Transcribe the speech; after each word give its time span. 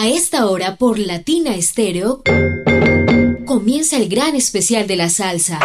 A 0.00 0.08
esta 0.08 0.46
hora 0.46 0.76
por 0.76 0.98
Latina 0.98 1.54
Estéreo 1.54 2.22
comienza 3.44 3.98
el 3.98 4.08
gran 4.08 4.34
especial 4.34 4.86
de 4.86 4.96
la 4.96 5.10
salsa. 5.10 5.60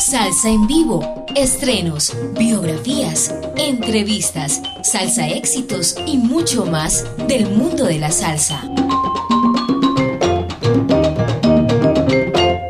Salsa 0.00 0.50
en 0.50 0.66
vivo, 0.66 1.24
estrenos, 1.36 2.12
biografías, 2.36 3.36
entrevistas, 3.56 4.60
salsa 4.82 5.28
éxitos 5.28 5.94
y 6.08 6.16
mucho 6.16 6.66
más 6.66 7.06
del 7.28 7.48
mundo 7.48 7.84
de 7.84 8.00
la 8.00 8.10
salsa. 8.10 8.68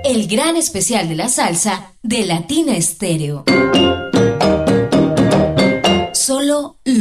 El 0.04 0.26
gran 0.28 0.56
especial 0.56 1.08
de 1.08 1.14
la 1.14 1.30
salsa 1.30 1.94
de 2.02 2.26
Latina 2.26 2.76
Estéreo 2.76 3.44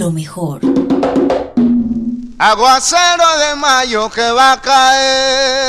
lo 0.04 0.12
mejor. 0.12 0.60
Aguacero 2.38 3.38
de 3.40 3.56
mayo 3.56 4.10
que 4.10 4.32
va 4.32 4.52
a 4.52 4.62
caer. 4.62 5.63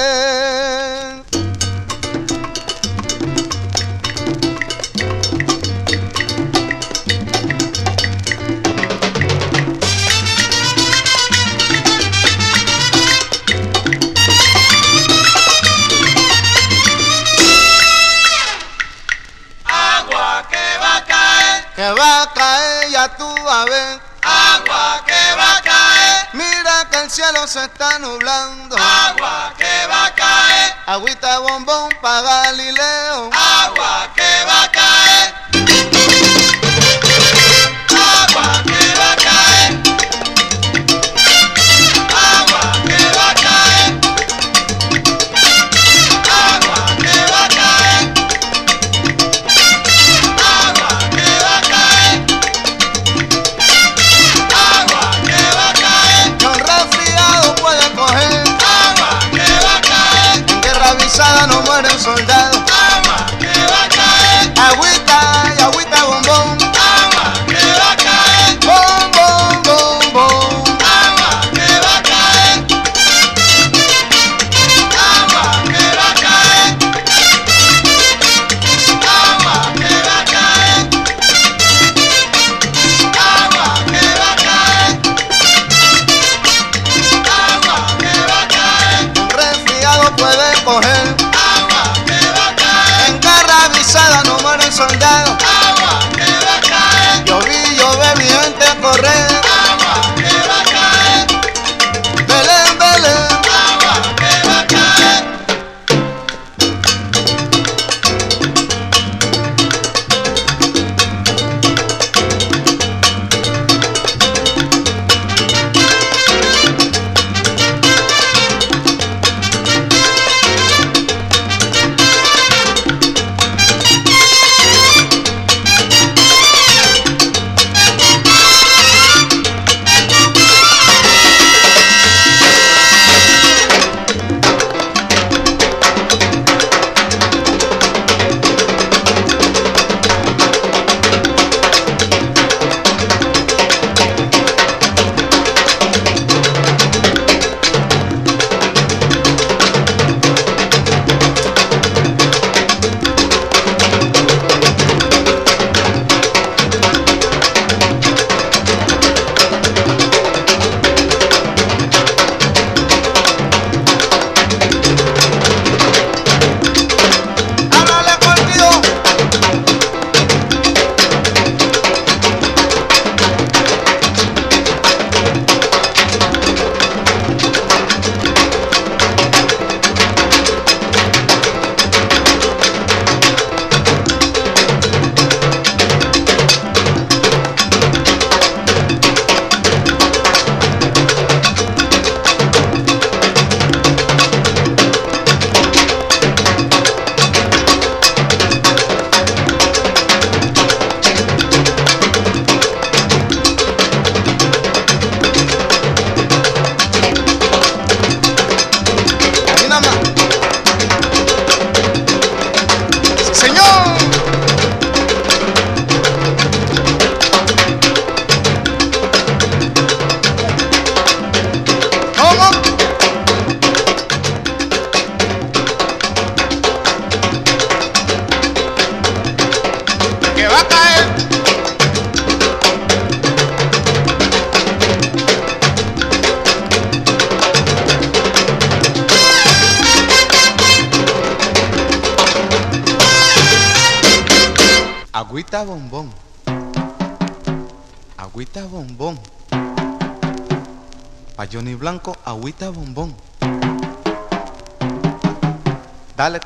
se 27.46 27.62
está 27.62 27.98
nublando. 27.98 28.76
Agua 28.78 29.52
que 29.58 29.86
va 29.86 30.06
a 30.06 30.14
caer. 30.14 30.74
Agüita 30.86 31.38
bombón 31.40 31.90
para 32.00 32.44
Galileo. 32.44 32.93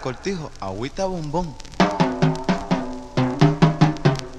Cortijo, 0.08 0.50
agüita 0.58 1.05
bombón. 1.05 1.55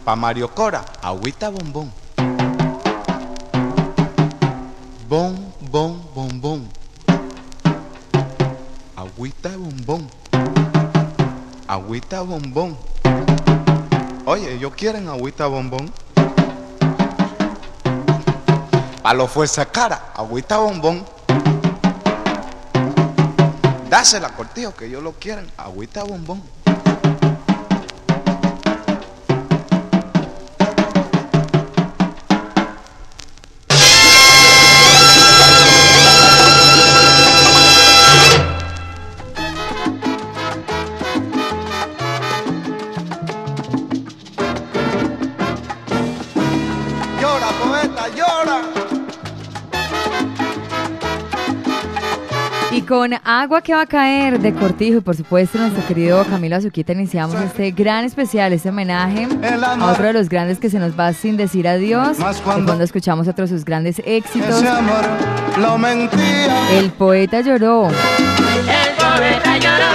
Pa 0.03 0.15
Mario 0.15 0.49
Cora, 0.49 0.83
agüita 0.99 1.49
bombón. 1.49 1.91
Bon, 5.07 5.53
bon, 5.69 6.01
bombón. 6.15 6.67
Agüita 8.95 9.49
bombón. 9.55 10.09
Agüita 11.67 12.21
bombón. 12.21 12.75
Oye, 14.25 14.55
ellos 14.55 14.73
quieren 14.73 15.07
agüita 15.07 15.45
bombón. 15.45 15.93
Pa 19.03 19.13
los 19.13 19.29
fuerza 19.29 19.67
cara, 19.67 20.13
agüita 20.15 20.57
bombón. 20.57 21.05
Dásela, 23.99 24.29
cortijo, 24.29 24.73
que 24.73 24.85
ellos 24.85 25.03
lo 25.03 25.11
quieren, 25.11 25.45
agüita 25.57 26.05
bombón. 26.05 26.41
Con 53.09 53.19
agua 53.23 53.61
que 53.61 53.73
va 53.73 53.81
a 53.81 53.85
caer 53.87 54.39
de 54.39 54.53
Cortijo 54.53 54.97
y 54.99 55.01
por 55.01 55.15
supuesto 55.15 55.57
nuestro 55.57 55.83
querido 55.87 56.23
Camilo 56.25 56.55
Azuquita 56.57 56.93
iniciamos 56.93 57.35
este 57.41 57.71
gran 57.71 58.05
especial, 58.05 58.53
este 58.53 58.69
homenaje 58.69 59.27
a 59.79 59.91
otro 59.91 60.05
de 60.05 60.13
los 60.13 60.29
grandes 60.29 60.59
que 60.59 60.69
se 60.69 60.77
nos 60.77 60.97
va 60.99 61.11
sin 61.13 61.35
decir 61.35 61.67
adiós. 61.67 62.17
Cuando- 62.43 62.65
cuando 62.65 62.83
escuchamos 62.83 63.27
otros 63.27 63.49
de 63.49 63.55
sus 63.57 63.65
grandes 63.65 63.99
éxitos. 64.05 64.63
Amor 64.63 65.05
lo. 65.57 65.75
El 66.77 66.91
poeta 66.91 67.41
lloró. 67.41 67.87
El 67.87 67.95
poeta 68.95 69.57
lloró, 69.57 69.91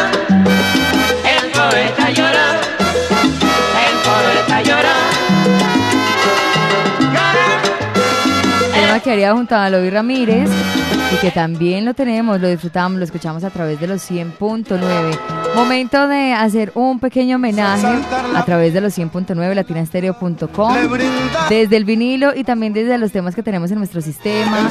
el 1.25 1.53
poeta 1.53 2.11
lloró, 2.11 2.47
el 3.85 3.97
poeta 4.03 4.63
lloró. 4.63 4.95
tema 8.75 9.01
que 9.01 9.13
haría 9.13 9.33
junto 9.33 9.55
a 9.55 9.71
Lovi 9.71 9.91
Ramírez 9.91 10.51
y 11.15 11.17
que 11.19 11.31
también 11.31 11.85
lo 11.85 11.95
tenemos, 11.95 12.41
lo 12.41 12.49
disfrutamos, 12.49 12.99
lo 12.99 13.05
escuchamos 13.05 13.45
a 13.45 13.51
través 13.51 13.81
de 13.81 13.87
los 13.87 14.11
100.9. 14.11 15.19
Momento 15.55 16.09
de 16.09 16.33
hacer 16.33 16.73
un 16.75 16.99
pequeño 16.99 17.37
homenaje 17.37 17.87
a 18.35 18.45
través 18.45 18.75
de 18.75 18.81
los 18.81 18.97
100.9 18.97 19.55
latinastereo.com, 19.55 20.75
desde 21.49 21.77
el 21.77 21.85
vinilo 21.85 22.35
y 22.35 22.45
también 22.45 22.73
desde 22.73 22.99
los 22.99 23.13
temas 23.13 23.35
que 23.35 23.43
tenemos 23.43 23.71
en 23.71 23.79
nuestro 23.79 24.01
sistema. 24.01 24.69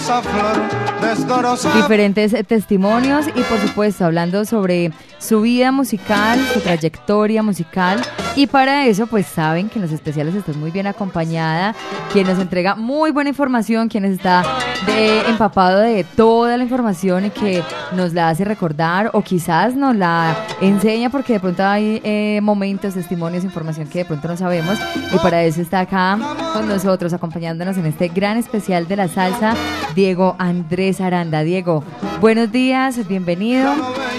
diferentes 1.76 2.34
eh, 2.34 2.44
testimonios 2.44 3.28
y 3.28 3.42
por 3.44 3.60
supuesto 3.60 4.06
hablando 4.06 4.46
sobre 4.46 4.92
su 5.20 5.42
vida 5.42 5.72
musical, 5.72 6.40
su 6.54 6.60
trayectoria 6.60 7.44
musical 7.44 8.02
y 8.36 8.48
para 8.48 8.86
eso 8.88 9.08
pues 9.08 9.28
saben 9.28 9.70
que 9.70 9.80
en 9.80 9.84
los 9.84 9.92
especiales 9.92 10.34
está 10.34 10.54
muy 10.54 10.72
bien 10.72 10.88
acompañada, 10.88 11.76
quien 12.12 12.28
nos 12.28 12.40
entrega 12.40 12.76
muy 12.76 13.12
buena 13.12 13.30
información, 13.30 13.90
quien 13.90 14.06
está 14.06 14.44
de, 14.88 15.20
empapado 15.30 15.80
de 15.80 16.04
toda 16.04 16.58
la 16.58 16.64
información 16.64 17.26
y 17.26 17.30
que 17.30 17.64
nos 17.92 18.14
la 18.14 18.30
hace 18.30 18.44
recordar 18.44 19.12
o 19.14 19.22
quizás 19.22 19.76
nos 19.76 19.96
la 19.96 20.36
enseña 20.62 21.10
porque 21.10 21.34
de 21.34 21.40
pronto 21.40 21.64
hay 21.64 22.02
eh, 22.04 22.40
momentos, 22.42 22.96
testimonios, 22.96 23.44
información 23.44 23.88
que 23.88 24.00
de 24.00 24.06
pronto 24.06 24.28
no 24.28 24.38
sabemos 24.38 24.80
y 25.14 25.18
para 25.20 25.44
eso 25.44 25.62
está 25.62 25.82
acá 25.82 26.18
con 26.54 26.68
nosotros 26.68 27.14
acompañándonos 27.14 27.78
en 27.78 27.86
este 27.86 28.08
gran 28.08 28.38
especial 28.38 28.88
de 28.88 28.96
la 28.96 29.08
salsa 29.08 29.54
Diego 29.96 30.36
Andrés 30.40 31.02
Aranda. 31.02 31.44
Diego, 31.44 31.84
buenos 32.20 32.52
días, 32.52 33.08
bienvenido. 33.08 33.74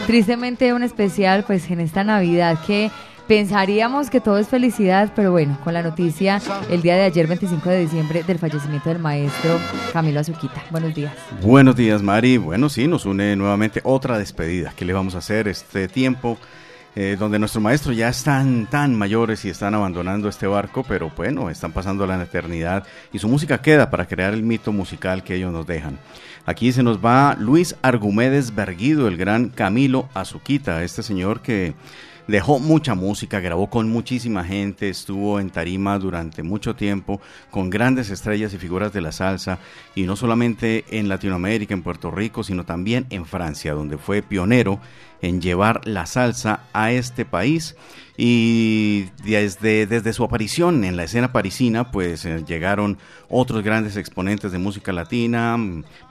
Tristemente 0.07 0.73
un 0.73 0.83
especial 0.83 1.45
pues 1.45 1.71
en 1.71 1.81
esta 1.81 2.05
Navidad 2.05 2.59
que 2.67 2.91
pensaríamos 3.27 4.11
que 4.11 4.21
todo 4.21 4.39
es 4.39 4.49
felicidad, 4.49 5.13
pero 5.15 5.31
bueno, 5.31 5.59
con 5.65 5.75
la 5.75 5.83
noticia 5.83 6.41
el 6.71 6.83
día 6.83 6.95
de 6.97 7.03
ayer 7.03 7.27
25 7.27 7.69
de 7.69 7.81
diciembre 7.81 8.23
del 8.23 8.39
fallecimiento 8.39 8.89
del 8.89 8.99
maestro 8.99 9.59
Camilo 9.93 10.21
Azuquita. 10.21 10.63
Buenos 10.71 10.95
días. 10.95 11.15
Buenos 11.43 11.77
días, 11.77 12.03
Mari. 12.03 12.37
Bueno, 12.37 12.69
sí, 12.69 12.87
nos 12.87 13.07
une 13.07 13.37
nuevamente 13.37 13.81
otra 13.85 14.19
despedida. 14.19 14.73
¿Qué 14.77 14.85
le 14.85 14.93
vamos 14.93 15.15
a 15.15 15.19
hacer 15.19 15.49
este 15.49 15.89
tiempo? 15.89 16.39
eh, 16.97 17.17
donde 17.19 17.39
nuestros 17.39 17.63
maestros 17.63 17.97
ya 17.97 18.09
están 18.09 18.67
tan 18.67 18.95
mayores 18.95 19.45
y 19.45 19.49
están 19.49 19.75
abandonando 19.75 20.29
este 20.29 20.47
barco, 20.47 20.85
pero 20.87 21.11
bueno, 21.17 21.51
están 21.51 21.73
pasando 21.73 22.07
la 22.07 22.23
eternidad 22.23 22.85
y 23.13 23.19
su 23.19 23.29
música 23.29 23.61
queda 23.61 23.91
para 23.91 24.07
crear 24.07 24.33
el 24.33 24.45
mito 24.45 24.73
musical 24.73 25.25
que 25.25 25.35
ellos 25.35 25.53
nos 25.53 25.67
dejan. 25.67 25.99
Aquí 26.47 26.73
se 26.73 26.83
nos 26.83 27.05
va 27.05 27.37
Luis 27.39 27.75
Argumedes 27.83 28.55
Berguido, 28.55 29.09
el 29.09 29.17
gran 29.17 29.49
Camilo 29.49 30.09
Azuquita, 30.15 30.85
este 30.85 31.03
señor 31.03 31.41
que 31.41 31.75
dejó 32.27 32.59
mucha 32.59 32.95
música, 32.95 33.41
grabó 33.41 33.69
con 33.69 33.91
muchísima 33.91 34.45
gente, 34.45 34.89
estuvo 34.89 35.41
en 35.41 35.51
tarima 35.51 35.99
durante 35.99 36.43
mucho 36.43 36.75
tiempo 36.75 37.21
con 37.51 37.71
grandes 37.71 38.11
estrellas 38.11 38.55
y 38.55 38.59
figuras 38.59 38.93
de 38.93 39.01
la 39.01 39.13
salsa 39.13 39.59
y 39.95 40.05
no 40.05 40.17
solamente 40.17 40.85
en 40.91 41.09
Latinoamérica, 41.09 41.75
en 41.75 41.83
Puerto 41.83 42.11
Rico, 42.11 42.43
sino 42.43 42.65
también 42.65 43.07
en 43.11 43.27
Francia, 43.27 43.75
donde 43.75 43.99
fue 43.99 44.23
pionero 44.23 44.81
en 45.23 45.41
llevar 45.41 45.87
la 45.87 46.07
salsa 46.07 46.61
a 46.73 46.93
este 46.93 47.25
país. 47.25 47.77
Y 48.17 49.07
desde, 49.25 49.87
desde 49.87 50.13
su 50.13 50.23
aparición 50.23 50.85
en 50.85 50.97
la 50.97 51.03
escena 51.03 51.33
parisina 51.33 51.91
pues 51.91 52.25
eh, 52.25 52.45
llegaron 52.47 52.97
otros 53.29 53.65
grandes 53.65 53.97
exponentes 53.97 54.53
de 54.53 54.59
música 54.59 54.93
latina. 54.93 55.57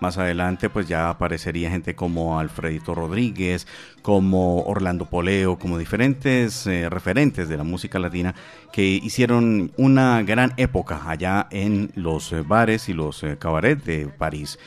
Más 0.01 0.17
adelante 0.17 0.69
pues 0.69 0.89
ya 0.89 1.09
aparecería 1.09 1.69
gente 1.69 1.95
como 1.95 2.39
Alfredito 2.39 2.93
Rodríguez 2.93 3.67
como 4.01 4.63
Orlando 4.63 5.05
Poleo 5.05 5.57
como 5.57 5.77
diferentes 5.77 6.67
eh, 6.67 6.89
referentes 6.89 7.47
de 7.47 7.55
la 7.55 7.63
música 7.63 7.99
latina 7.99 8.35
que 8.73 8.83
hicieron 8.83 9.71
una 9.77 10.23
gran 10.23 10.53
época 10.57 11.03
allá 11.07 11.47
en 11.51 11.93
los 11.95 12.33
eh, 12.33 12.41
bares 12.45 12.89
y 12.89 12.93
los 12.93 13.23
cabarets 13.39 13.85
de 13.85 14.07
París. 14.07 14.59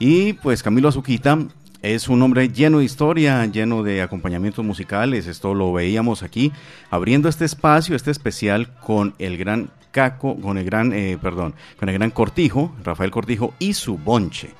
Y 0.00 0.32
pues 0.32 0.62
Camilo 0.64 0.88
Azuquita 0.88 1.38
es 1.82 2.08
un 2.08 2.20
hombre 2.22 2.48
lleno 2.48 2.78
de 2.78 2.84
historia, 2.84 3.44
lleno 3.46 3.82
de 3.82 4.02
acompañamientos 4.02 4.64
musicales. 4.64 5.26
Esto 5.26 5.54
lo 5.54 5.72
veíamos 5.72 6.22
aquí, 6.22 6.52
abriendo 6.90 7.28
este 7.28 7.44
espacio, 7.44 7.96
este 7.96 8.10
especial 8.10 8.74
con 8.80 9.14
el 9.18 9.38
gran 9.38 9.70
Caco, 9.90 10.36
con 10.40 10.58
el 10.58 10.64
gran, 10.64 10.92
eh, 10.92 11.18
perdón, 11.20 11.54
con 11.78 11.88
el 11.88 11.96
gran 11.96 12.10
Cortijo, 12.10 12.74
Rafael 12.84 13.10
Cortijo 13.10 13.54
y 13.58 13.72
su 13.74 13.98
bonche. 13.98 14.50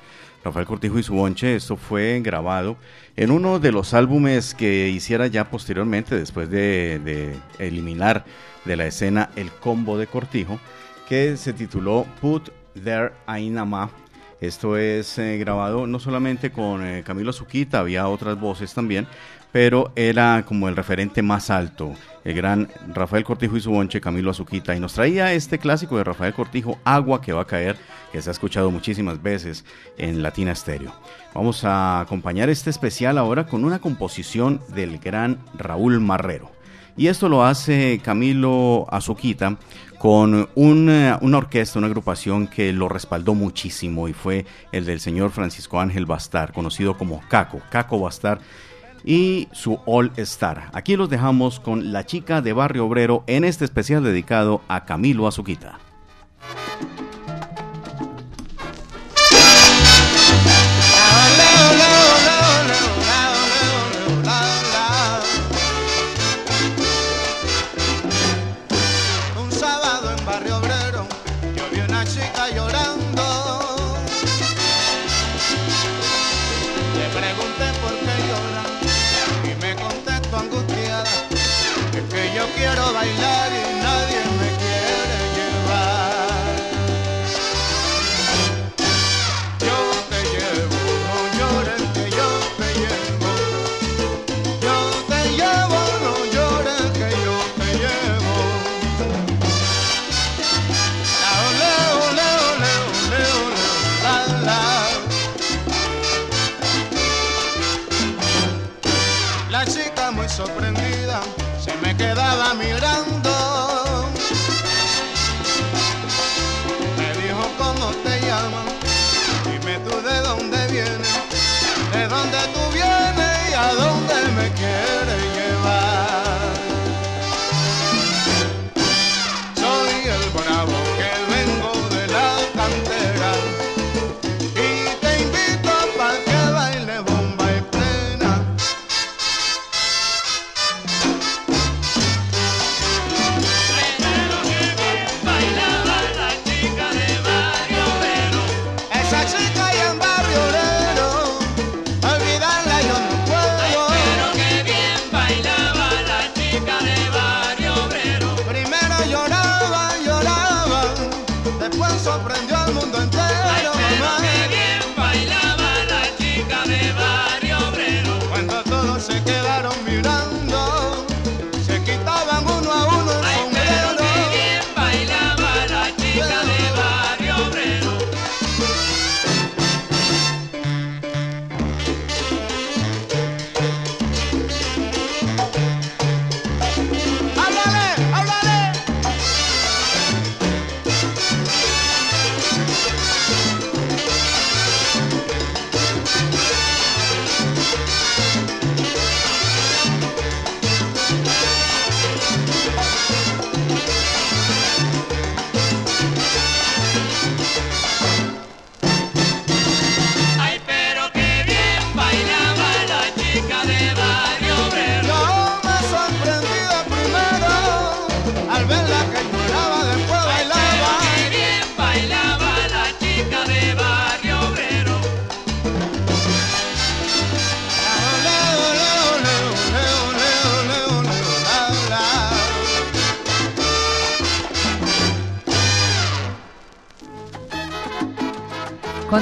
Rafael 0.43 0.65
Cortijo 0.65 0.97
y 0.97 1.03
su 1.03 1.13
bonche, 1.13 1.55
esto 1.55 1.77
fue 1.77 2.19
grabado 2.21 2.75
en 3.15 3.29
uno 3.29 3.59
de 3.59 3.71
los 3.71 3.93
álbumes 3.93 4.55
que 4.55 4.89
hiciera 4.89 5.27
ya 5.27 5.49
posteriormente, 5.49 6.15
después 6.15 6.49
de, 6.49 7.35
eliminar 7.59 8.25
de 8.65 8.75
la 8.75 8.87
escena 8.87 9.29
el 9.35 9.51
combo 9.51 9.97
de 9.97 10.07
Cortijo, 10.07 10.59
que 11.07 11.37
se 11.37 11.53
tituló 11.53 12.07
Put 12.19 12.49
There 12.83 13.11
Ainama 13.27 13.91
esto 14.41 14.75
es 14.75 15.19
eh, 15.19 15.37
grabado 15.37 15.85
no 15.85 15.99
solamente 15.99 16.51
con 16.51 16.83
eh, 16.83 17.03
Camilo 17.05 17.29
Azuquita, 17.29 17.79
había 17.79 18.07
otras 18.07 18.39
voces 18.39 18.73
también, 18.73 19.05
pero 19.51 19.91
era 19.95 20.43
como 20.47 20.67
el 20.67 20.75
referente 20.75 21.21
más 21.21 21.51
alto, 21.51 21.93
el 22.23 22.33
gran 22.33 22.67
Rafael 22.87 23.23
Cortijo 23.23 23.55
y 23.55 23.61
su 23.61 23.69
bonche 23.69 24.01
Camilo 24.01 24.31
Azuquita. 24.31 24.75
Y 24.75 24.79
nos 24.79 24.93
traía 24.93 25.31
este 25.33 25.59
clásico 25.59 25.95
de 25.97 26.05
Rafael 26.05 26.33
Cortijo, 26.33 26.79
Agua 26.83 27.21
que 27.21 27.33
va 27.33 27.41
a 27.41 27.47
caer, 27.47 27.77
que 28.11 28.19
se 28.19 28.29
ha 28.29 28.33
escuchado 28.33 28.71
muchísimas 28.71 29.21
veces 29.21 29.63
en 29.99 30.23
Latina 30.23 30.55
Stereo. 30.55 30.91
Vamos 31.35 31.63
a 31.63 31.99
acompañar 31.99 32.49
este 32.49 32.71
especial 32.71 33.19
ahora 33.19 33.45
con 33.45 33.63
una 33.63 33.79
composición 33.79 34.59
del 34.69 34.97
gran 34.97 35.37
Raúl 35.53 35.99
Marrero. 35.99 36.49
Y 36.97 37.07
esto 37.07 37.29
lo 37.29 37.45
hace 37.45 38.01
Camilo 38.03 38.87
Azuquita 38.89 39.57
con 40.01 40.49
una, 40.55 41.19
una, 41.21 41.37
orquesta, 41.37 41.77
una 41.77 41.85
agrupación 41.85 42.47
que 42.47 42.73
lo 42.73 42.89
respaldó 42.89 43.35
muchísimo 43.35 44.07
y 44.07 44.13
fue 44.13 44.47
el 44.71 44.85
del 44.85 44.99
señor 44.99 45.29
Francisco 45.29 45.79
Ángel 45.79 46.07
Bastar, 46.07 46.53
conocido 46.53 46.97
como 46.97 47.21
Caco, 47.29 47.61
Caco 47.69 47.99
Bastar 47.99 48.39
y 49.05 49.47
su 49.51 49.77
All 49.85 50.11
Star. 50.17 50.71
Aquí 50.73 50.95
los 50.95 51.07
dejamos 51.07 51.59
con 51.59 51.93
La 51.93 52.03
Chica 52.07 52.41
de 52.41 52.51
Barrio 52.51 52.87
Obrero 52.87 53.23
en 53.27 53.43
este 53.43 53.63
especial 53.63 54.03
dedicado 54.03 54.63
a 54.67 54.85
Camilo 54.85 55.27
Azuquita. 55.27 55.77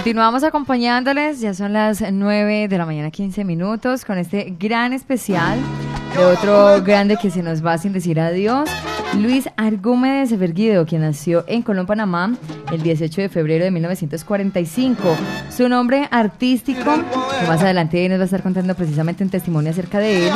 Continuamos 0.10 0.44
acompañándoles, 0.44 1.40
ya 1.40 1.54
son 1.54 1.74
las 1.74 2.02
9 2.02 2.68
de 2.68 2.78
la 2.80 2.88
mañana 2.88 3.12
15 3.12 3.46
minutos 3.46 4.06
con 4.06 4.18
este 4.18 4.56
gran 4.60 4.92
especial 4.92 5.60
de 6.18 6.26
otro 6.26 6.82
grande 6.84 7.16
que 7.16 7.30
se 7.30 7.44
nos 7.44 7.64
va 7.64 7.78
sin 7.78 7.94
decir 7.94 8.20
adiós, 8.20 8.68
Luis 9.20 9.48
Argúmedes 9.56 10.36
Verguido, 10.36 10.88
quien 10.88 11.02
nació 11.02 11.46
en 11.48 11.62
Colón, 11.62 11.86
Panamá, 11.86 12.34
el 12.72 12.82
18 12.82 13.22
de 13.22 13.30
febrero 13.30 13.66
de 13.66 13.70
1945. 13.70 15.16
Su 15.56 15.70
nombre 15.70 16.08
artístico, 16.10 16.92
que 17.40 17.48
más 17.48 17.62
adelante 17.62 18.08
nos 18.10 18.20
va 18.20 18.24
a 18.24 18.26
estar 18.26 18.44
contando 18.44 18.76
precisamente 18.76 19.24
un 19.24 19.30
testimonio 19.30 19.72
acerca 19.72 20.00
de 20.00 20.28
él, 20.28 20.34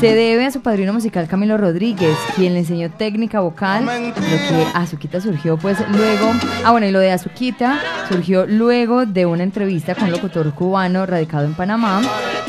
se 0.00 0.14
debe 0.14 0.46
a 0.46 0.50
su 0.50 0.60
padrino 0.60 0.92
musical 0.92 1.28
Camilo 1.28 1.56
Rodríguez, 1.56 2.16
quien 2.36 2.54
le 2.54 2.60
enseñó 2.60 2.90
técnica 2.90 3.40
vocal, 3.40 3.84
lo 3.84 4.12
que 4.12 4.66
Azuquita 4.74 5.20
surgió 5.20 5.56
pues 5.58 5.78
luego, 5.90 6.32
ah 6.64 6.70
bueno, 6.70 6.86
y 6.86 6.90
lo 6.90 6.98
de 6.98 7.12
Azuquita 7.12 7.78
surgió 8.08 8.46
luego 8.46 9.06
de 9.06 9.26
una 9.26 9.42
entrevista 9.42 9.94
con 9.94 10.04
un 10.04 10.12
locutor 10.12 10.52
cubano 10.54 11.06
radicado 11.06 11.44
en 11.44 11.54
Panamá, 11.54 12.02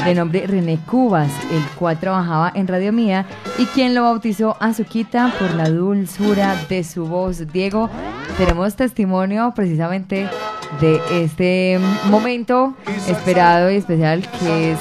de 0.03 0.15
nombre 0.15 0.47
René 0.47 0.79
Cubas, 0.89 1.31
el 1.51 1.63
cual 1.77 1.99
trabajaba 1.99 2.51
en 2.55 2.67
Radio 2.67 2.91
Mía 2.93 3.25
y 3.57 3.65
quien 3.65 3.93
lo 3.93 4.03
bautizó 4.03 4.57
Azuquita 4.59 5.33
por 5.37 5.53
la 5.55 5.69
dulzura 5.69 6.55
de 6.69 6.83
su 6.83 7.05
voz. 7.05 7.51
Diego, 7.51 7.89
tenemos 8.37 8.75
testimonio 8.75 9.53
precisamente 9.55 10.29
de 10.79 11.01
este 11.11 11.79
momento 12.05 12.75
esperado 13.07 13.69
y 13.69 13.75
especial 13.75 14.27
que 14.39 14.71
es 14.71 14.79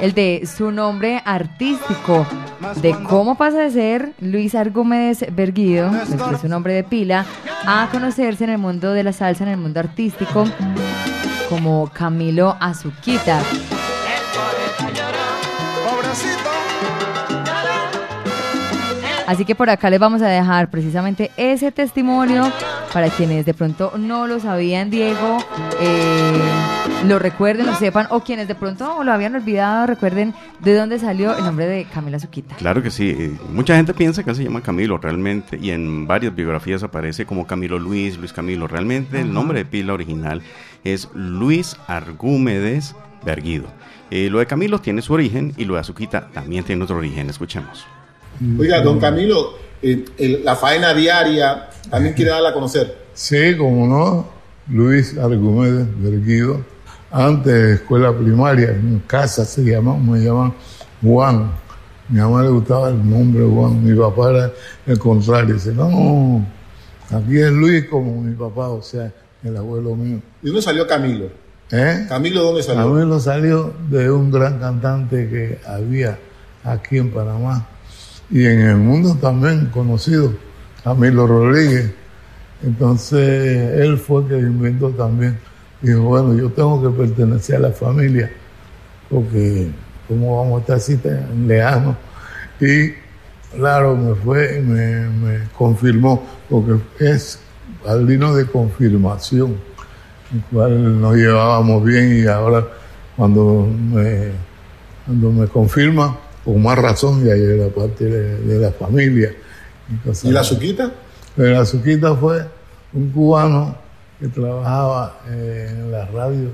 el 0.00 0.12
de 0.12 0.46
su 0.46 0.70
nombre 0.70 1.22
artístico, 1.24 2.26
de 2.82 2.92
cómo 3.08 3.36
pasa 3.36 3.58
de 3.58 3.70
ser 3.70 4.12
Luis 4.20 4.54
Argúmedes 4.54 5.24
Verguido, 5.34 5.90
pues, 5.90 6.22
que 6.22 6.34
es 6.34 6.40
su 6.40 6.48
nombre 6.48 6.74
de 6.74 6.84
pila, 6.84 7.24
a 7.66 7.88
conocerse 7.90 8.44
en 8.44 8.50
el 8.50 8.58
mundo 8.58 8.92
de 8.92 9.04
la 9.04 9.12
salsa, 9.12 9.44
en 9.44 9.50
el 9.50 9.56
mundo 9.56 9.80
artístico, 9.80 10.44
como 11.48 11.90
Camilo 11.92 12.56
Azuquita. 12.60 13.40
Así 19.30 19.44
que 19.44 19.54
por 19.54 19.70
acá 19.70 19.90
les 19.90 20.00
vamos 20.00 20.22
a 20.22 20.26
dejar 20.26 20.72
precisamente 20.72 21.30
ese 21.36 21.70
testimonio 21.70 22.50
para 22.92 23.10
quienes 23.10 23.46
de 23.46 23.54
pronto 23.54 23.92
no 23.96 24.26
lo 24.26 24.40
sabían, 24.40 24.90
Diego, 24.90 25.38
eh, 25.80 26.32
lo 27.06 27.20
recuerden, 27.20 27.66
lo 27.66 27.76
sepan, 27.76 28.08
o 28.10 28.24
quienes 28.24 28.48
de 28.48 28.56
pronto 28.56 29.04
lo 29.04 29.12
habían 29.12 29.36
olvidado, 29.36 29.86
recuerden 29.86 30.34
de 30.58 30.74
dónde 30.74 30.98
salió 30.98 31.38
el 31.38 31.44
nombre 31.44 31.68
de 31.68 31.84
Camila 31.84 32.18
Zuquita. 32.18 32.56
Claro 32.56 32.82
que 32.82 32.90
sí. 32.90 33.14
eh, 33.16 33.38
Mucha 33.52 33.76
gente 33.76 33.94
piensa 33.94 34.24
que 34.24 34.30
él 34.30 34.36
se 34.36 34.42
llama 34.42 34.62
Camilo 34.62 34.98
realmente 34.98 35.56
y 35.62 35.70
en 35.70 36.08
varias 36.08 36.34
biografías 36.34 36.82
aparece 36.82 37.24
como 37.24 37.46
Camilo 37.46 37.78
Luis, 37.78 38.18
Luis 38.18 38.32
Camilo. 38.32 38.66
Realmente 38.66 39.20
el 39.20 39.32
nombre 39.32 39.60
de 39.60 39.64
pila 39.64 39.92
original 39.92 40.42
es 40.82 41.08
Luis 41.14 41.76
Argúmedes 41.86 42.96
Verguido. 43.24 43.68
Eh, 44.10 44.28
lo 44.28 44.40
de 44.40 44.46
Camilo 44.46 44.80
tiene 44.80 45.02
su 45.02 45.12
origen 45.12 45.54
y 45.56 45.66
lo 45.66 45.74
de 45.74 45.80
Azuquita 45.80 46.30
también 46.32 46.64
tiene 46.64 46.82
otro 46.82 46.96
origen. 46.96 47.30
Escuchemos. 47.30 47.86
Oiga, 48.58 48.80
don 48.80 48.98
Camilo, 48.98 49.54
eh, 49.82 50.04
el- 50.18 50.44
la 50.44 50.56
faena 50.56 50.94
diaria 50.94 51.68
también 51.90 52.14
quiere 52.14 52.30
darla 52.30 52.50
a 52.50 52.54
conocer. 52.54 52.96
Sí, 53.14 53.56
como 53.56 53.86
no, 53.86 54.28
Luis 54.68 55.16
Argümedes 55.18 55.86
Verguido, 56.00 56.60
antes 57.10 57.52
de 57.52 57.72
escuela 57.74 58.16
primaria, 58.16 58.70
en 58.70 59.02
casa 59.06 59.44
se 59.44 59.62
llama, 59.62 59.96
me 59.96 60.18
llaman 60.20 60.54
Juan. 61.02 61.50
Mi 62.08 62.18
mamá 62.20 62.42
le 62.42 62.48
gustaba 62.48 62.88
el 62.88 63.08
nombre 63.08 63.44
Juan, 63.44 63.84
mi 63.84 63.94
papá 63.98 64.30
era 64.30 64.52
el 64.86 64.98
contrario, 64.98 65.54
dice, 65.54 65.72
no, 65.72 66.44
aquí 67.10 67.38
es 67.38 67.50
Luis 67.50 67.84
como 67.86 68.20
mi 68.22 68.34
papá, 68.34 68.68
o 68.68 68.82
sea, 68.82 69.12
el 69.44 69.56
abuelo 69.56 69.94
mío. 69.96 70.20
¿De 70.42 70.48
dónde 70.50 70.62
salió 70.62 70.86
Camilo? 70.86 71.26
¿Eh? 71.72 72.06
¿Camilo 72.08 72.42
dónde 72.42 72.62
salió? 72.62 72.88
mí 72.88 73.06
lo 73.06 73.20
salió 73.20 73.72
de 73.88 74.10
un 74.10 74.30
gran 74.30 74.58
cantante 74.58 75.28
que 75.28 75.58
había 75.68 76.18
aquí 76.64 76.98
en 76.98 77.10
Panamá 77.12 77.66
y 78.30 78.46
en 78.46 78.60
el 78.60 78.76
mundo 78.76 79.16
también 79.20 79.66
conocido, 79.66 80.32
Camilo 80.84 81.26
Rodríguez. 81.26 81.92
Entonces 82.62 83.80
él 83.80 83.98
fue 83.98 84.22
el 84.22 84.28
que 84.28 84.38
inventó 84.38 84.90
también. 84.90 85.38
Dijo, 85.80 86.02
bueno, 86.02 86.34
yo 86.34 86.50
tengo 86.50 86.82
que 86.82 86.90
pertenecer 86.96 87.56
a 87.56 87.60
la 87.60 87.70
familia 87.70 88.30
porque 89.08 89.70
cómo 90.06 90.38
vamos 90.42 90.58
a 90.58 90.60
estar 90.60 90.76
así 90.76 90.96
tan 90.96 91.48
lejanos. 91.48 91.96
Y 92.60 92.92
claro, 93.56 93.96
me 93.96 94.14
fue 94.14 94.60
me, 94.60 95.08
me 95.08 95.38
confirmó, 95.56 96.22
porque 96.48 96.78
es 96.98 97.40
padrino 97.82 98.34
de 98.34 98.46
confirmación 98.46 99.56
el 100.32 100.42
cual 100.42 101.00
nos 101.00 101.16
llevábamos 101.16 101.84
bien 101.84 102.22
y 102.22 102.26
ahora 102.26 102.64
cuando 103.16 103.66
me, 103.66 104.30
cuando 105.04 105.32
me 105.32 105.46
confirma, 105.48 106.16
con 106.50 106.62
más 106.62 106.76
razón, 106.76 107.24
ya 107.24 107.32
era 107.32 107.68
parte 107.68 108.04
de, 108.06 108.40
de 108.40 108.58
la 108.58 108.72
familia. 108.72 109.32
¿Y 110.24 110.30
la. 110.32 110.42
Suquita? 110.42 110.90
Pero 111.36 111.58
la 111.58 111.64
Suquita 111.64 112.16
fue 112.16 112.44
un 112.92 113.08
cubano 113.10 113.76
que 114.18 114.26
trabajaba 114.26 115.20
eh, 115.28 115.68
en 115.70 115.92
la 115.92 116.06
radio, 116.06 116.48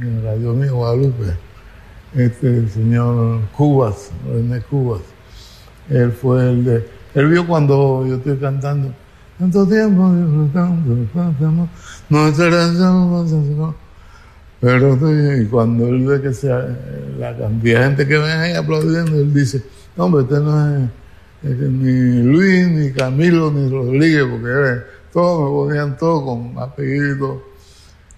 en 0.00 0.24
Radio 0.24 0.54
Mío 0.54 0.76
Guadalupe, 0.76 1.34
este 2.14 2.46
el 2.46 2.70
señor 2.70 3.40
Cubas, 3.54 4.12
René 4.26 4.62
Cubas. 4.62 5.02
Él 5.90 6.10
fue 6.10 6.48
el 6.48 6.64
de. 6.64 6.88
Él 7.14 7.28
vio 7.28 7.46
cuando 7.46 8.06
yo 8.06 8.14
estoy 8.16 8.38
cantando. 8.38 8.94
Tanto 9.38 9.66
tiempo 9.66 10.10
disfrutando, 10.14 11.06
no 12.08 12.28
pero 14.60 14.96
y 15.40 15.46
cuando 15.46 15.86
él 15.88 16.04
ve 16.06 16.20
que 16.20 16.32
sea, 16.32 16.66
la 17.18 17.36
cantidad 17.36 17.80
de 17.80 17.84
gente 17.86 18.08
que 18.08 18.18
ven 18.18 18.38
ahí 18.38 18.52
aplaudiendo, 18.54 19.14
él 19.16 19.32
dice, 19.32 19.62
no, 19.96 20.04
hombre, 20.06 20.22
este 20.22 20.40
no 20.40 20.76
es, 20.76 20.82
es 21.44 21.56
ni 21.58 22.22
Luis, 22.22 22.68
ni 22.68 22.92
Camilo, 22.92 23.50
ni 23.52 23.70
Rodríguez, 23.70 24.24
porque 24.30 24.46
era- 24.50 24.84
todos 25.12 25.40
me 25.40 25.56
ponían 25.68 25.96
todo 25.96 26.24
con 26.24 26.58
apellido. 26.58 27.42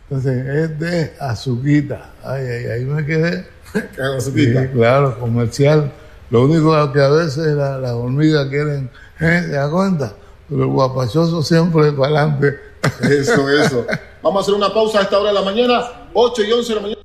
Entonces, 0.08 0.46
es 0.46 0.78
de 0.80 1.12
Azuquita. 1.20 2.10
Ay, 2.24 2.44
ay, 2.44 2.64
ahí 2.66 2.84
me 2.84 3.04
quedé. 3.06 3.46
Sí, 4.18 4.52
claro, 4.72 5.16
comercial. 5.20 5.92
Lo 6.30 6.44
único 6.46 6.92
que 6.92 7.00
a 7.00 7.08
veces 7.10 7.54
la- 7.54 7.78
las 7.78 7.92
hormigas 7.92 8.48
quieren, 8.48 8.90
¿eh? 9.20 9.42
¿te 9.46 9.52
das 9.52 9.70
cuenta? 9.70 10.12
Pero 10.48 10.62
el 10.64 10.68
guapachoso 10.70 11.42
siempre 11.42 11.92
para 11.92 12.08
adelante. 12.22 12.58
Eso, 13.02 13.48
eso. 13.48 13.86
Vamos 14.22 14.40
a 14.40 14.42
hacer 14.42 14.54
una 14.54 14.72
pausa 14.74 14.98
a 14.98 15.02
esta 15.02 15.18
hora 15.18 15.28
de 15.28 15.34
la 15.34 15.42
mañana, 15.42 15.80
8 16.12 16.42
y 16.42 16.52
11 16.52 16.68
de 16.68 16.74
la 16.74 16.80
mañana. 16.80 17.00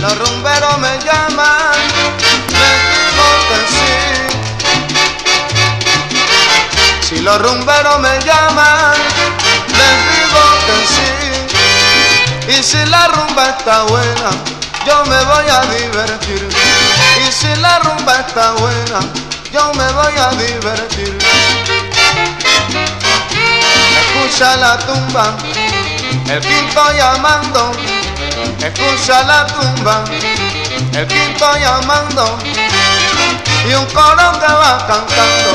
Los 0.00 0.18
rumberos 0.18 0.78
me 0.78 0.98
llaman, 1.04 1.76
les 2.48 2.76
digo 2.92 3.28
que 3.48 3.58
sí. 3.74 3.96
Si 7.08 7.16
los 7.20 7.38
rumberos 7.42 7.98
me 8.00 8.18
llaman, 8.20 8.94
les 9.68 9.96
digo 10.12 10.42
que 10.66 10.76
sí. 10.94 12.58
Y 12.58 12.62
si 12.62 12.80
la 12.86 13.08
rumba 13.08 13.50
está 13.50 13.82
buena, 13.84 14.30
yo 14.86 15.04
me 15.06 15.24
voy 15.24 15.46
a 15.50 15.60
divertir. 15.74 16.53
Si 17.34 17.52
la 17.60 17.80
rumba 17.80 18.20
está 18.20 18.52
buena, 18.52 19.00
yo 19.52 19.74
me 19.74 19.92
voy 19.92 20.12
a 20.16 20.30
divertir. 20.30 21.18
Escucha 24.00 24.56
la 24.56 24.78
tumba, 24.78 25.36
el 26.30 26.40
quinto 26.40 26.92
llamando. 26.96 27.72
Escucha 28.60 29.24
la 29.24 29.46
tumba, 29.48 30.04
el 30.92 31.06
quinto 31.08 31.56
llamando. 31.58 32.38
Y 33.68 33.74
un 33.74 33.86
coro 33.86 34.38
que 34.38 34.52
va 34.52 34.78
cantando 34.86 35.50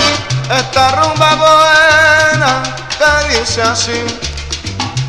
esta 0.60 0.92
rumba 0.98 1.36
buena 1.36 2.62
que 3.00 3.40
dice 3.40 3.62
así. 3.62 4.04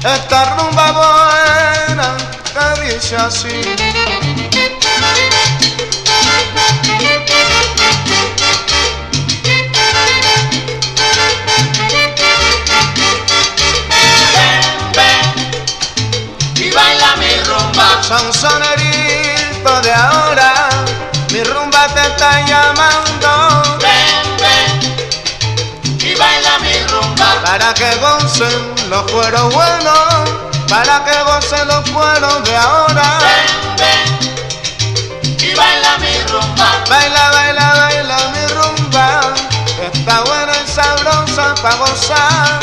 Esta 0.05 0.55
rumba 0.55 0.93
buena 0.93 2.17
que 2.55 2.95
dice 2.95 3.17
así. 3.17 4.30
Rumba. 18.11 18.33
Sansonerito 18.33 19.81
de 19.83 19.93
ahora, 19.93 20.69
mi 21.31 21.43
rumba 21.45 21.87
te 21.95 22.01
está 22.01 22.41
llamando 22.47 23.79
Ven, 23.81 24.37
ven 24.41 24.81
y 26.01 26.15
baila 26.15 26.59
mi 26.61 26.83
rumba. 26.89 27.43
para 27.45 27.73
que 27.75 27.95
gocen 27.97 28.75
los 28.91 29.03
cueros 29.13 29.55
buenos, 29.55 30.31
para 30.69 31.05
que 31.05 31.23
gocen 31.23 31.69
los 31.69 31.91
cueros 31.91 32.45
de 32.45 32.57
ahora. 32.57 33.19
Ven, 33.21 33.77
ven 33.79 34.19
y 35.39 35.55
baila 35.55 35.99
mi 35.99 36.19
rumba. 36.33 36.69
Baila, 36.89 37.31
baila, 37.31 37.75
baila 37.75 38.17
mi 38.35 38.47
rumba, 38.55 39.35
está 39.93 40.21
buena 40.23 40.53
y 40.65 40.71
sabrosa 40.71 41.55
para 41.63 41.77
gozar. 41.77 42.60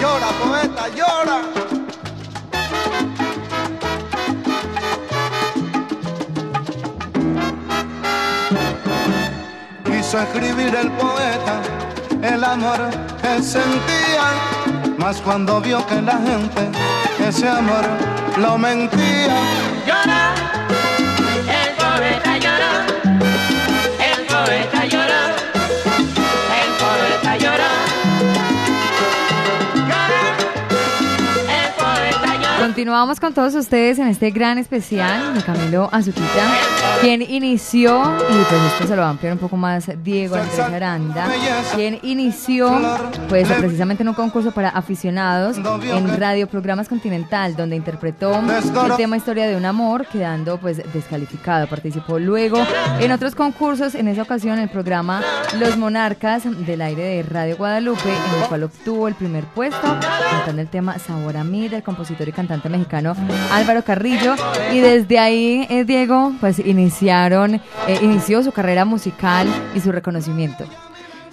Llora, 0.00 0.30
poeta, 0.42 0.88
llora. 0.96 1.38
Quiso 9.84 10.18
escribir 10.20 10.74
el 10.74 10.90
poeta 10.92 11.62
el 12.22 12.44
amor 12.44 12.90
que 13.22 13.42
sentía, 13.42 14.34
mas 14.98 15.22
cuando 15.22 15.60
vio 15.60 15.86
que 15.86 16.02
la 16.02 16.18
gente 16.18 16.70
ese 17.26 17.48
amor 17.48 17.84
lo 18.36 18.58
mentía, 18.58 19.71
Continuamos 32.82 33.20
con 33.20 33.32
todos 33.32 33.54
ustedes 33.54 34.00
en 34.00 34.08
este 34.08 34.32
gran 34.32 34.58
especial 34.58 35.34
de 35.34 35.42
Camilo 35.44 35.88
Azuquita, 35.92 36.52
quien 37.00 37.22
inició, 37.22 38.02
y 38.02 38.32
pues 38.32 38.60
esto 38.72 38.88
se 38.88 38.96
lo 38.96 39.02
va 39.02 39.06
a 39.06 39.10
ampliar 39.10 39.34
un 39.34 39.38
poco 39.38 39.56
más 39.56 39.88
Diego 40.02 40.34
Andrés 40.34 40.58
Aranda, 40.58 41.28
quien 41.76 42.00
inició 42.02 42.76
pues 43.28 43.46
precisamente 43.46 44.02
en 44.02 44.08
un 44.08 44.16
concurso 44.16 44.50
para 44.50 44.70
aficionados 44.70 45.58
en 45.58 46.18
Radio 46.18 46.48
Programas 46.48 46.88
Continental, 46.88 47.54
donde 47.54 47.76
interpretó 47.76 48.32
el 48.40 48.96
tema 48.96 49.16
Historia 49.16 49.46
de 49.46 49.54
un 49.54 49.64
Amor, 49.64 50.04
quedando 50.08 50.58
pues 50.58 50.82
descalificado. 50.92 51.68
Participó 51.68 52.18
luego 52.18 52.66
en 52.98 53.12
otros 53.12 53.36
concursos, 53.36 53.94
en 53.94 54.08
esa 54.08 54.22
ocasión 54.22 54.58
el 54.58 54.68
programa 54.68 55.22
Los 55.60 55.76
Monarcas 55.76 56.42
del 56.66 56.82
aire 56.82 57.04
de 57.04 57.22
Radio 57.22 57.56
Guadalupe, 57.56 58.08
en 58.08 58.42
el 58.42 58.48
cual 58.48 58.64
obtuvo 58.64 59.06
el 59.06 59.14
primer 59.14 59.44
puesto, 59.44 60.00
cantando 60.32 60.60
el 60.60 60.68
tema 60.68 60.98
Sabor 60.98 61.36
a 61.36 61.44
mí 61.44 61.68
del 61.68 61.84
compositor 61.84 62.26
y 62.26 62.32
cantante 62.32 62.71
mexicano 62.72 63.14
Álvaro 63.52 63.84
Carrillo. 63.84 64.34
Y 64.72 64.80
desde 64.80 65.18
ahí, 65.18 65.66
eh, 65.70 65.84
Diego, 65.84 66.32
pues 66.40 66.58
iniciaron, 66.58 67.56
eh, 67.56 67.98
inició 68.02 68.42
su 68.42 68.52
carrera 68.52 68.84
musical 68.84 69.46
y 69.74 69.80
su 69.80 69.92
reconocimiento. 69.92 70.64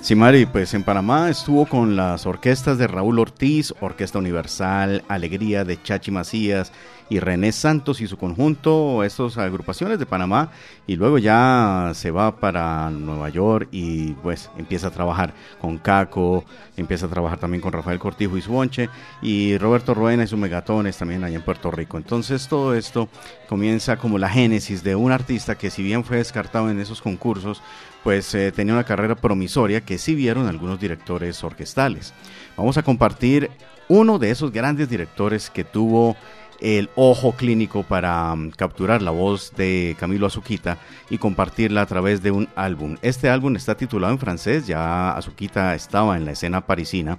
Sí, 0.02 0.16
Mari, 0.16 0.46
pues 0.46 0.74
en 0.74 0.84
Panamá 0.84 1.30
estuvo 1.30 1.66
con 1.66 1.98
las 1.98 2.26
orquestas 2.26 2.78
de 2.78 2.88
Raúl 2.88 3.20
Ortiz, 3.20 3.74
Orquesta 3.82 4.18
Universal, 4.18 5.04
Alegría 5.10 5.66
de 5.66 5.80
Chachi 5.82 6.10
Macías 6.10 6.72
y 7.10 7.20
René 7.20 7.52
Santos 7.52 8.00
y 8.00 8.08
su 8.08 8.18
conjunto, 8.18 9.04
estas 9.04 9.38
agrupaciones 9.38 10.00
de 10.00 10.06
Panamá, 10.06 10.52
y 10.88 10.96
luego 10.96 11.18
ya 11.18 11.92
se 11.96 12.12
va 12.12 12.40
para 12.40 12.90
Nueva 12.92 13.30
York 13.30 13.68
y 13.72 14.14
pues 14.14 14.50
empieza 14.58 14.88
a 14.88 14.92
trabajar 14.92 15.34
con 15.60 15.78
Caco, 15.78 16.46
empieza 16.78 17.08
a 17.08 17.10
trabajar 17.10 17.40
también 17.40 17.62
con 17.62 17.74
Rafael 17.74 18.00
Cortijo 18.00 18.38
y 18.38 18.42
su 18.42 18.52
bonche, 18.52 18.90
y 19.22 19.58
Roberto 19.58 19.94
Ruena 19.94 20.24
y 20.24 20.28
sus 20.28 20.40
megatones 20.40 20.98
también 20.98 21.24
allá 21.24 21.36
en 21.36 21.44
Puerto 21.44 21.72
Rico. 21.72 21.98
Entonces 21.98 22.48
todo 22.48 22.74
esto 22.74 23.10
comienza 23.50 23.98
como 23.98 24.18
la 24.18 24.30
génesis 24.30 24.82
de 24.82 24.96
un 24.96 25.12
artista 25.12 25.58
que 25.58 25.70
si 25.70 25.84
bien 25.84 26.06
fue 26.06 26.18
descartado 26.18 26.70
en 26.70 26.80
esos 26.80 27.02
concursos, 27.02 27.62
pues 28.04 28.34
eh, 28.36 28.52
tenía 28.52 28.74
una 28.74 28.84
carrera 28.84 29.16
promisoria 29.16 29.82
que 29.82 29.98
sí 29.98 30.16
vieron 30.16 30.48
algunos 30.48 30.80
directores 30.80 31.44
orquestales. 31.44 32.14
Vamos 32.56 32.78
a 32.78 32.84
compartir 32.84 33.50
uno 33.88 34.20
de 34.20 34.32
esos 34.32 34.52
grandes 34.52 34.90
directores 34.90 35.50
que 35.50 35.64
tuvo 35.64 36.16
el 36.62 36.90
ojo 36.96 37.34
clínico 37.34 37.84
para 37.84 38.34
um, 38.34 38.52
capturar 38.52 39.02
la 39.02 39.12
voz 39.12 39.54
de 39.56 39.96
Camilo 40.00 40.28
Azuquita 40.28 40.78
y 41.10 41.18
compartirla 41.18 41.82
a 41.82 41.86
través 41.86 42.22
de 42.22 42.32
un 42.32 42.48
álbum. 42.56 42.98
Este 43.02 43.30
álbum 43.30 43.56
está 43.56 43.76
titulado 43.76 44.14
en 44.14 44.20
francés, 44.20 44.68
ya 44.68 45.12
Azuquita 45.12 45.76
estaba 45.76 46.18
en 46.18 46.26
la 46.26 46.32
escena 46.32 46.66
parisina 46.66 47.18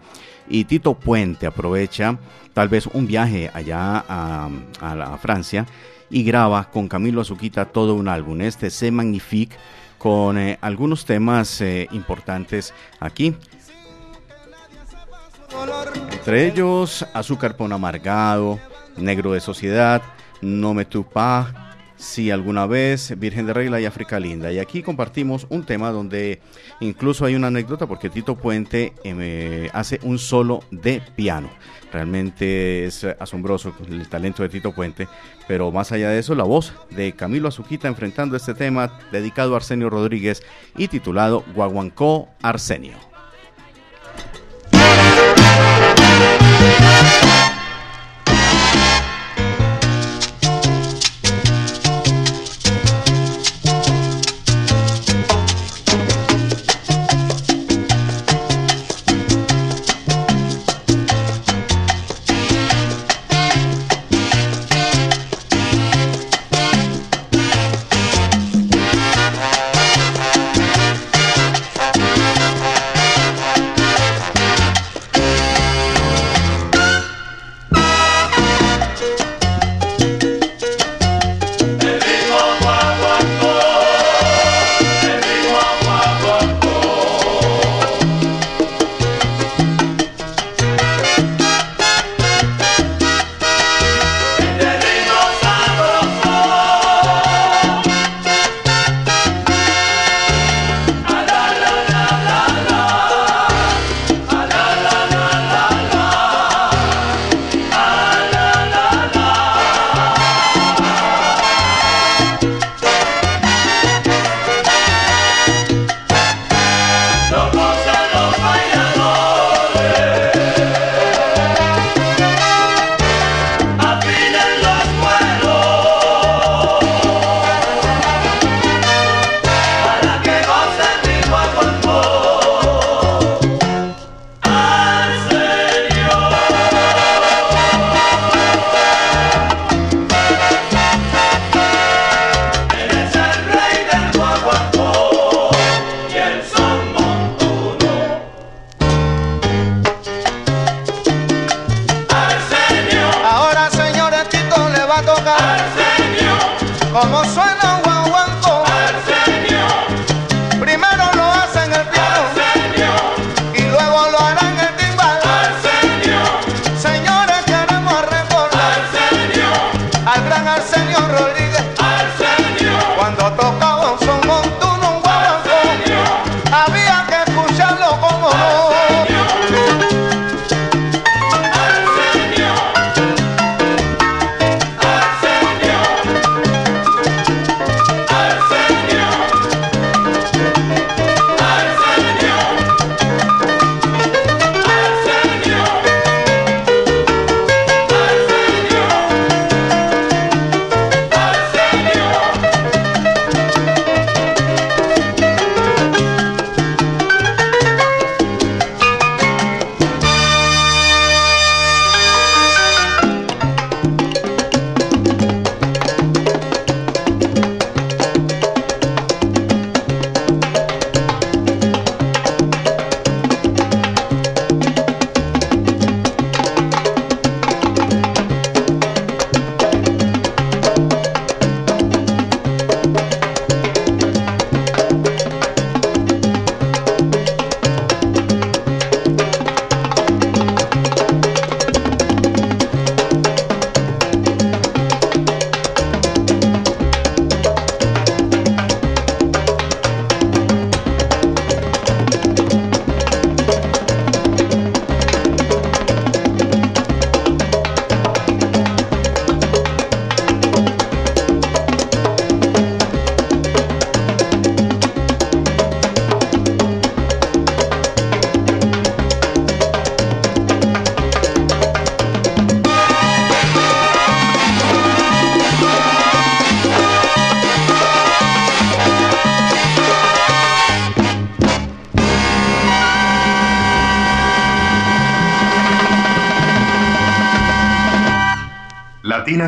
y 0.49 0.65
Tito 0.65 0.95
Puente 0.95 1.47
aprovecha 1.47 2.19
tal 2.53 2.69
vez 2.69 2.87
un 2.87 3.07
viaje 3.07 3.51
allá 3.55 4.05
a, 4.09 4.51
Francia 5.21 5.67
y 6.11 6.23
graba 6.25 6.71
con 6.71 6.89
Camilo 6.89 7.21
Azuquita 7.21 7.67
todo 7.67 7.95
un 7.95 8.09
álbum, 8.09 8.41
este 8.41 8.71
C'est 8.71 8.93
Magnifique, 8.93 9.57
con 10.01 10.39
eh, 10.39 10.59
algunos 10.63 11.05
temas 11.05 11.61
eh, 11.61 11.87
importantes 11.93 12.73
aquí. 13.01 13.37
Entre 16.11 16.47
ellos, 16.47 17.07
Azúcar 17.13 17.55
Pon 17.55 17.71
Amargado, 17.71 18.59
Negro 18.97 19.33
de 19.33 19.41
Sociedad, 19.41 20.01
No 20.41 20.73
Me 20.73 20.87
Tupa, 20.87 21.70
Si 22.01 22.31
alguna 22.31 22.67
vez, 22.67 23.13
Virgen 23.19 23.45
de 23.45 23.53
Regla 23.53 23.79
y 23.79 23.85
África 23.85 24.19
Linda. 24.19 24.51
Y 24.51 24.59
aquí 24.59 24.83
compartimos 24.83 25.47
un 25.51 25.67
tema 25.67 25.91
donde 25.91 26.41
incluso 26.81 27.27
hay 27.27 27.35
una 27.35 27.49
anécdota 27.49 27.87
porque 27.87 28.09
Tito 28.09 28.37
Puente 28.37 28.95
em, 29.05 29.69
hace 29.75 30.01
un 30.03 30.19
solo 30.19 30.65
de 30.71 31.03
piano. 31.15 31.51
Realmente 31.93 32.87
es 32.87 33.05
asombroso 33.05 33.75
el 33.87 34.09
talento 34.09 34.43
de 34.43 34.49
Tito 34.49 34.73
Puente, 34.73 35.09
pero 35.47 35.71
más 35.71 35.93
allá 35.93 36.09
de 36.09 36.21
eso, 36.21 36.35
la 36.35 36.45
voz 36.45 36.73
de 36.89 37.13
Camilo 37.13 37.49
Azuquita 37.49 37.87
enfrentando 37.87 38.35
este 38.35 38.55
tema 38.55 38.99
dedicado 39.13 39.53
a 39.53 39.59
Arsenio 39.59 39.91
Rodríguez 39.91 40.43
y 40.79 40.89
titulado 40.89 41.45
Guaguancó 41.55 42.31
Arsenio. 42.41 43.10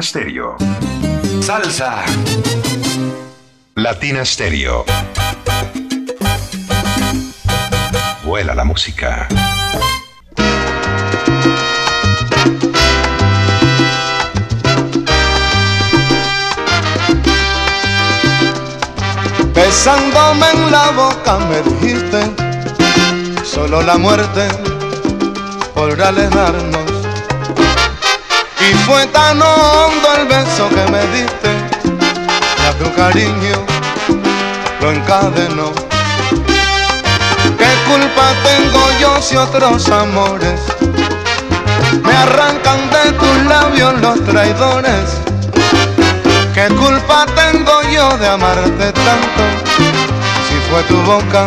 Latina. 0.01 0.57
Salsa. 1.41 2.05
Latina 3.75 4.25
Stereo. 4.25 4.85
Vuela 8.25 8.55
la 8.55 8.65
música. 8.65 9.29
Besándome 19.55 20.47
en 20.55 20.71
la 20.71 20.91
boca 20.93 21.39
me 21.39 21.61
dijiste, 21.63 22.31
solo 23.45 23.83
la 23.83 23.99
muerte 23.99 24.49
podrá 25.75 26.09
alejarnos. 26.09 26.92
Fue 28.87 29.07
tan 29.07 29.41
hondo 29.41 30.09
el 30.19 30.27
beso 30.27 30.69
que 30.69 30.91
me 30.91 31.01
diste, 31.17 31.51
que 32.57 32.67
a 32.67 32.73
tu 32.79 32.95
cariño 32.95 33.65
lo 34.81 34.93
encadenó. 34.93 35.73
¿Qué 37.59 37.71
culpa 37.89 38.33
tengo 38.43 38.81
yo 39.01 39.23
si 39.23 39.37
otros 39.37 39.89
amores 39.89 40.61
me 42.03 42.13
arrancan 42.13 42.91
de 42.91 43.13
tus 43.13 43.37
labios 43.47 44.01
los 44.01 44.25
traidores? 44.25 45.19
¿Qué 46.55 46.67
culpa 46.75 47.27
tengo 47.35 47.83
yo 47.93 48.17
de 48.19 48.29
amarte 48.29 48.93
tanto? 48.93 49.43
Si 50.49 50.71
fue 50.71 50.83
tu 50.85 50.97
boca 51.03 51.45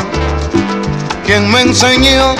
quien 1.26 1.52
me 1.52 1.62
enseñó 1.62 2.36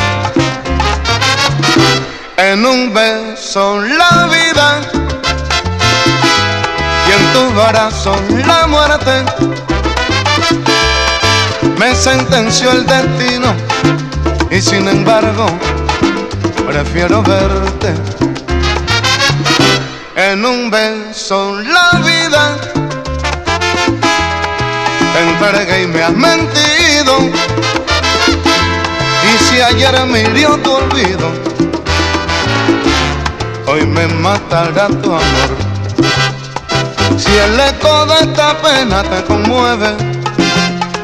en 2.38 2.66
un 2.66 2.94
beso 2.94 3.80
la 3.82 4.28
y 7.08 7.12
en 7.12 7.34
tus 7.34 7.54
brazos 7.54 8.18
la 8.46 8.68
muerte. 8.68 9.24
Me 11.78 11.94
sentenció 11.94 12.72
el 12.72 12.86
destino 12.86 13.54
y 14.50 14.62
sin 14.62 14.88
embargo 14.88 15.46
prefiero 16.68 17.22
verte 17.22 17.94
en 20.16 20.46
un 20.46 20.72
beso 20.72 21.62
la 21.62 22.00
vida. 22.00 22.58
Te 25.14 25.22
entregué 25.22 25.84
y 25.84 25.88
me 25.88 26.02
has 26.02 26.14
mentido. 26.14 27.20
Y 29.28 29.44
si 29.44 29.62
ayer 29.62 30.06
me 30.06 30.22
hirió 30.22 30.58
tu 30.58 30.72
olvido, 30.72 31.30
hoy 33.76 33.86
me 33.86 34.08
matará 34.08 34.88
tu 34.88 35.12
amor. 35.12 35.52
Si 37.18 37.32
el 37.32 37.60
eco 37.60 38.06
de 38.06 38.16
esta 38.26 38.58
pena 38.62 39.04
te 39.04 39.24
conmueve, 39.24 39.90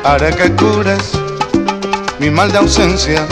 haré 0.03 0.33
que 0.35 0.55
cures 0.55 1.11
mi 2.19 2.29
mal 2.29 2.51
de 2.51 2.59
ausencia. 2.59 3.25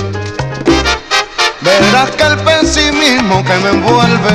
Verás 1.62 2.12
que 2.12 2.24
el 2.24 2.38
pesimismo 2.40 3.44
que 3.46 3.56
me 3.64 3.70
envuelve 3.70 4.34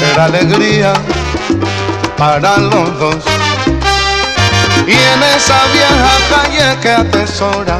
será 0.00 0.24
alegría 0.24 0.92
para 2.16 2.58
los 2.58 2.98
dos. 2.98 3.24
Y 4.86 4.96
en 5.12 5.22
esa 5.36 5.58
vieja 5.72 6.12
calle 6.32 6.80
que 6.80 6.90
atesora 6.90 7.78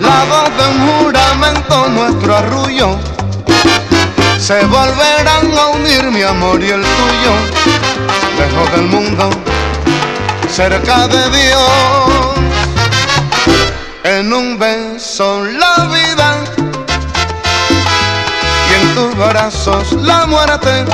la 0.00 0.24
voz 0.30 0.50
de 0.56 0.64
un 0.72 0.78
juramento, 0.88 1.88
nuestro 1.88 2.36
arrullo, 2.36 2.98
se 4.40 4.64
volverán 4.64 5.52
a 5.56 5.66
unir 5.66 6.02
mi 6.10 6.22
amor 6.22 6.62
y 6.62 6.70
el 6.70 6.80
tuyo, 6.80 7.32
lejos 8.38 8.72
del 8.72 8.86
mundo, 8.86 9.30
cerca 10.50 11.06
de 11.08 11.30
Dios. 11.30 12.10
En 14.02 14.32
un 14.32 14.58
beso 14.58 15.44
la 15.44 15.90
vida 15.92 16.38
y 18.70 18.74
en 18.80 18.94
tus 18.94 19.14
brazos 19.14 19.92
la 19.92 20.24
muerte. 20.24 20.86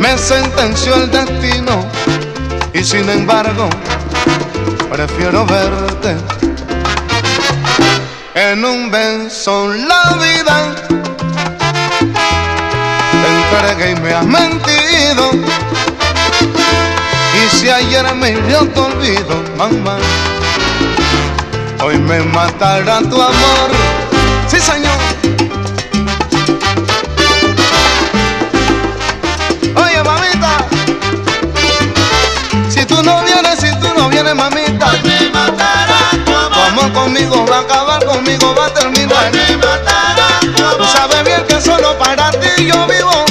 Me 0.00 0.18
sentenció 0.18 0.96
el 0.96 1.10
destino 1.10 1.86
y 2.74 2.82
sin 2.82 3.08
embargo 3.08 3.70
prefiero 4.90 5.46
verte. 5.46 6.16
En 8.34 8.64
un 8.64 8.90
beso 8.90 9.68
la 9.72 10.18
vida 10.18 10.95
entregué 13.56 13.90
y 13.92 13.96
me 13.96 14.12
has 14.14 14.24
mentido. 14.26 15.30
Y 17.34 17.56
si 17.56 17.70
ayer 17.70 18.14
me 18.14 18.30
hirió 18.30 18.66
tu 18.68 18.82
olvido, 18.82 19.42
mamá, 19.56 19.96
hoy 21.82 21.98
me 21.98 22.20
matará 22.20 22.98
tu 23.00 23.20
amor. 23.20 23.70
Sí, 24.48 24.58
señor. 24.60 24.96
Oye, 29.76 30.02
mamita, 30.02 30.58
si 32.68 32.84
tú 32.84 33.02
no 33.02 33.22
vienes, 33.24 33.58
si 33.60 33.70
tú 33.80 33.88
no 33.96 34.08
vienes, 34.08 34.34
mamita, 34.34 34.86
Hoy 34.90 35.00
me 35.04 35.28
matará 35.30 35.98
tu 36.12 36.24
tu 36.24 36.32
amor. 36.34 36.58
amor 36.68 36.92
conmigo 36.92 37.46
va 37.50 37.56
a 37.58 37.60
acabar, 37.60 38.04
conmigo 38.04 38.54
va 38.54 38.66
a 38.66 38.70
terminar. 38.74 39.30
Hoy 39.32 39.38
me 39.38 39.56
matará 39.56 40.28
tu 40.40 40.52
Tú 40.52 40.64
amor. 40.64 40.86
sabes 40.88 41.24
bien 41.24 41.44
que 41.48 41.60
solo 41.60 41.96
para 41.98 42.30
ti 42.32 42.66
yo 42.66 42.86
vivo. 42.86 43.24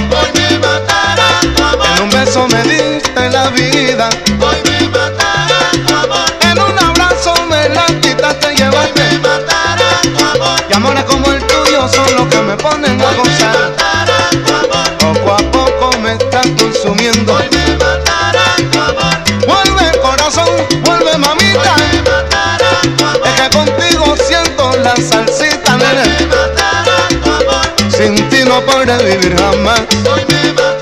Beso 2.45 2.55
me 2.55 2.63
diste 2.63 3.29
la 3.29 3.49
vida, 3.49 4.09
Hoy 4.39 4.57
me 4.65 4.87
matará 4.89 5.71
tu 5.87 5.93
amor. 5.93 6.25
en 6.41 6.59
un 6.59 6.79
abrazo 6.79 7.33
me 7.49 7.69
la 7.69 7.85
quitaste 8.01 8.47
y 8.53 8.61
Hoy 8.61 8.63
me 8.63 8.71
llevaste. 8.71 9.19
matará 9.19 10.01
tu 10.17 10.23
amor. 10.25 10.59
Y 10.69 10.73
amores 10.73 11.03
como 11.05 11.31
el 11.31 11.41
tuyo 11.47 11.87
son 11.87 12.15
los 12.15 12.27
que 12.27 12.37
me 12.41 12.55
ponen 12.57 13.01
a 13.01 13.05
Hoy 13.07 13.15
me 13.17 13.23
gozar. 13.23 13.55
matará 13.59 14.29
tu 14.45 14.53
amor. 14.53 14.97
Poco 14.99 15.33
a 15.33 15.37
poco 15.51 15.97
me 15.99 16.13
están 16.13 16.55
consumiendo. 16.55 17.33
Hoy 17.35 17.49
me 17.51 17.77
matará 17.77 18.45
tu 18.71 18.79
amor. 18.79 19.15
Vuelve 19.47 19.99
corazón, 19.99 20.49
vuelve 20.83 21.17
mamita. 21.17 21.75
Hoy 21.75 21.83
me 21.93 22.01
matará 22.11 22.69
tu 22.97 23.05
amor. 23.05 23.27
Es 23.27 23.41
que 23.41 23.49
contigo 23.57 24.15
siento 24.27 24.71
la 24.83 24.95
salsita, 24.95 25.73
Hoy 25.75 25.79
me 25.79 25.93
nene. 25.93 26.27
matará 26.27 26.97
tu 27.23 27.29
amor. 27.31 27.91
Sin 27.95 28.29
ti 28.29 28.43
no 28.45 28.61
podré 28.61 28.97
vivir 29.03 29.35
jamás. 29.39 29.81
Hoy 30.11 30.25
me 30.29 30.51
matará. 30.53 30.74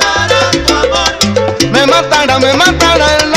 Me 1.74 1.88
matará, 1.88 2.38
me 2.38 2.54
matará 2.54 3.18
el 3.18 3.24
amor. 3.24 3.33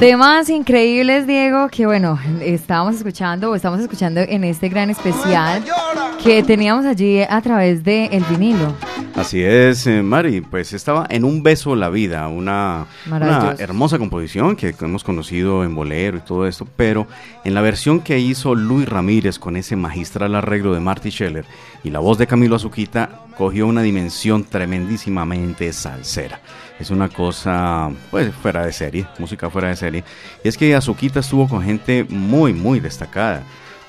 Temas 0.00 0.48
increíbles, 0.48 1.26
Diego, 1.26 1.68
que 1.68 1.84
bueno, 1.84 2.18
estábamos 2.40 2.96
escuchando 2.96 3.50
o 3.50 3.54
estamos 3.54 3.80
escuchando 3.80 4.22
en 4.22 4.44
este 4.44 4.70
gran 4.70 4.88
especial 4.88 5.62
que 6.24 6.42
teníamos 6.42 6.86
allí 6.86 7.20
a 7.20 7.38
través 7.42 7.84
de 7.84 8.06
el 8.06 8.24
vinilo. 8.24 8.74
Así 9.14 9.42
es, 9.42 9.86
eh, 9.86 10.02
Mari, 10.02 10.40
pues 10.40 10.72
estaba 10.72 11.06
en 11.10 11.24
Un 11.24 11.42
beso 11.42 11.76
la 11.76 11.90
vida, 11.90 12.28
una, 12.28 12.86
una 13.10 13.54
hermosa 13.58 13.98
composición 13.98 14.56
que 14.56 14.74
hemos 14.80 15.04
conocido 15.04 15.64
en 15.64 15.74
bolero 15.74 16.16
y 16.16 16.20
todo 16.20 16.46
esto, 16.46 16.66
pero 16.76 17.06
en 17.44 17.52
la 17.52 17.60
versión 17.60 18.00
que 18.00 18.18
hizo 18.18 18.54
Luis 18.54 18.88
Ramírez 18.88 19.38
con 19.38 19.58
ese 19.58 19.76
magistral 19.76 20.34
arreglo 20.34 20.72
de 20.72 20.80
Marty 20.80 21.10
Scheller 21.10 21.44
y 21.82 21.90
la 21.90 21.98
voz 21.98 22.18
de 22.18 22.26
Camilo 22.26 22.56
Azuquita 22.56 23.26
cogió 23.36 23.66
una 23.66 23.82
dimensión 23.82 24.44
tremendísimamente 24.44 25.72
salsera. 25.72 26.40
Es 26.78 26.90
una 26.90 27.08
cosa, 27.08 27.90
pues, 28.10 28.34
fuera 28.34 28.64
de 28.64 28.72
serie, 28.72 29.06
música 29.18 29.50
fuera 29.50 29.68
de 29.68 29.76
serie. 29.76 30.04
Y 30.44 30.48
es 30.48 30.56
que 30.56 30.74
Azuquita 30.74 31.20
estuvo 31.20 31.48
con 31.48 31.62
gente 31.62 32.04
muy, 32.08 32.52
muy 32.52 32.80
destacada. 32.80 33.42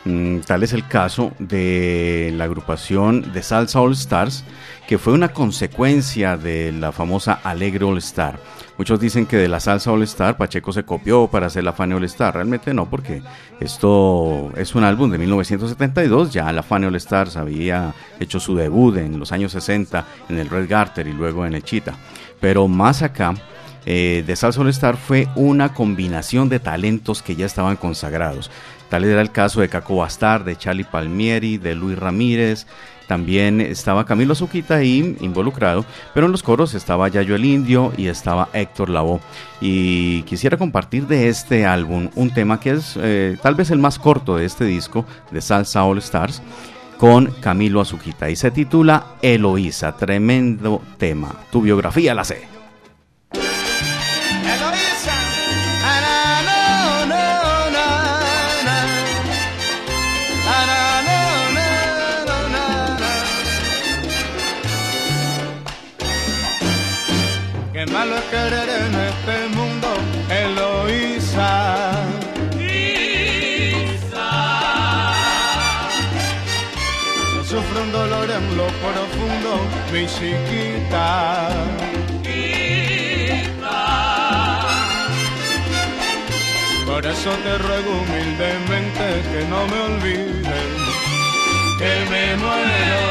Mm, 0.04 0.40
tal 0.40 0.64
es 0.64 0.74
el 0.74 0.88
caso 0.88 1.32
de 1.38 2.34
la 2.36 2.46
agrupación 2.46 3.34
de 3.34 3.44
Salsa 3.44 3.82
All 3.82 3.94
Stars, 3.94 4.44
que 4.88 4.98
fue 4.98 5.14
una 5.14 5.30
consecuencia 5.30 6.38
de 6.38 6.72
la 6.72 6.92
famosa 6.92 7.40
Alegre 7.44 7.86
All 7.86 8.00
Star. 8.00 8.40
Muchos 8.80 9.00
dicen 9.00 9.28
que 9.28 9.38
de 9.38 9.48
la 9.48 9.60
Salsa 9.60 9.92
All 9.92 10.02
Star 10.04 10.38
Pacheco 10.38 10.74
se 10.74 10.84
copió 10.84 11.28
para 11.28 11.48
hacer 11.48 11.64
la 11.64 11.74
Fania 11.74 11.98
All 11.98 12.04
Star. 12.06 12.34
Realmente 12.34 12.74
no, 12.74 12.90
porque 12.90 13.22
esto 13.60 14.52
es 14.58 14.74
un 14.74 14.84
álbum 14.84 15.12
de 15.12 15.20
1972. 15.20 16.34
Ya 16.34 16.52
la 16.52 16.64
Fania 16.64 16.88
All 16.88 16.96
Stars 16.96 17.38
había 17.38 17.94
hecho 18.20 18.40
su 18.40 18.56
debut 18.56 18.98
en 18.98 19.20
los 19.20 19.32
años 19.32 19.52
60 19.52 20.04
en 20.30 20.40
el 20.40 20.50
Red 20.50 20.68
Garter 20.68 21.06
y 21.06 21.14
luego 21.14 21.46
en 21.46 21.54
el. 21.54 21.64
Pero 22.40 22.68
más 22.68 23.04
acá, 23.04 23.36
eh, 23.86 24.24
de 24.26 24.36
Salsa 24.36 24.62
All 24.62 24.70
Star 24.70 24.98
fue 24.98 25.28
una 25.36 25.76
combinación 25.76 26.50
de 26.50 26.60
talentos 26.60 27.22
que 27.22 27.36
ya 27.36 27.46
estaban 27.46 27.76
consagrados. 27.76 28.50
Tal 28.92 29.06
era 29.06 29.22
el 29.22 29.32
caso 29.32 29.62
de 29.62 29.70
Caco 29.70 29.96
Bastar, 29.96 30.44
de 30.44 30.58
Charlie 30.58 30.84
Palmieri, 30.84 31.58
de 31.58 31.76
Luis 31.76 31.98
Ramírez. 31.98 32.68
También 33.08 33.62
estaba 33.62 34.06
Camilo 34.06 34.34
Azuquita 34.34 34.76
ahí 34.76 35.16
involucrado, 35.22 35.86
pero 36.14 36.26
en 36.26 36.34
los 36.34 36.44
coros 36.44 36.74
estaba 36.74 37.08
Yayo 37.08 37.36
el 37.36 37.46
Indio 37.46 37.94
y 37.96 38.08
estaba 38.08 38.50
Héctor 38.52 38.90
Lavoe. 38.90 39.22
Y 39.62 40.24
quisiera 40.24 40.58
compartir 40.58 41.08
de 41.08 41.30
este 41.30 41.66
álbum 41.66 42.10
un 42.16 42.34
tema 42.34 42.60
que 42.60 42.72
es 42.72 43.00
eh, 43.02 43.38
tal 43.42 43.56
vez 43.56 43.72
el 43.72 43.80
más 43.80 43.98
corto 43.98 44.36
de 44.36 44.44
este 44.44 44.66
disco 44.66 45.06
de 45.32 45.40
Salsa 45.40 45.86
All 45.86 46.00
Stars 46.00 46.42
con 46.98 47.28
Camilo 47.40 47.80
Azuquita 47.80 48.30
y 48.30 48.36
se 48.36 48.52
titula 48.52 49.16
Eloísa, 49.22 49.96
tremendo 49.96 50.82
tema. 50.98 51.34
Tu 51.50 51.62
biografía 51.62 52.14
la 52.14 52.26
sé. 52.26 52.61
Mi 80.02 80.08
chiquita. 80.08 81.50
Por 86.86 87.06
eso 87.06 87.30
te 87.44 87.58
ruego 87.58 87.92
humildemente 88.02 89.06
que 89.32 89.46
no 89.50 89.68
me 89.68 89.80
olvides, 89.90 90.70
que 91.80 91.94
me 92.12 92.36
muero. 92.44 93.04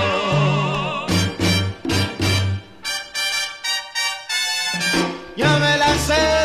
Ya 5.36 5.58
me 5.58 5.76
la 5.78 5.94
sé 6.06 6.39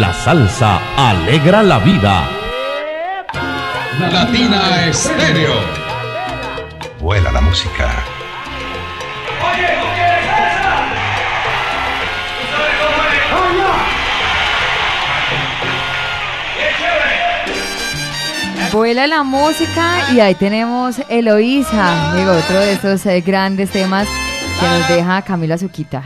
La 0.00 0.10
salsa 0.10 0.80
alegra 0.96 1.62
la 1.62 1.78
vida. 1.78 2.26
Latina 4.00 4.86
Estéreo. 4.86 5.52
Vuela 6.98 7.30
la 7.30 7.42
música. 7.42 7.92
Vuela 18.72 19.06
la 19.06 19.22
música 19.22 20.10
y 20.14 20.20
ahí 20.20 20.34
tenemos 20.36 20.96
Eloísa, 21.10 22.14
digo, 22.16 22.32
otro 22.32 22.60
de 22.60 22.72
esos 22.72 23.04
eh, 23.04 23.20
grandes 23.20 23.70
temas 23.70 24.08
que 24.58 24.66
nos 24.66 24.88
deja 24.88 25.20
Camilo 25.20 25.52
Azuquita. 25.54 26.02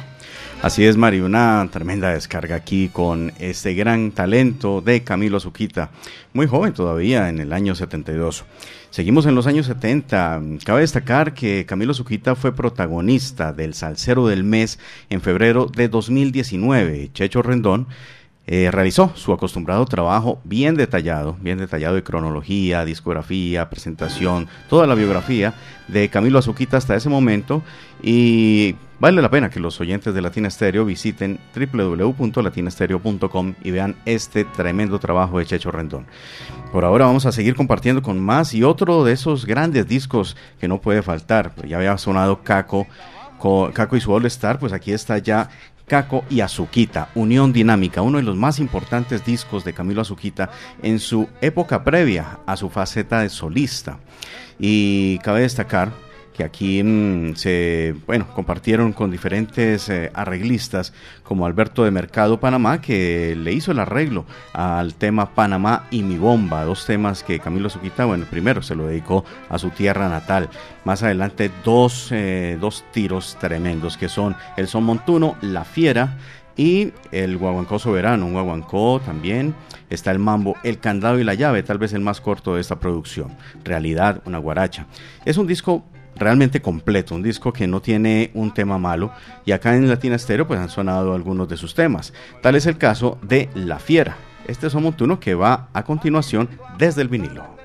Así 0.63 0.85
es, 0.85 0.97
Mari, 0.97 1.21
una 1.21 1.69
tremenda 1.71 2.13
descarga 2.13 2.57
aquí 2.57 2.89
con 2.89 3.33
este 3.39 3.75
gran 3.75 4.11
talento 4.11 4.81
de 4.81 5.05
Camilo 5.05 5.37
Azuquita, 5.37 5.91
muy 6.33 6.47
joven 6.47 6.73
todavía, 6.73 7.29
en 7.29 7.39
el 7.39 7.53
año 7.53 7.75
72. 7.75 8.45
Seguimos 8.91 9.27
en 9.27 9.35
los 9.35 9.47
años 9.47 9.67
70. 9.67 10.43
Cabe 10.65 10.81
destacar 10.81 11.35
que 11.35 11.67
Camilo 11.67 11.93
Azuquita 11.93 12.35
fue 12.35 12.57
protagonista 12.57 13.53
del 13.53 13.75
Salsero 13.75 14.27
del 14.27 14.43
Mes 14.43 14.79
en 15.11 15.21
febrero 15.21 15.67
de 15.67 15.89
2019. 15.89 17.11
Checho 17.13 17.43
Rendón 17.43 17.87
eh, 18.49 18.71
realizó 18.71 19.11
su 19.17 19.33
acostumbrado 19.33 19.85
trabajo 19.87 20.39
bien 20.45 20.77
detallado, 20.77 21.37
bien 21.41 21.59
detallado 21.59 21.97
de 21.97 22.05
cronología, 22.05 22.85
discografía, 22.85 23.69
presentación, 23.69 24.47
toda 24.69 24.87
la 24.87 24.95
biografía 24.95 25.55
de 25.89 26.09
Camilo 26.09 26.39
Azuquita 26.39 26.77
hasta 26.77 26.95
ese 26.95 27.09
momento 27.09 27.65
y 28.03 28.77
vale 29.01 29.21
la 29.21 29.31
pena 29.31 29.51
que 29.51 29.59
los 29.59 29.81
oyentes 29.81 30.15
de 30.15 30.23
Latina 30.23 30.49
Stereo 30.49 30.85
visiten 30.85 31.41
www.latinastereo.com 31.57 33.55
y 33.65 33.71
vean 33.73 33.97
este 34.05 34.45
tremendo 34.45 35.01
trabajo 35.01 35.41
de 35.41 35.47
Checho 35.47 35.73
Rendón. 35.73 36.07
Por 36.71 36.85
ahora 36.85 37.07
vamos 37.07 37.27
a 37.27 37.33
seguir 37.33 37.57
compartiendo 37.57 38.01
con 38.01 38.21
más 38.21 38.55
y 38.55 38.63
otro 38.63 39.03
de 39.03 39.13
esos 39.13 39.45
grandes 39.45 39.89
discos 39.89 40.37
que 40.61 40.69
no 40.69 40.81
puede 40.81 41.03
faltar, 41.03 41.53
ya 41.67 41.79
había 41.79 41.99
sonado 41.99 42.45
Caco, 42.45 42.87
Caco 43.73 43.97
y 43.97 44.01
su 44.01 44.13
All 44.13 44.27
Star, 44.27 44.61
pues 44.61 44.73
aquí 44.73 44.93
está 44.93 45.19
ya 45.19 45.49
Caco 45.87 46.25
y 46.29 46.41
Azuquita, 46.41 47.11
Unión 47.15 47.53
Dinámica, 47.53 48.03
uno 48.03 48.19
de 48.19 48.25
los 48.25 48.37
más 48.37 48.59
importantes 48.59 49.25
discos 49.25 49.65
de 49.65 49.73
Camilo 49.73 50.03
Azuquita 50.03 50.51
en 50.83 50.99
su 50.99 51.29
época 51.41 51.85
previa 51.85 52.41
a 52.47 52.57
su 52.57 52.71
faceta 52.71 53.21
de 53.21 53.29
solista. 53.29 53.99
Y 54.59 55.19
cabe 55.19 55.43
destacar 55.43 55.93
que 56.37 56.45
aquí 56.45 56.83
mm, 56.83 57.35
se 57.35 57.95
bueno 58.07 58.27
compartieron 58.35 58.93
con 58.93 59.11
diferentes 59.11 59.89
eh, 59.89 60.11
arreglistas 60.15 60.93
como 61.23 61.47
Alberto 61.47 61.85
de 61.85 61.91
Mercado 61.91 62.39
Panamá 62.39 62.81
que 62.81 63.35
le 63.37 63.53
hizo 63.53 63.73
el 63.73 63.79
arreglo 63.79 64.27
al 64.53 64.95
tema 64.95 65.35
Panamá 65.35 65.87
y 65.91 66.03
mi 66.03 66.19
bomba 66.19 66.65
dos 66.65 66.85
temas 66.85 67.23
que 67.23 67.41
Camilo 67.41 67.71
Zuquita 67.71 68.05
bueno 68.05 68.27
primero 68.31 68.63
se 68.63 68.75
lo 68.75 68.87
dedicó 68.87 69.25
a 69.49 69.59
su 69.59 69.71
tierra 69.71 70.09
natal 70.09 70.51
más 70.85 71.03
adelante 71.03 71.51
dos, 71.65 72.09
eh, 72.13 72.59
dos 72.61 72.85
tiros 72.93 73.37
tremendos 73.41 73.97
que 73.97 74.09
son 74.09 74.37
el 74.57 74.69
son 74.69 74.85
montuno 74.85 75.37
La 75.41 75.65
Fiera 75.65 76.19
y 76.59 76.93
el 77.13 77.37
guaguancó 77.37 77.79
soberano, 77.79 78.25
un 78.25 78.33
guaguancó 78.33 78.99
también. 79.05 79.55
Está 79.91 80.11
el 80.11 80.19
mambo, 80.19 80.57
el 80.65 80.79
candado 80.79 81.19
y 81.19 81.25
la 81.25 81.35
llave, 81.35 81.63
tal 81.63 81.77
vez 81.77 81.93
el 81.93 82.01
más 82.01 82.23
corto 82.23 82.55
de 82.55 82.63
esta 82.63 82.81
producción. 82.81 83.37
Realidad, 83.63 84.23
una 84.25 84.39
guaracha. 84.39 84.87
Es 85.27 85.37
un 85.37 85.47
disco 85.47 85.85
realmente 86.17 86.61
completo, 86.63 87.15
un 87.15 87.23
disco 87.23 87.53
que 87.53 87.67
no 87.67 87.81
tiene 87.81 88.31
un 88.35 88.53
tema 88.53 88.79
malo 88.79 89.13
y 89.45 89.53
acá 89.53 89.77
en 89.77 89.89
Latina 89.89 90.19
Stereo 90.19 90.47
pues 90.47 90.61
han 90.61 90.69
sonado 90.69 91.15
algunos 91.15 91.49
de 91.49 91.57
sus 91.57 91.75
temas. 91.75 92.13
Tal 92.43 92.57
es 92.57 92.67
el 92.67 92.79
caso 92.79 93.19
de 93.23 93.49
La 93.55 93.79
Fiera. 93.79 94.17
Este 94.47 94.67
es 94.67 94.75
un 94.75 94.85
montuno 94.85 95.19
que 95.19 95.35
va 95.35 95.69
a 95.73 95.85
continuación 95.85 96.49
desde 96.79 97.03
el 97.03 97.09
vinilo. 97.09 97.56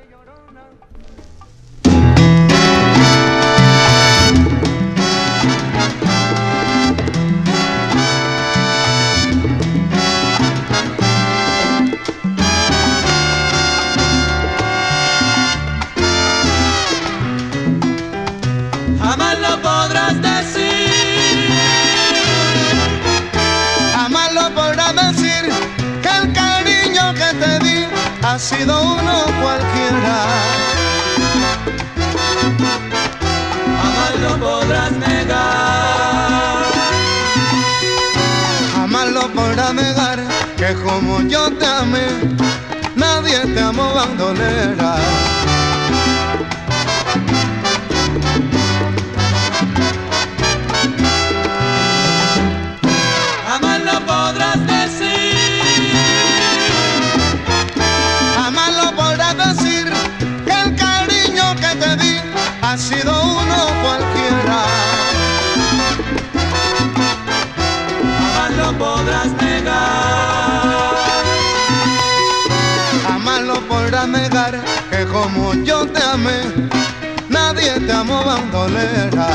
Sido 28.62 28.82
uno 28.82 29.26
cualquiera. 29.41 30.18
Jamás 33.82 34.14
lo 34.22 34.32
podrás 34.45 34.91
negar. 34.91 36.66
Jamás 38.76 39.07
lo 39.07 39.28
podrás 39.34 39.74
negar 39.74 40.20
que 40.57 40.74
como 40.84 41.22
yo 41.22 41.51
te 41.53 41.66
amé, 41.66 42.07
nadie 42.95 43.39
te 43.53 43.62
amó 43.62 43.93
bandolera. 43.93 44.81
Podrás 73.82 74.08
negar 74.08 74.60
que 74.90 75.06
como 75.06 75.54
yo 75.64 75.86
te 75.88 76.04
amé, 76.04 76.42
nadie 77.30 77.80
te 77.80 77.92
amó 77.92 78.24
bandolera. 78.24 79.28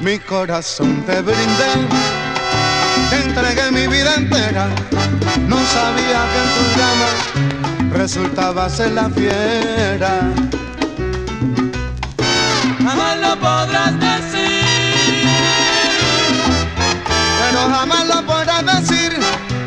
Mi 0.00 0.18
corazón 0.18 1.02
te 1.06 1.22
brindé, 1.22 1.72
entregué 3.12 3.70
mi 3.70 3.86
vida 3.86 4.14
entera 4.16 4.68
no 5.48 5.56
sabía 5.56 6.20
que 6.30 6.38
en 6.44 6.50
tu 6.56 6.64
llama 6.78 7.10
resultaba 7.92 8.68
ser 8.68 8.92
la 8.92 9.08
fiera. 9.10 10.12
Jamás 12.82 13.16
lo 13.18 13.36
podrás 13.36 14.03
pero 17.54 17.68
jamás 17.68 18.06
lo 18.08 18.26
podrás 18.26 18.64
decir 18.66 19.12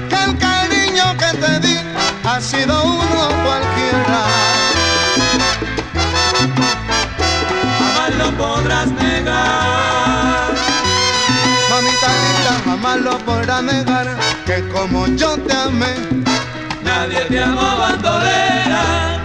que 0.09 0.15
el 0.25 0.37
cariño 0.37 1.05
que 1.17 1.37
te 1.37 1.59
di 1.61 1.77
ha 2.25 2.41
sido 2.41 2.83
uno 2.83 3.21
cualquiera. 3.45 4.19
Jamás 7.79 8.15
lo 8.17 8.31
podrás 8.37 8.87
negar. 8.87 10.51
Mamita 11.69 12.09
linda, 12.23 12.53
jamás 12.65 12.97
lo 12.99 13.17
podrás 13.19 13.63
negar 13.63 14.17
que 14.45 14.67
como 14.69 15.07
yo 15.07 15.37
te 15.37 15.53
amé, 15.53 15.95
nadie 16.83 17.21
te 17.29 17.41
amó 17.41 17.77
bandolera. 17.77 19.16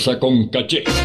Con 0.00 0.48
caché. 0.48 0.99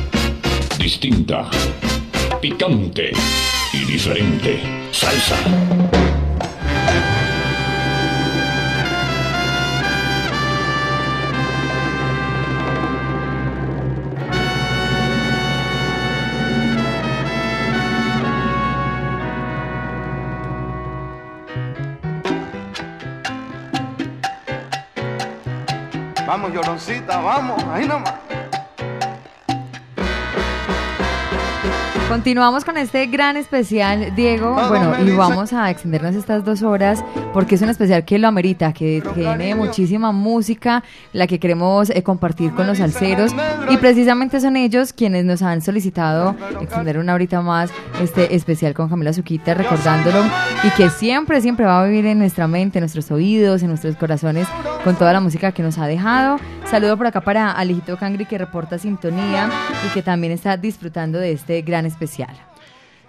Continuamos 32.36 32.66
con 32.66 32.76
este 32.76 33.06
gran 33.08 33.38
especial, 33.38 34.14
Diego. 34.14 34.56
Bueno, 34.68 34.94
y 35.00 35.06
dice- 35.06 35.16
vamos 35.16 35.54
a 35.54 35.72
extendernos 35.72 36.16
estas 36.16 36.44
dos 36.44 36.64
horas 36.64 37.02
porque 37.32 37.56
es 37.56 37.62
un 37.62 37.70
especial 37.70 38.04
que 38.04 38.20
lo 38.20 38.28
amerita, 38.28 38.74
que 38.74 39.02
tiene 39.14 39.56
muchísima 39.56 40.12
música, 40.12 40.84
la 41.14 41.28
que 41.28 41.40
queremos 41.40 41.90
eh, 41.90 42.04
compartir 42.04 42.52
con 42.52 42.68
los 42.68 42.80
salseros. 42.80 43.34
Y 43.70 43.78
precisamente 43.78 44.42
son 44.42 44.58
ellos 44.58 44.92
quienes 44.92 45.24
nos 45.24 45.42
han 45.44 45.62
solicitado 45.62 46.36
extender 46.60 46.98
una 46.98 47.14
horita 47.14 47.40
más 47.42 47.70
este 48.02 48.36
especial 48.36 48.74
con 48.74 48.90
Camila 48.90 49.14
Zuquita, 49.14 49.54
recordándolo 49.54 50.22
y 50.66 50.70
que 50.72 50.90
siempre, 50.90 51.40
siempre 51.40 51.66
va 51.66 51.84
a 51.84 51.86
vivir 51.86 52.06
en 52.06 52.20
nuestra 52.20 52.50
mente, 52.50 52.80
en 52.80 52.82
nuestros 52.82 53.10
oídos, 53.12 53.62
en 53.64 53.70
nuestros 53.70 53.96
corazones, 53.96 54.46
con 54.84 54.98
toda 54.98 55.14
la 55.14 55.22
música 55.22 55.54
que 55.54 55.64
nos 55.64 55.78
ha 55.78 55.88
dejado. 55.88 56.38
Saludo 56.70 56.98
por 56.98 57.08
acá 57.08 57.22
para 57.22 57.52
Alejito 57.52 57.96
Cangri 57.98 58.26
que 58.26 58.38
reporta 58.38 58.78
sintonía 58.78 59.50
y 59.86 59.94
que 59.94 60.02
también 60.02 60.34
está 60.34 60.58
disfrutando 60.58 61.20
de 61.20 61.32
este 61.32 61.62
gran 61.62 61.86
especial. 61.86 62.36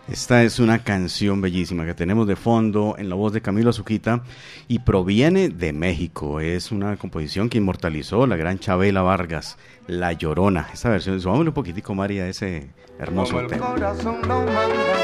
Esta 0.09 0.45
es 0.45 0.61
una 0.61 0.79
canción 0.85 1.41
bellísima 1.41 1.85
que 1.85 1.93
tenemos 1.95 2.29
de 2.29 2.37
fondo 2.37 2.95
en 2.97 3.09
la 3.09 3.17
voz 3.17 3.33
de 3.33 3.41
Camilo 3.41 3.71
Azuquita 3.71 4.23
y 4.69 4.79
proviene 4.81 5.49
de 5.49 5.73
México. 5.73 6.39
Es 6.39 6.71
una 6.71 6.97
composición 6.97 7.49
que 7.49 7.59
inmortalizó 7.59 8.25
la 8.29 8.37
gran 8.37 8.61
Chabela 8.61 9.03
Vargas, 9.03 9.57
La 9.89 10.13
Llorona. 10.13 10.69
Esta 10.73 10.91
versión, 10.91 11.21
subámosle 11.21 11.49
un 11.49 11.55
poquitico, 11.55 11.93
María, 11.95 12.23
a 12.23 12.29
ese 12.29 12.69
hermoso 13.01 13.33
Como 13.33 13.41
el 13.47 13.51
tema. 13.51 13.67
corazón 13.67 14.17
lo 14.29 14.43
manda. 14.43 14.95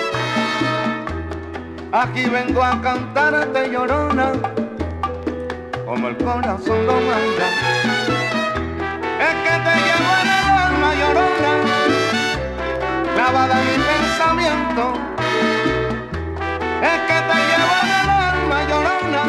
Aquí 1.95 2.23
vengo 2.31 2.63
a 2.63 2.81
cantarte 2.81 3.71
llorona, 3.73 4.33
como 5.85 6.09
el 6.09 6.17
corazón 6.17 6.87
lo 6.87 6.93
manda. 6.95 7.72
Es 9.23 9.29
que 9.29 9.55
te 9.67 9.75
llevo 9.87 10.11
en 10.21 10.27
el 10.27 10.51
alma 10.59 10.91
llorona, 10.99 11.53
clavada 13.15 13.55
en 13.63 13.67
mi 13.69 13.77
pensamiento. 13.85 14.83
Es 16.83 16.99
que 17.07 17.19
te 17.29 17.37
llevo 17.49 17.75
en 17.83 17.89
el 18.03 18.09
alma 18.11 18.59
llorona, 18.69 19.23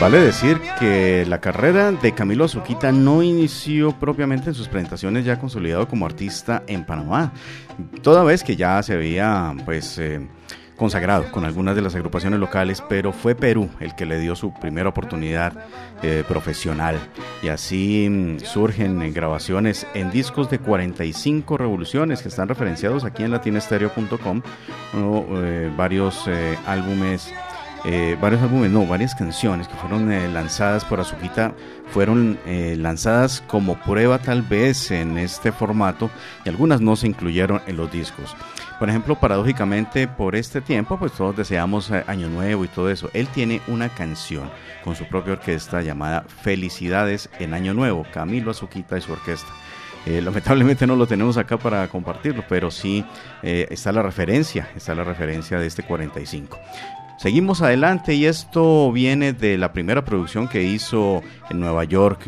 Vale 0.00 0.18
decir 0.18 0.58
que 0.80 1.26
la 1.26 1.42
carrera 1.42 1.92
de 1.92 2.12
Camilo 2.12 2.46
Azuquita 2.46 2.90
no 2.90 3.22
inició 3.22 3.92
propiamente 3.92 4.48
en 4.48 4.54
sus 4.54 4.68
presentaciones 4.68 5.26
ya 5.26 5.38
consolidado 5.38 5.86
como 5.86 6.06
artista 6.06 6.62
en 6.66 6.86
Panamá, 6.86 7.32
toda 8.00 8.24
vez 8.24 8.42
que 8.42 8.56
ya 8.56 8.82
se 8.82 8.94
había 8.94 9.54
pues 9.66 9.98
eh, 9.98 10.26
consagrado 10.76 11.30
con 11.30 11.44
algunas 11.44 11.76
de 11.76 11.82
las 11.82 11.94
agrupaciones 11.94 12.40
locales, 12.40 12.82
pero 12.88 13.12
fue 13.12 13.34
Perú 13.34 13.70
el 13.80 13.94
que 13.94 14.06
le 14.06 14.18
dio 14.18 14.34
su 14.34 14.52
primera 14.52 14.88
oportunidad 14.88 15.52
eh, 16.02 16.24
profesional 16.26 16.98
y 17.42 17.48
así 17.48 18.08
mm, 18.10 18.40
surgen 18.40 19.12
grabaciones 19.12 19.86
en 19.94 20.10
discos 20.10 20.50
de 20.50 20.58
45 20.58 21.56
revoluciones 21.56 22.22
que 22.22 22.28
están 22.28 22.48
referenciados 22.48 23.04
aquí 23.04 23.22
en 23.22 23.30
latinestereo.com, 23.30 24.42
eh, 24.94 25.72
varios 25.76 26.24
eh, 26.26 26.58
álbumes 26.66 27.32
varios 28.18 28.40
álbumes, 28.40 28.70
no, 28.70 28.86
varias 28.86 29.14
canciones 29.14 29.68
que 29.68 29.74
fueron 29.74 30.08
lanzadas 30.32 30.86
por 30.86 31.00
Azuquita 31.00 31.52
fueron 31.88 32.38
lanzadas 32.78 33.42
como 33.46 33.78
prueba 33.78 34.18
tal 34.18 34.40
vez 34.40 34.90
en 34.90 35.18
este 35.18 35.52
formato 35.52 36.08
y 36.46 36.48
algunas 36.48 36.80
no 36.80 36.96
se 36.96 37.08
incluyeron 37.08 37.60
en 37.66 37.76
los 37.76 37.92
discos. 37.92 38.34
Por 38.78 38.88
ejemplo, 38.90 39.14
paradójicamente 39.14 40.08
por 40.08 40.34
este 40.34 40.60
tiempo, 40.60 40.98
pues 40.98 41.12
todos 41.12 41.36
deseamos 41.36 41.90
eh, 41.90 42.02
Año 42.08 42.28
Nuevo 42.28 42.64
y 42.64 42.68
todo 42.68 42.90
eso. 42.90 43.08
Él 43.14 43.28
tiene 43.28 43.60
una 43.68 43.88
canción 43.88 44.50
con 44.82 44.96
su 44.96 45.06
propia 45.06 45.34
orquesta 45.34 45.80
llamada 45.80 46.24
Felicidades 46.42 47.30
en 47.38 47.54
Año 47.54 47.72
Nuevo, 47.72 48.04
Camilo 48.12 48.50
Azuquita 48.50 48.98
y 48.98 49.00
su 49.00 49.12
orquesta. 49.12 49.48
Eh, 50.06 50.20
lamentablemente 50.24 50.86
no 50.86 50.96
lo 50.96 51.06
tenemos 51.06 51.36
acá 51.36 51.56
para 51.56 51.86
compartirlo, 51.86 52.44
pero 52.48 52.70
sí 52.70 53.04
eh, 53.42 53.68
está 53.70 53.92
la 53.92 54.02
referencia, 54.02 54.68
está 54.74 54.94
la 54.94 55.04
referencia 55.04 55.58
de 55.58 55.66
este 55.68 55.84
45. 55.84 56.58
Seguimos 57.16 57.62
adelante 57.62 58.14
y 58.14 58.26
esto 58.26 58.90
viene 58.90 59.32
de 59.32 59.56
la 59.56 59.72
primera 59.72 60.04
producción 60.04 60.48
que 60.48 60.64
hizo 60.64 61.22
en 61.48 61.60
Nueva 61.60 61.84
York 61.84 62.26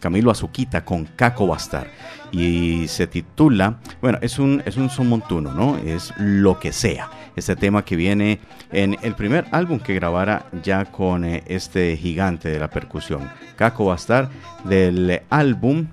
Camilo 0.00 0.30
Azuquita 0.30 0.84
con 0.84 1.04
Caco 1.04 1.46
Bastar 1.46 1.88
y 2.30 2.86
se 2.88 3.06
titula, 3.06 3.78
bueno, 4.00 4.18
es 4.20 4.38
un, 4.38 4.62
es 4.66 4.76
un 4.76 4.90
son 4.90 5.08
montuno, 5.08 5.52
¿no? 5.52 5.78
Es 5.78 6.12
Lo 6.18 6.58
que 6.58 6.72
sea, 6.72 7.10
este 7.36 7.56
tema 7.56 7.84
que 7.84 7.96
viene 7.96 8.40
en 8.70 8.96
el 9.02 9.14
primer 9.14 9.46
álbum 9.52 9.78
que 9.78 9.94
grabara 9.94 10.46
ya 10.62 10.84
con 10.86 11.24
eh, 11.24 11.42
este 11.46 11.96
gigante 11.96 12.48
de 12.48 12.58
la 12.58 12.68
percusión, 12.68 13.30
Caco 13.56 13.86
Bastar, 13.86 14.28
del 14.64 15.22
álbum, 15.30 15.86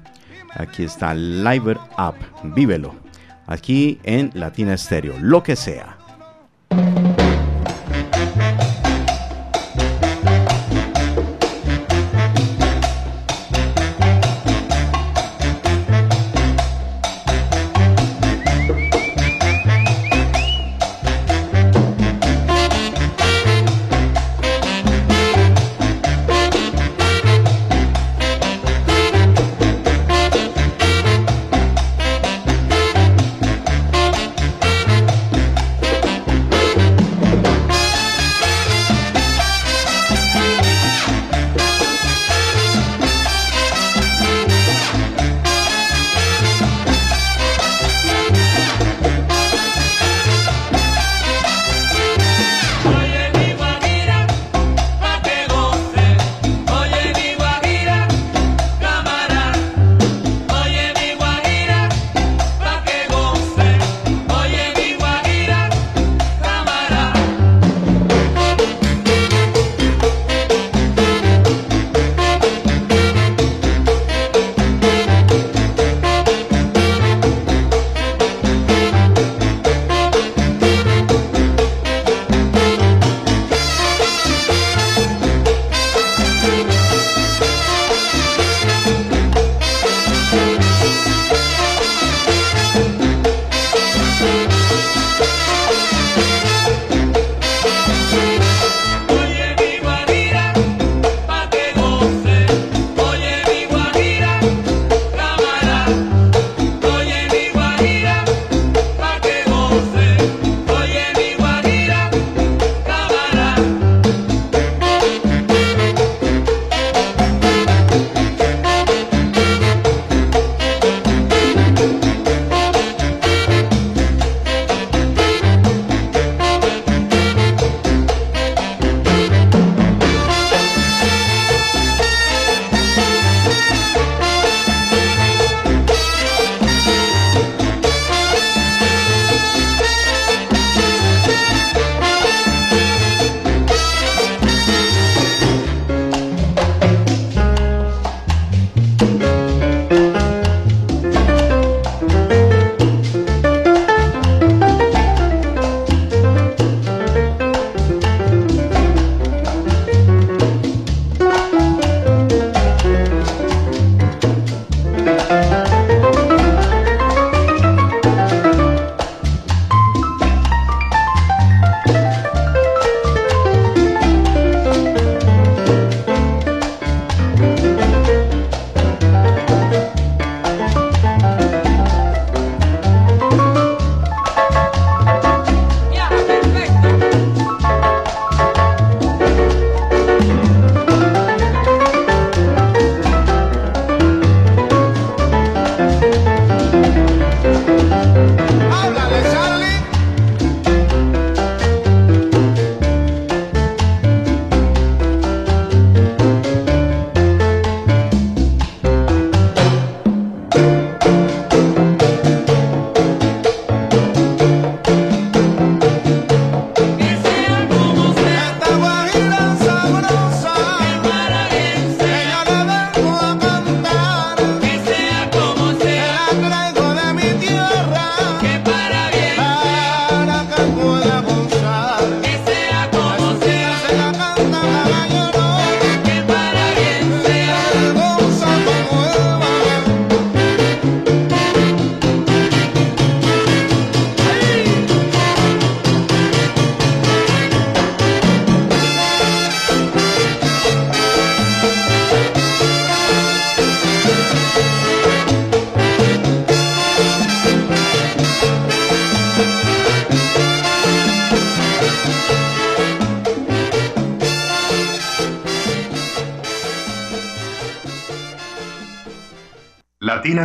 aquí 0.54 0.84
está, 0.84 1.14
Live 1.14 1.78
Up, 1.98 2.16
vívelo, 2.56 2.96
aquí 3.48 4.00
en 4.04 4.32
Latina 4.34 4.78
Stereo, 4.78 5.16
Lo 5.20 5.44
que 5.44 5.56
sea. 5.56 6.05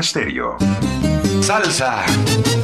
Stereo. 0.03 0.57
Salsa. 1.41 2.60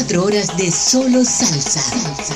24 0.00 0.24
horas 0.24 0.56
de 0.56 0.70
solo 0.70 1.24
salsa. 1.24 2.29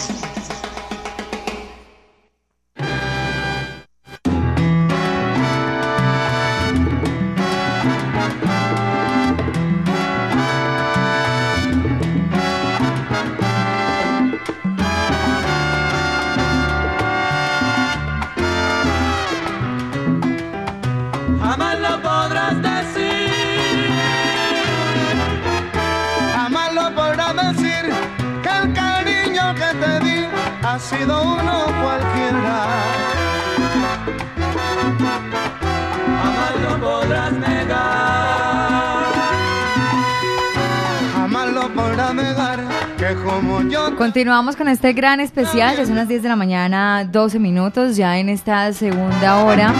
Continuamos 43.96 44.56
con 44.56 44.68
este 44.68 44.92
gran 44.92 45.20
especial, 45.20 45.76
ya 45.76 45.86
son 45.86 45.96
las 45.96 46.08
10 46.08 46.22
de 46.22 46.28
la 46.28 46.36
mañana, 46.36 47.04
12 47.04 47.38
minutos, 47.38 47.96
ya 47.96 48.18
en 48.18 48.28
esta 48.28 48.72
segunda 48.72 49.44
hora, 49.44 49.72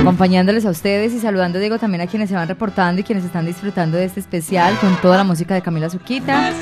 acompañándoles 0.00 0.66
a 0.66 0.70
ustedes 0.70 1.12
y 1.12 1.20
saludando, 1.20 1.58
digo, 1.58 1.78
también 1.78 2.00
a 2.02 2.06
quienes 2.06 2.28
se 2.28 2.34
van 2.34 2.48
reportando 2.48 3.00
y 3.00 3.04
quienes 3.04 3.24
están 3.24 3.46
disfrutando 3.46 3.96
de 3.96 4.04
este 4.04 4.20
especial 4.20 4.76
con 4.80 4.96
toda 5.00 5.16
la 5.16 5.24
música 5.24 5.54
de 5.54 5.62
Camila 5.62 5.88
Zuquita. 5.88 6.52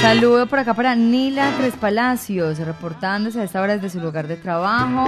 Saludo 0.00 0.46
por 0.46 0.58
acá 0.58 0.74
para 0.74 0.94
Nila 0.96 1.50
Tres 1.58 1.74
Palacios, 1.74 2.58
reportándose 2.58 3.40
a 3.40 3.44
esta 3.44 3.60
hora 3.60 3.74
desde 3.74 3.90
su 3.90 4.00
lugar 4.00 4.26
de 4.26 4.36
trabajo. 4.36 5.06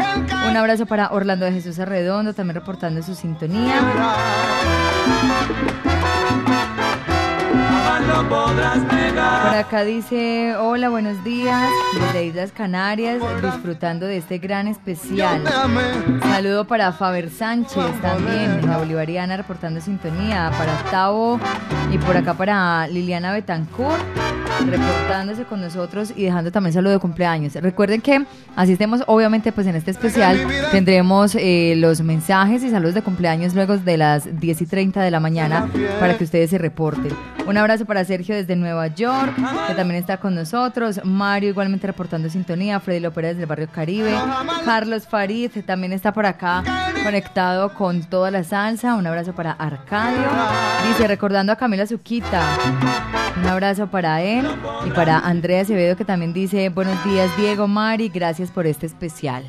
Un 0.49 0.57
abrazo 0.57 0.87
para 0.87 1.09
Orlando 1.09 1.45
de 1.47 1.53
Jesús 1.53 1.79
Arredondo, 1.79 2.33
también 2.33 2.55
reportando 2.55 3.03
su 3.03 3.15
sintonía. 3.15 3.81
Lo 8.15 8.29
podrás 8.29 8.81
negar. 8.93 9.49
Por 9.49 9.57
acá 9.57 9.83
dice, 9.83 10.55
hola, 10.57 10.89
buenos 10.89 11.25
días, 11.25 11.69
desde 12.01 12.27
Islas 12.27 12.53
Canarias, 12.53 13.21
disfrutando 13.43 14.07
de 14.07 14.19
este 14.19 14.39
gran 14.39 14.69
especial. 14.69 15.43
Saludo 16.23 16.65
para 16.65 16.93
Faber 16.93 17.29
Sánchez 17.29 17.85
también, 18.01 18.61
en 18.61 18.69
la 18.69 18.79
Bolivariana, 18.79 19.37
reportando 19.37 19.81
sintonía, 19.81 20.53
para 20.57 20.77
Tavo 20.93 21.41
y 21.91 21.99
por 21.99 22.17
acá 22.17 22.35
para 22.35 22.87
Liliana 22.87 23.33
Betancourt, 23.33 24.01
reportándose 24.65 25.43
con 25.43 25.61
nosotros 25.61 26.13
y 26.15 26.23
dejando 26.23 26.53
también 26.53 26.73
saludo 26.73 26.93
de 26.93 27.01
cumpleaños. 27.01 27.55
Recuerden 27.55 28.01
que 28.01 28.25
así 28.55 28.75
estemos, 28.75 29.03
obviamente, 29.09 29.51
pues 29.51 29.67
en 29.67 29.75
este 29.75 29.91
especial 29.91 30.39
tendremos 30.71 31.35
eh, 31.35 31.75
los 31.79 32.01
mensajes 32.01 32.63
y 32.63 32.71
saludos 32.71 32.95
de 32.95 33.03
cumpleaños 33.03 33.57
luego 33.57 33.77
de 33.77 33.97
las 33.97 34.39
10 34.39 34.63
y 34.63 34.67
30 34.67 35.03
de 35.03 35.11
la 35.11 35.19
mañana 35.19 35.69
para 35.99 36.17
que 36.17 36.23
ustedes 36.23 36.51
se 36.51 36.59
reporten. 36.59 37.13
Un 37.47 37.59
abrazo 37.59 37.85
para 37.85 38.04
Sergio 38.05 38.35
desde 38.35 38.57
Nueva 38.57 38.89
York, 38.89 39.35
que 39.67 39.75
también 39.75 40.01
está 40.01 40.19
con 40.19 40.35
nosotros. 40.35 41.01
Mario 41.05 41.51
igualmente 41.51 41.87
reportando 41.87 42.29
sintonía. 42.29 42.81
Freddy 42.81 43.01
López 43.01 43.25
desde 43.25 43.43
el 43.43 43.47
barrio 43.47 43.69
Caribe. 43.71 44.15
Carlos 44.65 45.07
Farid 45.07 45.51
también 45.67 45.93
está 45.93 46.13
por 46.13 46.27
acá 46.27 46.63
conectado 47.03 47.75
con 47.75 48.03
toda 48.05 48.31
la 48.31 48.45
salsa. 48.45 48.95
Un 48.95 49.07
abrazo 49.07 49.35
para 49.35 49.53
Arcadio. 49.53 50.29
Dice, 50.89 51.07
recordando 51.07 51.53
a 51.53 51.57
Camila 51.57 51.87
Zuquita. 51.87 52.43
Un 53.37 53.47
abrazo 53.47 53.89
para 53.89 54.23
él 54.23 54.47
y 54.87 54.91
para 54.91 55.19
Andrea 55.19 55.63
Acevedo 55.63 55.97
que 55.97 56.05
también 56.05 56.33
dice, 56.33 56.69
buenos 56.69 57.03
días 57.05 57.37
Diego, 57.37 57.67
Mari, 57.67 58.09
gracias 58.09 58.51
por 58.51 58.67
este 58.67 58.87
especial. 58.87 59.45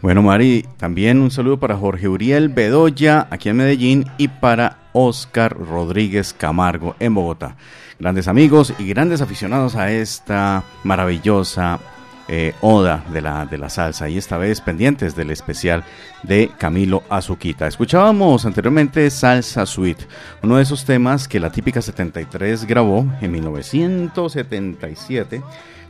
Bueno, 0.00 0.22
Mari, 0.22 0.64
también 0.76 1.20
un 1.20 1.32
saludo 1.32 1.58
para 1.58 1.76
Jorge 1.76 2.06
Uriel 2.06 2.50
Bedoya, 2.50 3.26
aquí 3.32 3.48
en 3.48 3.56
Medellín, 3.56 4.04
y 4.16 4.28
para 4.28 4.78
Oscar 4.92 5.56
Rodríguez 5.58 6.32
Camargo, 6.32 6.94
en 7.00 7.14
Bogotá. 7.14 7.56
Grandes 7.98 8.28
amigos 8.28 8.72
y 8.78 8.86
grandes 8.86 9.22
aficionados 9.22 9.74
a 9.74 9.90
esta 9.90 10.62
maravillosa 10.84 11.80
eh, 12.28 12.54
oda 12.60 13.04
de 13.12 13.22
la, 13.22 13.44
de 13.46 13.58
la 13.58 13.70
salsa, 13.70 14.08
y 14.08 14.18
esta 14.18 14.38
vez 14.38 14.60
pendientes 14.60 15.16
del 15.16 15.32
especial 15.32 15.82
de 16.22 16.52
Camilo 16.58 17.02
Azuquita. 17.10 17.66
Escuchábamos 17.66 18.46
anteriormente 18.46 19.10
Salsa 19.10 19.66
Suite, 19.66 20.06
uno 20.44 20.58
de 20.58 20.62
esos 20.62 20.84
temas 20.84 21.26
que 21.26 21.40
la 21.40 21.50
típica 21.50 21.82
73 21.82 22.66
grabó 22.66 23.04
en 23.20 23.32
1977 23.32 25.42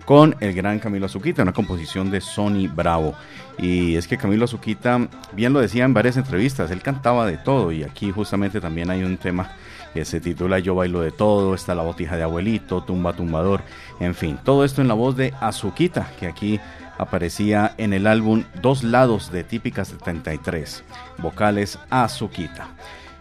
con 0.08 0.34
el 0.40 0.54
gran 0.54 0.78
Camilo 0.78 1.04
Azuquita, 1.04 1.42
una 1.42 1.52
composición 1.52 2.10
de 2.10 2.22
Sonny 2.22 2.66
Bravo. 2.66 3.14
Y 3.58 3.94
es 3.94 4.08
que 4.08 4.16
Camilo 4.16 4.46
Azuquita, 4.46 5.06
bien 5.34 5.52
lo 5.52 5.60
decía 5.60 5.84
en 5.84 5.92
varias 5.92 6.16
entrevistas, 6.16 6.70
él 6.70 6.80
cantaba 6.80 7.26
de 7.26 7.36
todo 7.36 7.72
y 7.72 7.82
aquí 7.82 8.10
justamente 8.10 8.58
también 8.58 8.88
hay 8.88 9.04
un 9.04 9.18
tema 9.18 9.52
que 9.92 10.06
se 10.06 10.18
titula 10.18 10.60
Yo 10.60 10.74
bailo 10.74 11.02
de 11.02 11.10
todo, 11.10 11.54
está 11.54 11.74
la 11.74 11.82
botija 11.82 12.16
de 12.16 12.22
abuelito, 12.22 12.82
tumba 12.84 13.12
tumbador, 13.12 13.60
en 14.00 14.14
fin, 14.14 14.38
todo 14.42 14.64
esto 14.64 14.80
en 14.80 14.88
la 14.88 14.94
voz 14.94 15.14
de 15.14 15.34
Azuquita, 15.42 16.10
que 16.18 16.26
aquí 16.26 16.58
aparecía 16.96 17.74
en 17.76 17.92
el 17.92 18.06
álbum 18.06 18.44
Dos 18.62 18.84
lados 18.84 19.30
de 19.30 19.44
Típica 19.44 19.84
73, 19.84 20.84
vocales 21.18 21.78
Azuquita. 21.90 22.68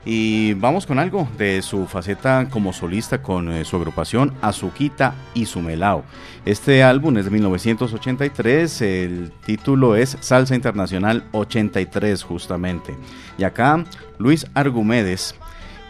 Y 0.10 0.54
vamos 0.54 0.86
con 0.86 1.00
algo 1.00 1.28
de 1.38 1.62
su 1.62 1.86
faceta 1.86 2.48
como 2.50 2.72
solista 2.72 3.22
con 3.22 3.52
eh, 3.52 3.66
su 3.66 3.76
agrupación 3.76 4.34
Azuquita 4.42 5.14
y 5.34 5.46
Sumelao. 5.46 6.06
Este 6.46 6.82
álbum 6.82 7.18
es 7.18 7.26
de 7.26 7.32
1983, 7.32 8.82
el 8.84 9.34
título 9.46 9.98
es 9.98 10.16
Salsa 10.22 10.56
Internacional 10.56 11.26
83 11.34 12.24
justamente. 12.24 12.96
Y 13.38 13.44
acá 13.44 13.84
Luis 14.18 14.48
Argumedes 14.54 15.36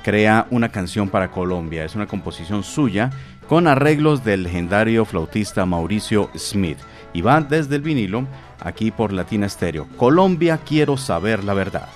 crea 0.03 0.47
una 0.49 0.69
canción 0.69 1.09
para 1.09 1.29
Colombia, 1.29 1.85
es 1.85 1.93
una 1.93 2.07
composición 2.07 2.63
suya 2.63 3.11
con 3.47 3.67
arreglos 3.67 4.23
del 4.23 4.41
legendario 4.41 5.05
flautista 5.05 5.63
Mauricio 5.67 6.31
Smith. 6.35 6.79
Y 7.13 7.21
va 7.21 7.39
desde 7.41 7.75
el 7.75 7.83
vinilo 7.83 8.25
aquí 8.61 8.89
por 8.89 9.13
Latina 9.13 9.47
Stereo. 9.47 9.85
Colombia 9.95 10.59
quiero 10.65 10.97
saber 10.97 11.43
la 11.43 11.53
verdad. 11.53 11.87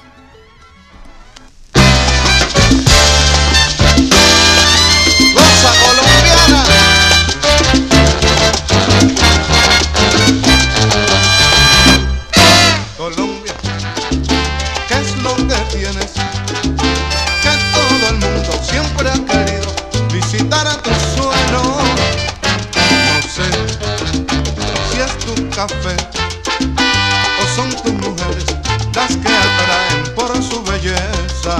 Su 30.42 30.64
belleza. 30.64 31.58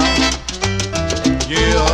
Yo 1.48 1.91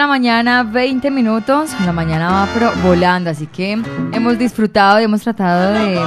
la 0.00 0.06
mañana, 0.06 0.62
20 0.62 1.10
minutos. 1.10 1.72
La 1.84 1.92
mañana 1.92 2.30
va 2.30 2.48
pero 2.54 2.72
volando, 2.82 3.28
así 3.28 3.46
que 3.46 3.72
hemos 4.12 4.38
disfrutado 4.38 4.98
y 4.98 5.04
hemos 5.04 5.20
tratado 5.20 5.74
de, 5.74 6.00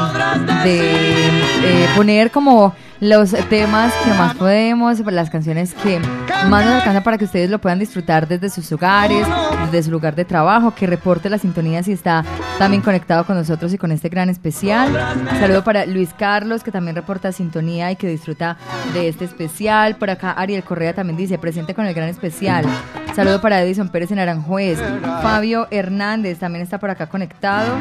eh, 0.65 1.87
poner 1.95 2.31
como 2.31 2.73
los 3.03 3.31
temas 3.49 3.93
que 4.05 4.11
más 4.11 4.33
podemos, 4.35 4.99
las 4.99 5.29
canciones 5.29 5.73
que 5.73 5.99
más 6.47 6.65
nos 6.65 6.75
alcanzan 6.75 7.03
para 7.03 7.17
que 7.17 7.25
ustedes 7.25 7.49
lo 7.49 7.59
puedan 7.59 7.77
disfrutar 7.77 8.29
desde 8.29 8.49
sus 8.49 8.71
hogares, 8.71 9.27
desde 9.65 9.83
su 9.83 9.91
lugar 9.91 10.15
de 10.15 10.23
trabajo, 10.23 10.73
que 10.73 10.87
reporte 10.87 11.29
la 11.29 11.37
sintonía 11.37 11.83
si 11.83 11.91
está 11.91 12.23
también 12.57 12.81
conectado 12.81 13.25
con 13.25 13.35
nosotros 13.35 13.73
y 13.73 13.77
con 13.77 13.91
este 13.91 14.07
gran 14.07 14.29
especial. 14.29 14.89
Saludo 15.37 15.65
para 15.65 15.85
Luis 15.85 16.13
Carlos, 16.17 16.63
que 16.63 16.71
también 16.71 16.95
reporta 16.95 17.33
sintonía 17.33 17.91
y 17.91 17.97
que 17.97 18.07
disfruta 18.07 18.55
de 18.93 19.09
este 19.09 19.25
especial. 19.25 19.97
Por 19.97 20.09
acá 20.09 20.31
Ariel 20.31 20.63
Correa 20.63 20.93
también 20.93 21.17
dice, 21.17 21.37
presente 21.37 21.75
con 21.75 21.85
el 21.85 21.93
gran 21.93 22.07
especial. 22.07 22.65
Saludo 23.13 23.41
para 23.41 23.61
Edison 23.61 23.89
Pérez 23.89 24.11
en 24.11 24.19
Aranjuez. 24.19 24.79
Fabio 25.21 25.67
Hernández 25.71 26.39
también 26.39 26.63
está 26.63 26.79
por 26.79 26.89
acá 26.89 27.07
conectado. 27.07 27.75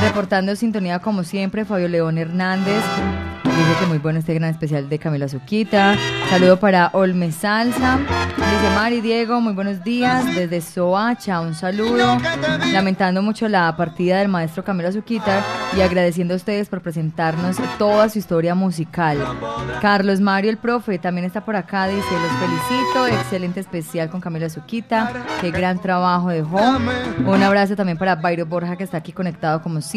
Reportando 0.00 0.56
sintonía 0.56 0.98
como 0.98 1.24
siempre, 1.24 1.64
Fabio 1.64 1.88
León 1.88 2.18
Hernández. 2.18 2.82
Dice 3.44 3.80
que 3.80 3.86
muy 3.86 3.98
bueno 3.98 4.18
este 4.18 4.32
gran 4.32 4.50
especial 4.50 4.88
de 4.88 4.98
Camila 4.98 5.28
Zuquita. 5.28 5.94
Saludo 6.30 6.58
para 6.58 6.88
Olme 6.94 7.30
Salsa. 7.30 7.98
Dice 7.98 8.74
Mari 8.74 9.00
Diego, 9.02 9.40
muy 9.40 9.52
buenos 9.52 9.84
días. 9.84 10.24
Desde 10.34 10.62
Soacha, 10.62 11.40
un 11.40 11.54
saludo. 11.54 12.16
Lamentando 12.72 13.20
mucho 13.22 13.48
la 13.48 13.76
partida 13.76 14.18
del 14.18 14.28
maestro 14.28 14.64
Camilo 14.64 14.88
Azuquita 14.88 15.44
y 15.76 15.82
agradeciendo 15.82 16.34
a 16.34 16.38
ustedes 16.38 16.68
por 16.68 16.80
presentarnos 16.80 17.56
toda 17.78 18.08
su 18.08 18.18
historia 18.18 18.54
musical. 18.54 19.18
Carlos 19.82 20.20
Mario, 20.20 20.50
el 20.50 20.56
profe, 20.56 20.98
también 20.98 21.26
está 21.26 21.44
por 21.44 21.56
acá. 21.56 21.86
Dice, 21.86 22.08
los 22.10 22.32
felicito. 22.38 23.06
Excelente 23.08 23.60
especial 23.60 24.08
con 24.08 24.20
Camilo 24.20 24.46
Azuquita. 24.46 25.12
Qué 25.40 25.50
gran 25.50 25.80
trabajo 25.80 26.30
dejó. 26.30 26.60
Un 27.26 27.42
abrazo 27.42 27.76
también 27.76 27.98
para 27.98 28.16
Bayro 28.16 28.46
Borja, 28.46 28.76
que 28.76 28.84
está 28.84 28.96
aquí 28.96 29.12
conectado 29.12 29.60
como 29.60 29.80
siempre. 29.80 29.89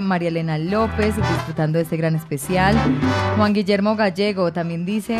María 0.00 0.28
Elena 0.28 0.58
López, 0.58 1.16
disfrutando 1.16 1.78
de 1.78 1.82
este 1.82 1.96
gran 1.96 2.14
especial. 2.14 2.76
Juan 3.36 3.52
Guillermo 3.52 3.96
Gallego 3.96 4.52
también 4.52 4.84
dice. 4.84 5.18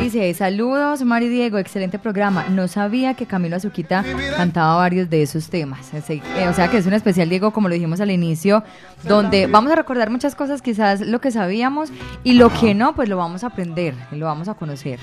dice, 0.00 0.32
saludos 0.32 1.02
Mari 1.02 1.28
Diego, 1.28 1.58
excelente 1.58 1.98
programa. 1.98 2.46
No 2.48 2.66
sabía 2.66 3.12
que 3.12 3.26
Camilo 3.26 3.56
Azuquita 3.56 4.02
cantaba 4.34 4.76
varios 4.76 5.10
de 5.10 5.22
esos 5.22 5.50
temas. 5.50 5.92
Eh, 5.92 6.48
o 6.48 6.54
sea 6.54 6.68
que 6.70 6.78
es 6.78 6.86
un 6.86 6.94
especial, 6.94 7.28
Diego, 7.28 7.52
como 7.52 7.68
lo 7.68 7.74
dijimos 7.74 8.00
al 8.00 8.10
inicio, 8.10 8.64
donde 9.04 9.46
vamos 9.46 9.70
a 9.72 9.74
recordar 9.74 10.08
muchas 10.08 10.34
cosas, 10.34 10.62
quizás 10.62 11.02
lo 11.02 11.20
que 11.20 11.30
sabíamos 11.30 11.90
y 12.24 12.32
lo 12.32 12.50
que 12.50 12.74
no, 12.74 12.94
pues 12.94 13.10
lo 13.10 13.18
vamos 13.18 13.44
a 13.44 13.48
aprender 13.48 13.94
lo 14.12 14.24
vamos 14.24 14.48
a 14.48 14.54
conocer. 14.54 14.98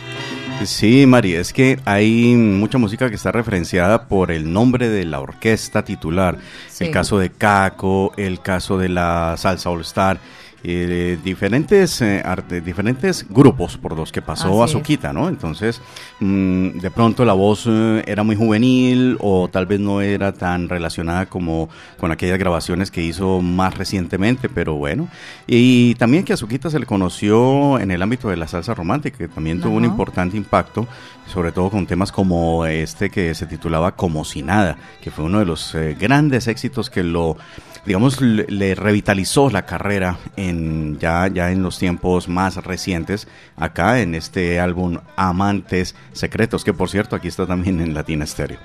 Sí, 0.63 1.05
Mari, 1.05 1.35
es 1.35 1.53
que 1.53 1.79
hay 1.85 2.33
mucha 2.33 2.77
música 2.77 3.09
que 3.09 3.15
está 3.15 3.31
referenciada 3.31 4.07
por 4.07 4.31
el 4.31 4.51
nombre 4.51 4.89
de 4.89 5.05
la 5.05 5.19
orquesta 5.19 5.83
titular. 5.83 6.37
El 6.79 6.91
caso 6.91 7.19
de 7.19 7.29
Caco, 7.29 8.13
el 8.17 8.39
caso 8.39 8.77
de 8.77 8.89
la 8.89 9.35
Salsa 9.37 9.69
All 9.69 9.81
Star 9.81 10.17
eh, 10.67 11.19
diferentes, 11.23 12.01
eh, 12.01 12.23
diferentes 12.65 13.27
grupos 13.29 13.77
por 13.77 13.95
los 13.95 14.11
que 14.11 14.23
pasó 14.23 14.63
Azuquita, 14.63 15.13
¿no? 15.13 15.29
Entonces, 15.29 15.79
mm, 16.19 16.79
de 16.79 16.89
pronto 16.89 17.23
la 17.23 17.33
voz 17.33 17.65
eh, 17.67 18.03
era 18.07 18.23
muy 18.23 18.35
juvenil 18.35 19.15
o 19.19 19.47
tal 19.47 19.67
vez 19.67 19.79
no 19.79 20.01
era 20.01 20.31
tan 20.31 20.67
relacionada 20.67 21.27
como 21.27 21.69
con 21.99 22.11
aquellas 22.11 22.39
grabaciones 22.39 22.89
que 22.89 23.03
hizo 23.03 23.41
más 23.41 23.77
recientemente, 23.77 24.49
pero 24.49 24.73
bueno. 24.73 25.07
Y 25.45 25.93
también 25.95 26.23
que 26.23 26.33
Azuquita 26.33 26.71
se 26.71 26.79
le 26.79 26.87
conoció 26.87 27.77
en 27.77 27.91
el 27.91 28.01
ámbito 28.01 28.29
de 28.29 28.37
la 28.37 28.47
salsa 28.47 28.73
romántica, 28.73 29.19
que 29.19 29.27
también 29.27 29.61
tuvo 29.61 29.75
un 29.75 29.85
importante 29.85 30.35
impacto, 30.35 30.87
sobre 31.27 31.51
todo 31.51 31.69
con 31.69 31.85
temas 31.85 32.11
como 32.11 32.65
este 32.65 33.11
que 33.11 33.35
se 33.35 33.45
titulaba 33.45 33.95
Como 33.95 34.25
si 34.25 34.41
nada, 34.41 34.77
que 35.03 35.11
fue 35.11 35.25
uno 35.25 35.37
de 35.37 35.45
los 35.45 35.77
grandes 35.99 36.47
éxitos 36.47 36.89
que 36.89 37.03
lo 37.03 37.37
digamos, 37.85 38.19
le, 38.21 38.75
revitalizó 38.75 39.49
la 39.49 39.65
carrera 39.65 40.17
en 40.35 40.97
ya, 40.99 41.27
ya 41.27 41.51
en 41.51 41.61
los 41.61 41.77
tiempos 41.77 42.27
más 42.27 42.57
recientes, 42.57 43.27
acá 43.55 44.01
en 44.01 44.15
este 44.15 44.59
álbum 44.59 44.97
Amantes 45.15 45.95
Secretos, 46.11 46.63
que 46.63 46.73
por 46.73 46.89
cierto 46.89 47.15
aquí 47.15 47.27
está 47.27 47.45
también 47.45 47.79
en 47.79 47.93
Latina 47.93 48.25
Stereo. 48.25 48.57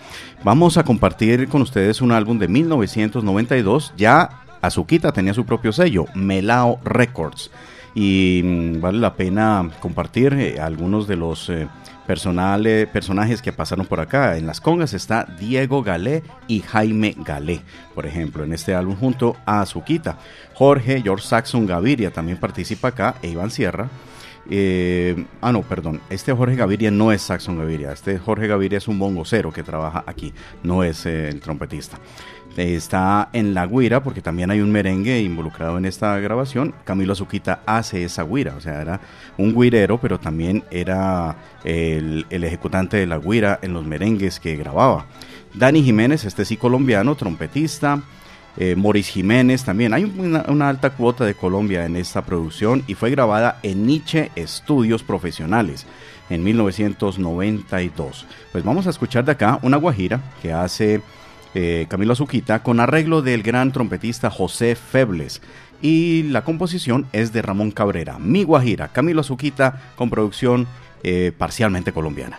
Vamos 0.43 0.79
a 0.79 0.85
compartir 0.85 1.49
con 1.49 1.63
ustedes 1.63 2.01
un 2.01 2.13
álbum 2.13 2.39
de 2.39 2.49
1992, 2.49 3.93
ya 3.97 4.43
Azuquita 4.63 5.13
tenía 5.13 5.35
su 5.35 5.45
propio 5.45 5.73
sello, 5.73 6.07
Melao 6.15 6.81
Records, 6.85 7.51
y 7.95 8.41
mm, 8.45 8.81
vale 8.81 8.99
la 8.99 9.15
pena 9.15 9.71
compartir 9.81 10.35
eh, 10.35 10.61
algunos 10.61 11.07
de 11.07 11.17
los... 11.17 11.49
Eh, 11.51 11.69
personajes 12.93 13.43
que 13.43 13.53
pasaron 13.53 13.87
por 13.87 14.01
acá. 14.01 14.37
En 14.37 14.47
las 14.47 14.61
congas 14.61 14.95
está 14.95 15.25
Diego 15.39 15.83
Galé 15.83 16.23
y 16.49 16.61
Jaime 16.61 17.15
Galé, 17.19 17.61
por 17.95 18.07
ejemplo, 18.07 18.45
en 18.45 18.53
este 18.53 18.75
álbum 18.75 18.97
junto 18.97 19.37
a 19.47 19.61
Azuquita. 19.61 20.19
Jorge, 20.55 21.03
George 21.03 21.27
Saxon 21.27 21.67
Gaviria 21.67 22.11
también 22.11 22.39
participa 22.39 22.89
acá, 22.89 23.15
e 23.23 23.29
Iván 23.29 23.51
Sierra. 23.51 23.89
Eh, 24.49 25.27
ah, 25.41 25.53
no, 25.53 25.63
perdón. 25.63 26.01
Este 26.11 26.33
Jorge 26.33 26.57
Gaviria 26.57 26.91
no 26.91 27.13
es 27.13 27.23
Saxon 27.23 27.59
Gaviria. 27.59 27.93
Este 27.93 28.19
Jorge 28.19 28.49
Gaviria 28.49 28.79
es 28.79 28.89
un 28.89 28.99
bongocero 28.99 29.53
que 29.53 29.63
trabaja 29.63 30.03
aquí, 30.07 30.35
no 30.63 30.83
es 30.83 31.07
eh, 31.07 31.29
el 31.29 31.41
trompetista 31.41 31.99
está 32.57 33.29
en 33.33 33.55
la 33.55 33.67
guira, 33.67 34.03
porque 34.03 34.21
también 34.21 34.51
hay 34.51 34.61
un 34.61 34.71
merengue 34.71 35.21
involucrado 35.21 35.79
en 35.79 35.85
esta 35.85 36.19
grabación. 36.19 36.75
Camilo 36.85 37.13
Azuquita 37.13 37.61
hace 37.67 38.05
esa 38.05 38.25
guira, 38.25 38.55
o 38.57 38.61
sea, 38.61 38.81
era 38.81 39.01
un 39.39 39.55
guirero, 39.55 39.99
pero 39.99 40.19
también 40.19 40.65
era 40.71 41.37
el, 41.65 42.27
ejecutante 42.31 42.97
de 42.97 43.07
la 43.07 43.19
guira 43.19 43.59
en 43.63 43.73
los 43.73 43.85
merengues 43.87 44.41
que 44.41 44.57
grababa. 44.57 45.07
Dani 45.55 45.83
Jiménez, 45.83 46.25
este 46.25 46.45
sí 46.45 46.57
colombiano, 46.57 47.15
trompetista. 47.17 48.03
Eh, 48.57 48.75
Moris 48.75 49.09
Jiménez 49.09 49.65
también. 49.65 49.95
Hay 49.95 50.05
una, 50.05 50.45
una, 50.49 50.69
alta 50.69 50.91
cuota 50.91 51.25
de 51.25 51.35
Colombia 51.35 51.87
en 51.87 51.95
esta 51.95 52.23
producción 52.23 52.83
y 52.89 52.95
fue 52.95 53.11
grabada 53.11 53.61
en 53.63 53.87
Nietzsche 53.87 54.33
Estudios 54.35 55.05
Profesionales 55.05 55.87
en 56.31 56.43
1992. 56.43 58.27
Pues 58.51 58.65
vamos 58.65 58.87
a 58.87 58.91
escuchar 58.91 59.25
de 59.25 59.33
acá 59.33 59.61
una 59.63 59.77
guajira 59.77 60.21
que 60.43 60.53
hace 60.53 61.01
eh, 61.55 61.87
Camilo 61.89 62.13
Azuquita, 62.13 62.63
con 62.63 62.81
arreglo 62.81 63.23
del 63.23 63.43
gran 63.43 63.73
trompetista 63.73 64.31
José 64.31 64.75
Febles. 64.75 65.41
Y 65.83 66.25
la 66.25 66.45
composición 66.45 67.07
es 67.13 67.33
de 67.33 67.43
Ramón 67.43 67.71
Cabrera, 67.71 68.19
Mi 68.19 68.45
Guajira, 68.45 68.89
Camilo 68.89 69.23
Azuquita, 69.23 69.81
con 69.97 70.11
producción 70.11 70.67
eh, 71.03 71.33
parcialmente 71.37 71.93
colombiana. 71.93 72.39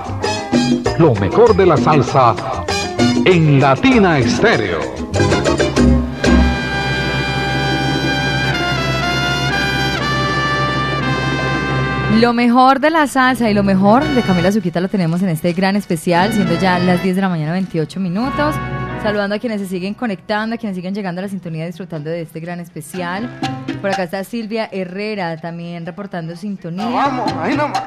Lo 1.01 1.15
mejor 1.15 1.55
de 1.55 1.65
la 1.65 1.77
salsa 1.77 2.35
en 3.25 3.59
Latina 3.59 4.19
Estéreo. 4.19 4.77
Lo 12.19 12.33
mejor 12.33 12.79
de 12.79 12.91
la 12.91 13.07
salsa 13.07 13.49
y 13.49 13.55
lo 13.55 13.63
mejor 13.63 14.03
de 14.09 14.21
Camila 14.21 14.51
Zuquita 14.51 14.79
lo 14.79 14.89
tenemos 14.89 15.23
en 15.23 15.29
este 15.29 15.53
gran 15.53 15.75
especial, 15.75 16.33
siendo 16.33 16.53
ya 16.59 16.77
las 16.77 17.01
10 17.01 17.15
de 17.15 17.21
la 17.23 17.29
mañana 17.29 17.53
28 17.53 17.99
minutos. 17.99 18.53
Saludando 19.01 19.37
a 19.37 19.39
quienes 19.39 19.59
se 19.59 19.65
siguen 19.65 19.95
conectando, 19.95 20.53
a 20.53 20.59
quienes 20.59 20.75
siguen 20.75 20.93
llegando 20.93 21.17
a 21.17 21.23
la 21.23 21.29
sintonía 21.29 21.65
disfrutando 21.65 22.11
de 22.11 22.21
este 22.21 22.39
gran 22.39 22.59
especial. 22.59 23.27
Por 23.81 23.89
acá 23.89 24.03
está 24.03 24.23
Silvia 24.23 24.69
Herrera 24.71 25.35
también 25.37 25.83
reportando 25.83 26.35
sintonía. 26.35 26.85
Vamos, 26.85 27.33
ahí 27.41 27.57
nomás. 27.57 27.81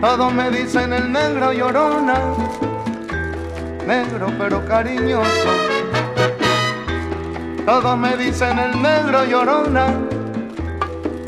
Todos 0.00 0.32
me 0.32 0.48
dicen 0.50 0.92
el 0.92 1.12
negro 1.12 1.52
llorona, 1.52 2.14
negro 3.84 4.32
pero 4.38 4.64
cariñoso. 4.64 5.50
Todos 7.66 7.98
me 7.98 8.16
dicen 8.16 8.58
el 8.60 8.80
negro 8.80 9.24
llorona, 9.24 9.88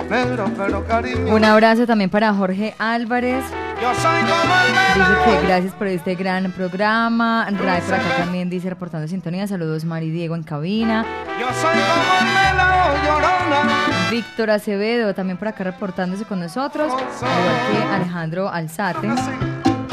negro 0.08 0.48
pero 0.56 0.86
cariñoso. 0.86 1.34
Un 1.34 1.44
abrazo 1.44 1.84
también 1.84 2.10
para 2.10 2.32
Jorge 2.32 2.74
Álvarez. 2.78 3.44
Yo 3.80 3.94
soy 3.94 4.20
como 4.20 4.54
el 4.60 4.72
Dice 4.94 5.40
que 5.40 5.46
gracias 5.46 5.72
por 5.72 5.86
este 5.86 6.14
gran 6.14 6.52
programa. 6.52 7.48
Ray 7.50 7.80
por 7.80 7.94
acá 7.94 8.16
también 8.18 8.50
dice 8.50 8.68
reportando 8.68 9.08
sintonía. 9.08 9.46
Saludos 9.46 9.86
Mari 9.86 10.10
Diego 10.10 10.34
en 10.34 10.42
cabina. 10.42 11.06
Yo 11.40 11.46
soy 11.46 11.78
como 11.80 12.14
el. 12.18 14.10
Víctor 14.10 14.50
Acevedo 14.50 15.14
también 15.14 15.38
por 15.38 15.48
acá 15.48 15.64
reportándose 15.64 16.24
con 16.24 16.40
nosotros. 16.40 16.92
Al 16.92 16.98
igual 16.98 17.56
que 17.70 17.94
Alejandro 17.94 18.50
Alzate. 18.50 19.08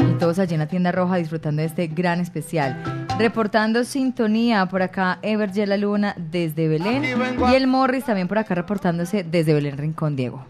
Y 0.00 0.18
todos 0.18 0.38
allí 0.38 0.54
en 0.54 0.60
la 0.60 0.66
tienda 0.66 0.92
roja 0.92 1.16
disfrutando 1.16 1.62
de 1.62 1.66
este 1.68 1.86
gran 1.86 2.20
especial. 2.20 3.06
Reportando 3.18 3.84
sintonía 3.84 4.66
por 4.66 4.82
acá 4.82 5.18
Ever 5.22 5.50
La 5.66 5.76
Luna 5.78 6.14
desde 6.18 6.68
Belén. 6.68 7.04
Y 7.50 7.54
el 7.54 7.66
Morris 7.66 8.04
también 8.04 8.28
por 8.28 8.36
acá 8.36 8.54
reportándose 8.54 9.24
desde 9.24 9.54
Belén 9.54 9.78
Rincón 9.78 10.14
Diego. 10.14 10.44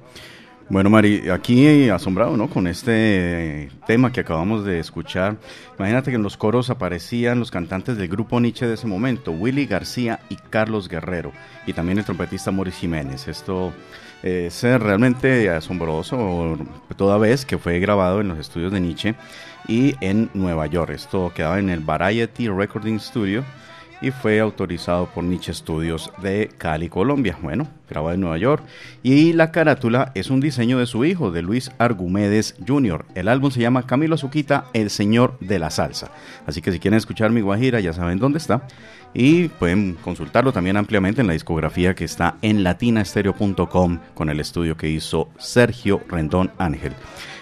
Bueno, 0.70 0.90
Mari, 0.90 1.30
aquí 1.30 1.88
asombrado, 1.88 2.36
¿no? 2.36 2.50
Con 2.50 2.66
este 2.66 3.70
tema 3.86 4.12
que 4.12 4.20
acabamos 4.20 4.66
de 4.66 4.78
escuchar. 4.78 5.38
Imagínate 5.78 6.10
que 6.10 6.16
en 6.16 6.22
los 6.22 6.36
coros 6.36 6.68
aparecían 6.68 7.38
los 7.38 7.50
cantantes 7.50 7.96
del 7.96 8.08
grupo 8.08 8.38
Nietzsche 8.38 8.66
de 8.66 8.74
ese 8.74 8.86
momento, 8.86 9.32
Willy 9.32 9.64
García 9.64 10.20
y 10.28 10.36
Carlos 10.36 10.90
Guerrero, 10.90 11.32
y 11.66 11.72
también 11.72 11.96
el 11.96 12.04
trompetista 12.04 12.50
Morris 12.50 12.74
Jiménez. 12.74 13.28
Esto 13.28 13.72
eh, 14.22 14.48
es 14.48 14.62
realmente 14.62 15.48
asombroso, 15.48 16.58
toda 16.96 17.16
vez 17.16 17.46
que 17.46 17.56
fue 17.56 17.78
grabado 17.78 18.20
en 18.20 18.28
los 18.28 18.38
estudios 18.38 18.70
de 18.70 18.80
Nietzsche 18.80 19.14
y 19.68 19.94
en 20.02 20.28
Nueva 20.34 20.66
York. 20.66 20.90
Esto 20.90 21.32
quedaba 21.34 21.58
en 21.58 21.70
el 21.70 21.80
Variety 21.80 22.48
Recording 22.48 23.00
Studio 23.00 23.42
y 24.00 24.10
fue 24.10 24.40
autorizado 24.40 25.06
por 25.06 25.24
Nietzsche 25.24 25.52
Studios 25.52 26.12
de 26.22 26.50
Cali, 26.56 26.88
Colombia. 26.88 27.38
Bueno, 27.42 27.68
grabado 27.88 28.14
en 28.14 28.20
Nueva 28.20 28.38
York. 28.38 28.62
Y 29.02 29.32
la 29.32 29.50
carátula 29.50 30.12
es 30.14 30.30
un 30.30 30.40
diseño 30.40 30.78
de 30.78 30.86
su 30.86 31.04
hijo, 31.04 31.30
de 31.30 31.42
Luis 31.42 31.72
Argumedes 31.78 32.56
Jr. 32.66 33.04
El 33.14 33.28
álbum 33.28 33.50
se 33.50 33.60
llama 33.60 33.86
Camilo 33.86 34.14
Azuquita, 34.14 34.66
El 34.72 34.90
Señor 34.90 35.36
de 35.40 35.58
la 35.58 35.70
Salsa. 35.70 36.10
Así 36.46 36.62
que 36.62 36.72
si 36.72 36.78
quieren 36.78 36.98
escuchar 36.98 37.30
mi 37.30 37.40
guajira, 37.40 37.80
ya 37.80 37.92
saben 37.92 38.18
dónde 38.18 38.38
está. 38.38 38.66
Y 39.14 39.48
pueden 39.48 39.94
consultarlo 39.94 40.52
también 40.52 40.76
ampliamente 40.76 41.22
en 41.22 41.26
la 41.26 41.32
discografía 41.32 41.94
que 41.94 42.04
está 42.04 42.36
en 42.42 42.62
latinastereo.com 42.62 43.98
con 44.14 44.28
el 44.28 44.38
estudio 44.38 44.76
que 44.76 44.90
hizo 44.90 45.28
Sergio 45.38 46.02
Rendón 46.08 46.50
Ángel. 46.58 46.92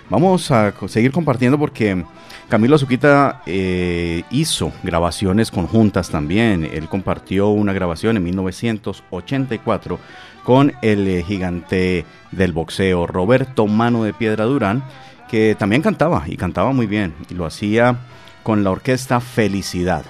Vamos 0.09 0.53
a 0.53 0.73
seguir 0.87 1.11
compartiendo 1.11 1.59
porque 1.59 2.05
Camilo 2.49 2.77
Azuquita 2.77 3.43
eh, 3.45 4.23
hizo 4.31 4.73
grabaciones 4.85 5.51
conjuntas 5.51 6.11
también. 6.11 6.65
Él 6.65 6.89
compartió 6.89 7.49
una 7.49 7.73
grabación 7.73 8.17
en 8.17 8.23
1984 8.23 9.99
con 10.45 10.73
el 10.81 11.09
eh, 11.09 11.25
gigante 11.25 12.05
del 12.31 12.53
boxeo 12.53 13.09
Roberto 13.09 13.67
Mano 13.67 14.05
de 14.05 14.13
Piedra 14.13 14.45
Durán, 14.45 14.85
que 15.29 15.57
también 15.59 15.83
cantaba 15.83 16.23
y 16.27 16.37
cantaba 16.37 16.71
muy 16.71 16.87
bien. 16.87 17.15
Y 17.29 17.35
lo 17.35 17.47
hacía 17.47 17.97
con 18.45 18.63
la 18.63 18.71
orquesta 18.71 19.19
Felicidad. 19.19 20.05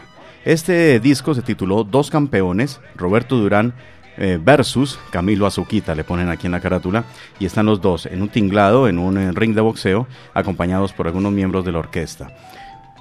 Este 0.45 1.01
disco 1.01 1.35
se 1.35 1.41
tituló 1.41 1.85
Dos 1.85 2.11
Campeones, 2.11 2.81
Roberto 2.97 3.37
Durán 3.37 3.73
eh, 4.19 4.39
versus 4.43 4.99
Camilo 5.11 5.47
Azuquita, 5.47 5.95
le 5.95 6.05
ponen 6.05 6.31
aquí 6.31 6.47
en 6.47 6.53
la 6.53 6.61
carátula, 6.61 7.05
y 7.39 7.45
están 7.45 7.67
los 7.67 7.81
dos 7.81 8.07
en 8.07 8.23
un 8.23 8.29
tinglado, 8.29 8.89
en 8.89 8.99
un 8.99 9.19
eh, 9.19 9.33
ring 9.33 9.55
de 9.55 9.61
boxeo, 9.61 10.07
acompañados 10.33 10.93
por 10.93 11.07
algunos 11.07 11.33
miembros 11.33 11.65
de 11.65 11.73
la 11.73 11.81
orquesta. 11.81 12.29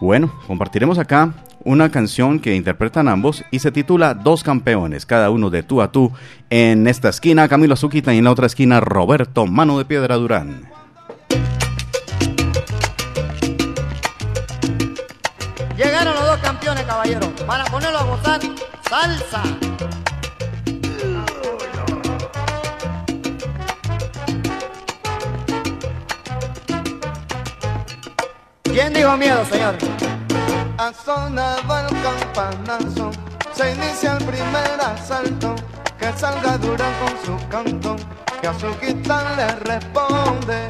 Bueno, 0.01 0.33
compartiremos 0.45 0.99
acá 0.99 1.33
una 1.63 1.89
canción 1.89 2.39
que 2.39 2.55
interpretan 2.55 3.07
ambos 3.07 3.43
y 3.49 3.59
se 3.59 3.71
titula 3.71 4.13
Dos 4.13 4.43
campeones, 4.43 5.05
cada 5.05 5.29
uno 5.29 5.49
de 5.49 5.63
tú 5.63 5.81
a 5.81 5.91
tú. 5.91 6.11
En 6.49 6.87
esta 6.87 7.09
esquina 7.09 7.47
Camilo 7.47 7.73
Azuquita 7.73 8.13
y 8.13 8.17
en 8.17 8.25
la 8.25 8.31
otra 8.31 8.45
esquina 8.45 8.81
Roberto 8.81 9.45
Mano 9.47 9.77
de 9.77 9.85
Piedra 9.85 10.15
Durán. 10.15 10.69
Llegaron 15.77 16.13
los 16.13 16.25
dos 16.25 16.37
campeones, 16.39 16.83
caballero, 16.83 17.31
para 17.47 17.65
ponerlo 17.65 17.99
a 17.99 18.03
gozar 18.03 18.41
salsa. 18.89 19.43
¿Quién 28.75 28.91
dijo 28.91 29.15
miedo, 29.15 29.45
señor? 29.45 29.77
Ha 30.77 30.91
sonado 30.91 31.79
el 31.79 32.01
campanazo, 32.03 33.09
se 33.53 33.71
inicia 33.71 34.17
el 34.17 34.25
primer 34.25 34.81
asalto, 34.81 35.55
que 35.97 36.11
salga 36.11 36.57
Durán 36.57 36.91
con 36.99 37.25
su 37.25 37.47
canto, 37.47 37.95
que 38.41 38.47
a 38.49 38.59
su 38.59 38.67
guitarra 38.81 39.33
le 39.37 39.47
responde. 39.59 40.67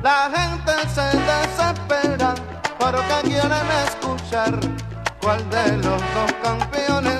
La 0.00 0.30
gente 0.32 0.72
se 0.94 1.06
desespera, 1.18 2.36
pero 2.78 2.98
que 3.00 3.30
quieren 3.30 3.68
escuchar 3.88 4.60
cuál 5.20 5.50
de 5.50 5.76
los 5.78 6.00
dos 6.14 6.32
campeones 6.40 7.13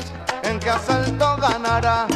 que 0.65 0.71
asalto 0.71 1.37
ganará. 1.37 2.07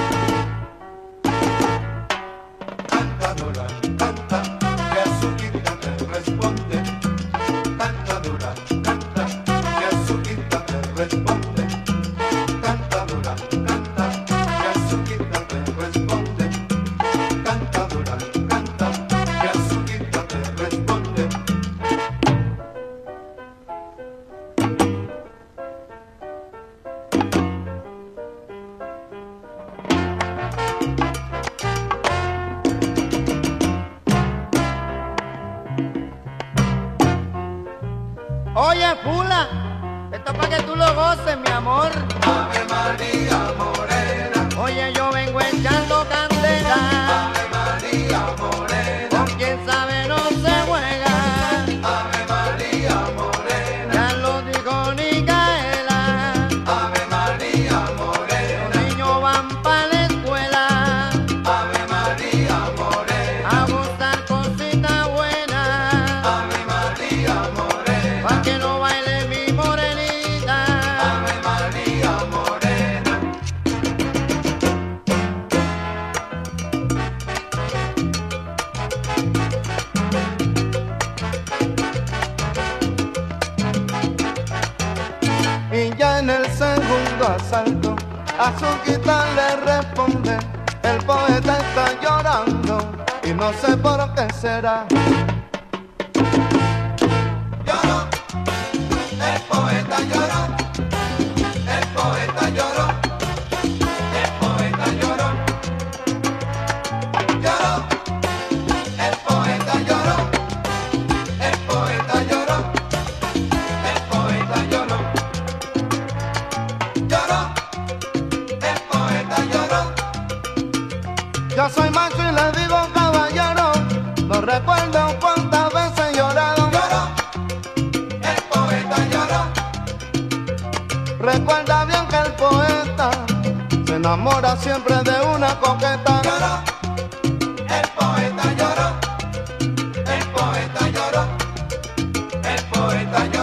40 142.79 143.17
años. 143.17 143.38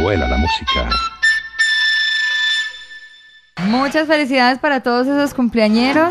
Vuela 0.00 0.26
la 0.26 0.38
música. 0.38 0.88
Muchas 3.66 4.06
felicidades 4.06 4.58
para 4.58 4.82
todos 4.82 5.06
esos 5.06 5.34
cumpleañeros. 5.34 6.10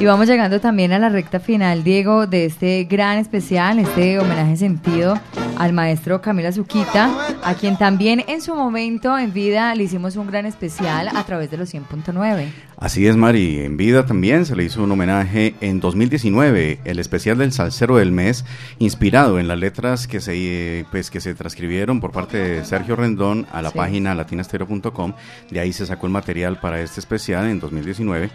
Y 0.00 0.06
vamos 0.06 0.26
llegando 0.26 0.60
también 0.60 0.92
a 0.92 0.98
la 0.98 1.08
recta 1.08 1.38
final, 1.38 1.84
Diego, 1.84 2.26
de 2.26 2.46
este 2.46 2.84
gran 2.84 3.18
especial, 3.18 3.78
este 3.78 4.18
homenaje 4.18 4.56
sentido 4.56 5.20
al 5.56 5.72
maestro 5.72 6.20
Camilo 6.20 6.48
Azuquita, 6.48 7.10
a 7.48 7.54
quien 7.54 7.78
también 7.78 8.22
en 8.28 8.42
su 8.42 8.54
momento 8.54 9.16
en 9.16 9.32
vida 9.32 9.74
le 9.74 9.84
hicimos 9.84 10.16
un 10.16 10.26
gran 10.26 10.44
especial 10.44 11.08
a 11.08 11.24
través 11.24 11.50
de 11.50 11.56
los 11.56 11.72
100.9. 11.72 12.46
Así 12.76 13.06
es, 13.06 13.16
Mari. 13.16 13.60
En 13.60 13.76
vida 13.78 14.04
también 14.04 14.44
se 14.44 14.54
le 14.54 14.64
hizo 14.64 14.82
un 14.82 14.92
homenaje 14.92 15.54
en 15.62 15.80
2019, 15.80 16.80
el 16.84 16.98
especial 16.98 17.38
del 17.38 17.52
Salcero 17.52 17.96
del 17.96 18.12
Mes, 18.12 18.44
inspirado 18.78 19.38
en 19.38 19.48
las 19.48 19.58
letras 19.58 20.06
que 20.06 20.20
se, 20.20 20.84
pues, 20.90 21.10
que 21.10 21.20
se 21.20 21.34
transcribieron 21.34 22.00
por 22.00 22.12
parte 22.12 22.36
de 22.36 22.64
Sergio 22.66 22.96
Rendón 22.96 23.46
a 23.50 23.62
la 23.62 23.70
Sí. 23.70 23.78
página 23.78 24.14
latinastereo.com. 24.14 25.14
De 25.50 25.60
ahí 25.60 25.72
se 25.72 25.86
sacó 25.86 26.06
el 26.06 26.12
material 26.12 26.60
para 26.60 26.80
este 26.82 27.00
especial 27.00 27.46
en 27.48 27.60
2019. 27.60 28.30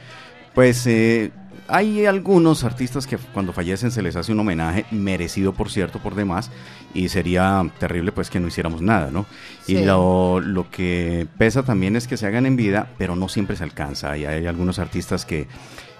Pues 0.55 0.85
eh, 0.87 1.31
hay 1.67 2.05
algunos 2.05 2.63
artistas 2.63 3.07
que 3.07 3.17
cuando 3.17 3.53
fallecen 3.53 3.91
se 3.91 4.01
les 4.01 4.15
hace 4.15 4.31
un 4.31 4.39
homenaje, 4.39 4.85
merecido 4.91 5.53
por 5.53 5.71
cierto, 5.71 5.99
por 5.99 6.15
demás, 6.15 6.51
y 6.93 7.09
sería 7.09 7.65
terrible 7.79 8.11
pues 8.11 8.29
que 8.29 8.39
no 8.39 8.47
hiciéramos 8.47 8.81
nada, 8.81 9.11
¿no? 9.11 9.25
Y 9.67 9.83
lo, 9.83 10.39
lo 10.39 10.69
que 10.69 11.27
pesa 11.37 11.63
también 11.63 11.95
es 11.95 12.07
que 12.07 12.17
se 12.17 12.27
hagan 12.27 12.45
en 12.45 12.55
vida, 12.55 12.89
pero 12.97 13.15
no 13.15 13.29
siempre 13.29 13.55
se 13.55 13.63
alcanza. 13.63 14.17
Y 14.17 14.25
hay 14.25 14.45
algunos 14.45 14.79
artistas 14.79 15.25
que, 15.25 15.47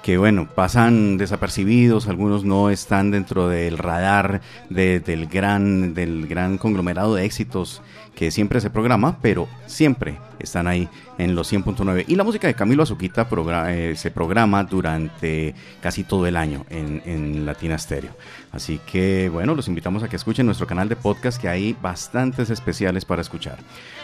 que 0.04 0.18
bueno, 0.18 0.48
pasan 0.54 1.18
desapercibidos, 1.18 2.08
algunos 2.08 2.44
no 2.44 2.70
están 2.70 3.10
dentro 3.10 3.48
del 3.48 3.78
radar 3.78 4.42
de- 4.70 5.00
del, 5.00 5.28
gran, 5.28 5.94
del 5.94 6.28
gran 6.28 6.58
conglomerado 6.58 7.16
de 7.16 7.26
éxitos 7.26 7.82
que 8.14 8.30
siempre 8.30 8.62
se 8.62 8.70
programa, 8.70 9.18
pero 9.24 9.48
siempre 9.66 10.20
están 10.40 10.68
ahí 10.68 10.88
en 11.18 11.34
los 11.36 11.52
100.9. 11.52 12.06
Y 12.08 12.16
la 12.16 12.24
música 12.24 12.48
de 12.48 12.54
Camilo 12.54 12.84
Azuquita 12.84 13.28
eh, 13.70 13.94
se 13.96 14.12
programa 14.12 14.64
durante 14.66 15.56
casi 15.82 16.04
todo 16.04 16.28
el 16.28 16.36
año 16.38 16.64
en, 16.70 17.02
en 17.06 17.46
Latina 17.46 17.76
Stereo. 17.78 18.12
Así 18.52 18.80
que 18.92 19.30
bueno, 19.30 19.56
los 19.56 19.68
invitamos 19.68 20.04
a 20.04 20.10
que 20.10 20.16
escuchen 20.16 20.46
nuestro 20.46 20.68
canal 20.68 20.90
de 20.90 20.96
podcast, 20.96 21.42
que 21.42 21.50
hay 21.50 21.76
bastantes 21.82 22.52
especiales 22.52 23.04
para 23.06 23.22
escuchar. 23.22 23.58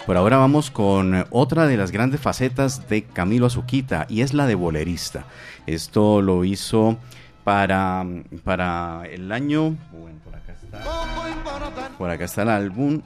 Por 0.07 0.17
ahora 0.17 0.37
vamos 0.37 0.71
con 0.71 1.25
otra 1.29 1.67
de 1.67 1.77
las 1.77 1.91
grandes 1.91 2.19
facetas 2.19 2.89
de 2.89 3.03
Camilo 3.03 3.45
Azuquita 3.45 4.07
y 4.09 4.21
es 4.21 4.33
la 4.33 4.47
de 4.47 4.55
bolerista. 4.55 5.25
Esto 5.69 6.19
lo 6.23 6.43
hizo 6.45 6.97
para, 7.43 8.03
para 8.43 9.03
el 9.05 9.31
año... 9.31 9.77
Bueno, 9.91 10.17
por 10.23 10.35
acá 10.35 10.53
está. 10.53 11.95
Por 11.95 12.09
acá 12.09 12.25
está 12.25 12.41
el 12.41 12.49
álbum. 12.49 13.01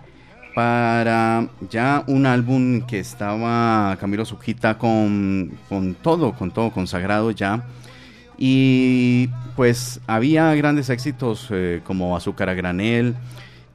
Para 0.55 1.49
ya 1.69 2.05
un 2.07 2.25
álbum 2.25 2.81
que 2.83 2.99
estaba 2.99 3.97
Camilo 3.99 4.23
Azuquita 4.23 4.77
con, 4.77 5.51
con 5.67 5.95
todo, 5.95 6.31
con 6.31 6.51
todo 6.51 6.71
consagrado 6.71 7.31
ya. 7.31 7.65
Y 8.37 9.27
pues 9.57 9.99
había 10.07 10.55
grandes 10.55 10.89
éxitos 10.89 11.49
eh, 11.49 11.81
como 11.83 12.15
Azúcar 12.15 12.47
a 12.47 12.53
Granel 12.53 13.15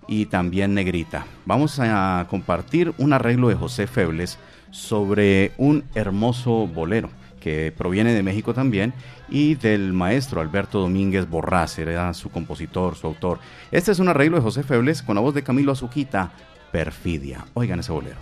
y 0.06 0.26
también 0.26 0.72
Negrita. 0.72 1.26
Vamos 1.44 1.78
a 1.78 2.26
compartir 2.30 2.94
un 2.96 3.12
arreglo 3.12 3.48
de 3.48 3.54
José 3.54 3.86
Febles 3.86 4.38
sobre 4.70 5.52
un 5.58 5.84
hermoso 5.94 6.66
bolero 6.66 7.10
que 7.38 7.72
proviene 7.76 8.12
de 8.12 8.22
México 8.22 8.54
también 8.54 8.92
y 9.28 9.54
del 9.54 9.92
maestro 9.92 10.40
Alberto 10.40 10.80
Domínguez 10.80 11.28
Borrás, 11.28 11.78
era 11.78 12.12
su 12.14 12.30
compositor, 12.30 12.96
su 12.96 13.06
autor. 13.06 13.38
Este 13.70 13.92
es 13.92 13.98
un 13.98 14.08
arreglo 14.08 14.36
de 14.36 14.42
José 14.42 14.62
Febles 14.62 15.02
con 15.02 15.14
la 15.14 15.20
voz 15.20 15.34
de 15.34 15.42
Camilo 15.42 15.72
Azuquita, 15.72 16.32
Perfidia. 16.72 17.44
Oigan 17.54 17.80
ese 17.80 17.92
bolero. 17.92 18.18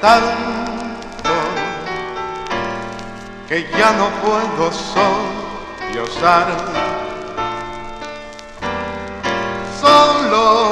Tanto 0.00 1.34
que 3.48 3.66
ya 3.78 3.92
no 3.92 4.08
puedo 4.22 4.72
sollozar. 4.72 6.46
Solo 9.80 10.70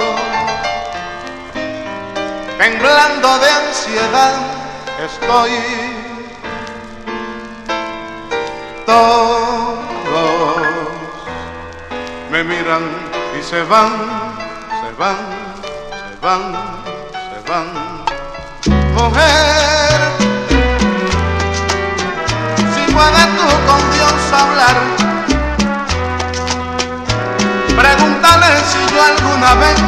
temblando 2.59 3.39
de 3.39 3.51
ansiedad 3.51 4.35
estoy 5.05 5.51
todos 8.87 9.43
me 12.31 12.43
miran 12.45 12.83
y 13.39 13.43
se 13.43 13.63
van, 13.65 13.93
se 14.81 14.93
van, 14.99 15.42
van, 16.23 16.55
se 17.13 17.51
van. 17.51 17.67
Mujer, 18.95 20.01
si 22.73 22.93
puedes 22.93 23.29
tú 23.37 23.47
con 23.67 23.83
Dios 23.95 24.19
hablar, 24.41 24.77
pregúntale 27.77 28.51
si 28.71 28.81
yo 28.95 29.03
alguna 29.03 29.55
vez 29.55 29.81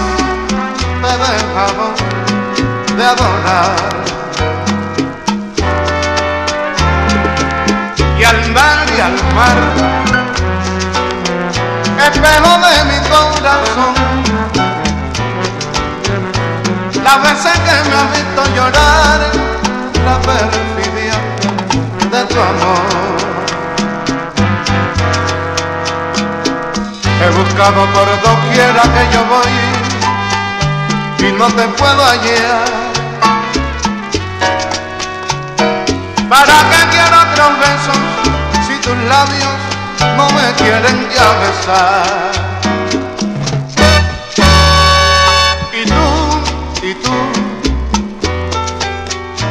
te 1.03 1.09
he 1.09 2.97
de 2.97 3.05
adorar. 3.05 3.95
y 8.19 8.25
al 8.25 8.53
mar 8.53 8.87
y 8.97 9.01
al 9.01 9.17
mar, 9.35 9.59
espejo 12.07 12.53
de 12.65 12.85
mi 12.91 12.99
corazón. 13.09 14.34
Las 17.05 17.23
veces 17.23 17.53
que 17.53 17.91
me 17.91 17.97
has 17.97 18.11
visto 18.13 18.43
llorar, 18.57 19.21
la 20.07 20.17
perfidia 20.23 21.17
de 22.11 22.25
tu 22.33 22.41
amor. 22.41 23.15
He 27.21 27.29
buscado 27.29 27.85
por 27.93 28.09
doquiera 28.23 28.83
que 28.95 29.05
yo 29.13 29.23
voy 29.35 29.85
y 31.29 31.33
no 31.33 31.47
te 31.49 31.69
puedo 31.77 32.03
hallar. 32.05 32.65
¿Para 36.31 36.57
qué 36.71 36.81
quiero 36.91 37.17
otros 37.27 37.53
besos 37.61 38.01
si 38.67 38.75
tus 38.81 38.97
labios 39.11 39.59
no 40.17 40.27
me 40.31 40.53
quieren 40.57 41.09
ya 41.15 41.29
besar? 41.43 42.44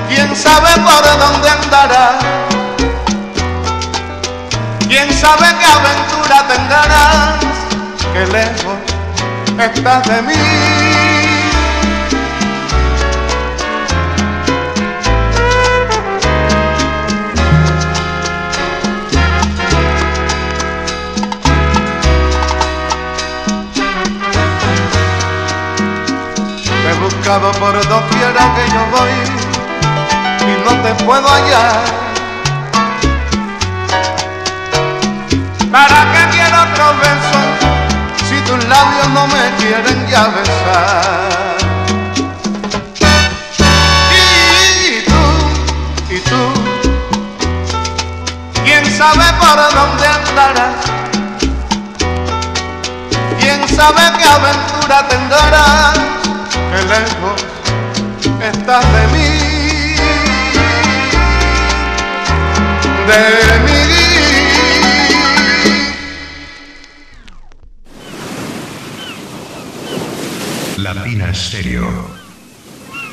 Quién 0.10 0.36
sabe 0.36 0.70
por 0.82 1.04
dónde 1.20 1.50
andarás, 1.50 2.24
quién 4.88 5.14
sabe 5.14 5.48
qué 5.60 5.66
aventura 5.66 6.48
tendrás, 6.48 7.40
que 8.14 8.26
lejos 8.28 8.78
estás 9.60 10.08
de 10.08 10.22
mí. 10.22 10.73
Buscado 27.34 27.52
por 27.54 27.74
doquiera 27.88 28.54
que 28.56 28.70
yo 28.74 28.86
voy 28.92 29.10
y 30.40 30.54
no 30.64 30.72
te 30.84 31.04
puedo 31.04 31.28
hallar. 31.28 31.84
¿Para 35.72 36.12
qué 36.12 36.30
quiero 36.32 36.62
otro 36.64 36.86
beso 37.00 37.40
si 38.30 38.40
tus 38.42 38.64
labios 38.66 39.10
no 39.10 39.28
me 39.28 39.52
quieren 39.58 40.08
ya 40.08 40.28
besar? 40.28 41.58
Y 44.12 45.02
tú, 45.06 46.14
y 46.14 46.20
tú, 46.20 46.42
quién 48.64 48.86
sabe 48.98 49.26
por 49.40 49.58
dónde 49.74 50.08
andarás, 50.08 50.86
quién 53.40 53.68
sabe 53.76 54.02
qué 54.18 54.26
aventura 54.26 55.08
tendrás 55.08 56.23
que 56.74 56.82
lejos 56.88 57.46
estás 58.42 58.86
de 58.94 59.08
mí. 59.14 59.28
de 63.08 63.60
mi 63.66 63.82
Latina 70.82 71.30
Estéreo. 71.30 71.88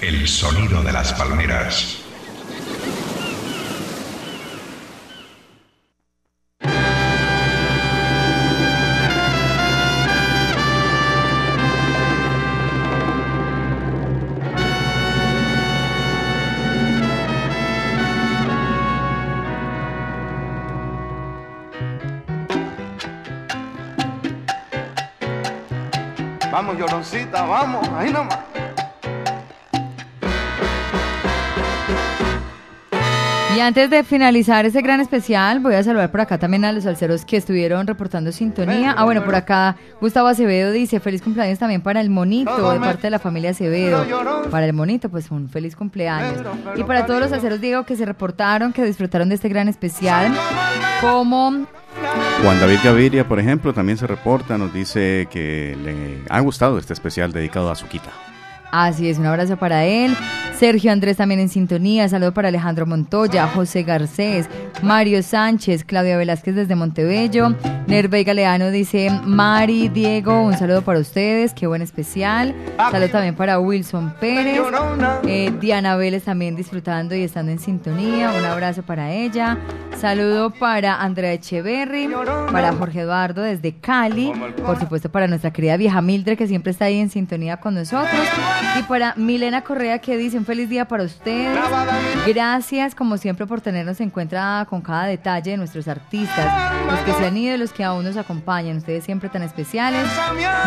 El 0.00 0.26
sonido 0.28 0.82
de 0.82 0.92
las 0.92 1.12
palmeras. 1.12 1.99
Vamos, 27.32 27.88
ahí 27.96 28.12
nomás. 28.12 28.38
Y 33.56 33.58
antes 33.58 33.90
de 33.90 34.04
finalizar 34.04 34.64
ese 34.64 34.80
gran 34.80 35.00
especial, 35.00 35.58
voy 35.58 35.74
a 35.74 35.82
saludar 35.82 36.10
por 36.12 36.20
acá 36.20 36.38
también 36.38 36.64
a 36.64 36.72
los 36.72 36.84
salseros 36.84 37.24
que 37.24 37.36
estuvieron 37.36 37.84
reportando 37.86 38.30
sintonía. 38.30 38.94
Ah, 38.96 39.04
bueno, 39.04 39.24
por 39.24 39.34
acá 39.34 39.76
Gustavo 40.00 40.28
Acevedo 40.28 40.70
dice 40.70 41.00
feliz 41.00 41.20
cumpleaños 41.20 41.58
también 41.58 41.82
para 41.82 42.00
el 42.00 42.10
monito 42.10 42.70
de 42.70 42.78
parte 42.78 43.02
de 43.02 43.10
la 43.10 43.18
familia 43.18 43.50
Acevedo. 43.50 44.06
Para 44.48 44.66
el 44.66 44.72
monito, 44.72 45.08
pues 45.08 45.30
un 45.32 45.48
feliz 45.48 45.74
cumpleaños. 45.74 46.42
Y 46.76 46.84
para 46.84 47.06
todos 47.06 47.20
los 47.20 47.30
salseros 47.30 47.60
digo 47.60 47.84
que 47.84 47.96
se 47.96 48.06
reportaron, 48.06 48.72
que 48.72 48.84
disfrutaron 48.84 49.28
de 49.28 49.34
este 49.34 49.48
gran 49.48 49.68
especial, 49.68 50.32
como 51.00 51.66
Juan 52.42 52.58
David 52.58 52.78
Gaviria, 52.82 53.28
por 53.28 53.38
ejemplo, 53.38 53.74
también 53.74 53.98
se 53.98 54.06
reporta, 54.06 54.56
nos 54.56 54.72
dice 54.72 55.28
que 55.30 55.76
le 55.82 56.22
ha 56.30 56.40
gustado 56.40 56.78
este 56.78 56.94
especial 56.94 57.32
dedicado 57.32 57.70
a 57.70 57.74
Suquita. 57.74 58.12
Así 58.72 59.08
es, 59.08 59.18
un 59.18 59.26
abrazo 59.26 59.56
para 59.56 59.84
él. 59.84 60.16
Sergio 60.60 60.92
Andrés 60.92 61.16
también 61.16 61.40
en 61.40 61.48
sintonía. 61.48 62.06
Saludo 62.10 62.34
para 62.34 62.48
Alejandro 62.48 62.84
Montoya, 62.84 63.46
José 63.46 63.82
Garcés, 63.82 64.46
Mario 64.82 65.22
Sánchez, 65.22 65.84
Claudia 65.84 66.18
Velázquez 66.18 66.54
desde 66.54 66.74
Montebello. 66.74 67.54
Nervey 67.86 68.24
Galeano 68.24 68.70
dice, 68.70 69.10
Mari, 69.24 69.88
Diego, 69.88 70.42
un 70.42 70.52
saludo 70.58 70.82
para 70.82 70.98
ustedes. 70.98 71.54
Qué 71.54 71.66
buen 71.66 71.80
especial. 71.80 72.54
Saludo 72.76 73.08
también 73.08 73.36
para 73.36 73.58
Wilson 73.58 74.14
Pérez. 74.20 74.60
Eh, 75.26 75.50
Diana 75.58 75.96
Vélez 75.96 76.24
también 76.24 76.56
disfrutando 76.56 77.14
y 77.14 77.22
estando 77.22 77.52
en 77.52 77.58
sintonía. 77.58 78.30
Un 78.38 78.44
abrazo 78.44 78.82
para 78.82 79.10
ella. 79.10 79.56
Saludo 79.98 80.50
para 80.50 81.00
Andrea 81.00 81.32
Echeverry, 81.32 82.10
para 82.52 82.74
Jorge 82.74 83.00
Eduardo 83.00 83.40
desde 83.40 83.72
Cali. 83.76 84.30
Por 84.64 84.78
supuesto 84.78 85.10
para 85.10 85.26
nuestra 85.26 85.52
querida 85.52 85.78
vieja 85.78 86.02
Mildred 86.02 86.36
que 86.36 86.46
siempre 86.46 86.72
está 86.72 86.84
ahí 86.84 86.98
en 86.98 87.08
sintonía 87.08 87.56
con 87.56 87.74
nosotros. 87.74 88.20
Y 88.78 88.82
para 88.84 89.14
Milena 89.16 89.62
Correa 89.62 89.98
que 89.98 90.16
dice 90.16 90.38
un 90.38 90.44
feliz 90.44 90.68
día 90.68 90.86
para 90.86 91.04
ustedes. 91.04 91.58
Gracias 92.26 92.94
como 92.94 93.16
siempre 93.16 93.46
por 93.46 93.60
tenernos 93.60 94.00
en 94.00 94.10
cuenta 94.10 94.66
con 94.68 94.80
cada 94.80 95.04
detalle 95.06 95.52
de 95.52 95.56
nuestros 95.56 95.88
artistas, 95.88 96.72
los 96.90 96.98
que 97.00 97.12
se 97.14 97.26
han 97.26 97.36
ido 97.36 97.54
y 97.54 97.58
los 97.58 97.72
que 97.72 97.84
aún 97.84 98.04
nos 98.04 98.16
acompañan. 98.16 98.76
Ustedes 98.76 99.04
siempre 99.04 99.28
tan 99.28 99.42
especiales. 99.42 100.04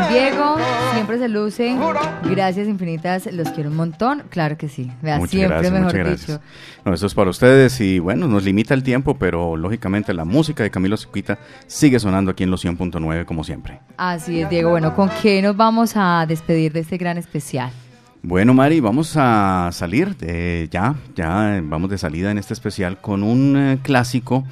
Diego, 0.10 0.58
siempre 0.94 1.18
se 1.20 1.30
luce. 1.30 1.76
Gracias 2.24 2.68
infinitas, 2.68 3.32
los 3.32 3.50
quiero 3.50 3.70
un 3.70 3.76
montón. 3.76 4.24
Claro 4.30 4.58
que 4.58 4.68
sí. 4.70 4.92
Vea, 5.02 5.18
Muchas 5.18 5.32
siempre 5.32 5.50
gracias, 5.56 5.74
mejor 5.74 5.94
muchas 5.94 6.22
dicho. 6.22 6.34
gracias. 6.34 6.82
No, 6.86 6.94
eso 6.94 7.06
es 7.08 7.14
para 7.14 7.30
ustedes 7.30 7.80
y 7.80 8.00
bueno, 8.00 8.28
nos 8.28 8.44
limita 8.44 8.74
el 8.74 8.84
tiempo, 8.84 9.16
pero 9.18 9.56
lógicamente 9.56 10.14
la 10.14 10.26
música 10.26 10.64
de 10.64 10.72
Camilo 10.72 10.98
Suquita 10.98 11.38
sigue 11.68 12.00
sonando 12.00 12.32
aquí 12.32 12.44
en 12.44 12.52
los 12.52 12.64
100.9 12.66 13.26
como 13.26 13.44
siempre. 13.44 13.80
Así 13.98 14.42
es, 14.42 14.50
Diego. 14.50 14.72
Bueno, 14.72 14.96
¿con 14.96 15.10
qué 15.22 15.42
nos 15.42 15.56
vamos 15.56 15.94
a 15.96 16.26
despedir 16.28 16.74
de 16.74 16.82
este 16.82 16.98
gran 16.98 17.18
especial? 17.18 17.72
Bueno, 18.26 18.54
Mari, 18.54 18.80
vamos 18.80 19.18
a 19.18 19.70
salir 19.74 20.16
ya, 20.72 20.96
ya 21.14 21.60
vamos 21.62 21.90
de 21.90 21.98
salida 21.98 22.32
en 22.32 22.38
este 22.38 22.54
especial 22.54 23.02
con 23.02 23.22
un 23.22 23.58
eh, 23.58 23.80
clásico 23.84 24.46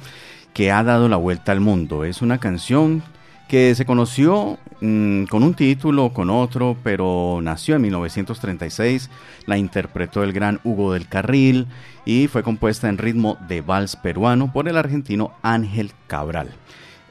que 0.52 0.70
ha 0.70 0.84
dado 0.84 1.08
la 1.08 1.16
vuelta 1.16 1.52
al 1.52 1.60
mundo. 1.60 2.04
Es 2.04 2.20
una 2.20 2.36
canción 2.36 3.02
que 3.48 3.74
se 3.74 3.86
conoció 3.86 4.58
mm, 4.82 5.24
con 5.24 5.42
un 5.42 5.54
título, 5.54 6.12
con 6.12 6.28
otro, 6.28 6.76
pero 6.84 7.40
nació 7.42 7.76
en 7.76 7.82
1936, 7.82 9.08
la 9.46 9.56
interpretó 9.56 10.22
el 10.22 10.34
gran 10.34 10.60
Hugo 10.64 10.92
del 10.92 11.08
Carril 11.08 11.66
y 12.04 12.26
fue 12.26 12.42
compuesta 12.42 12.90
en 12.90 12.98
ritmo 12.98 13.38
de 13.48 13.62
vals 13.62 13.96
peruano 13.96 14.52
por 14.52 14.68
el 14.68 14.76
argentino 14.76 15.32
Ángel 15.40 15.92
Cabral. 16.08 16.50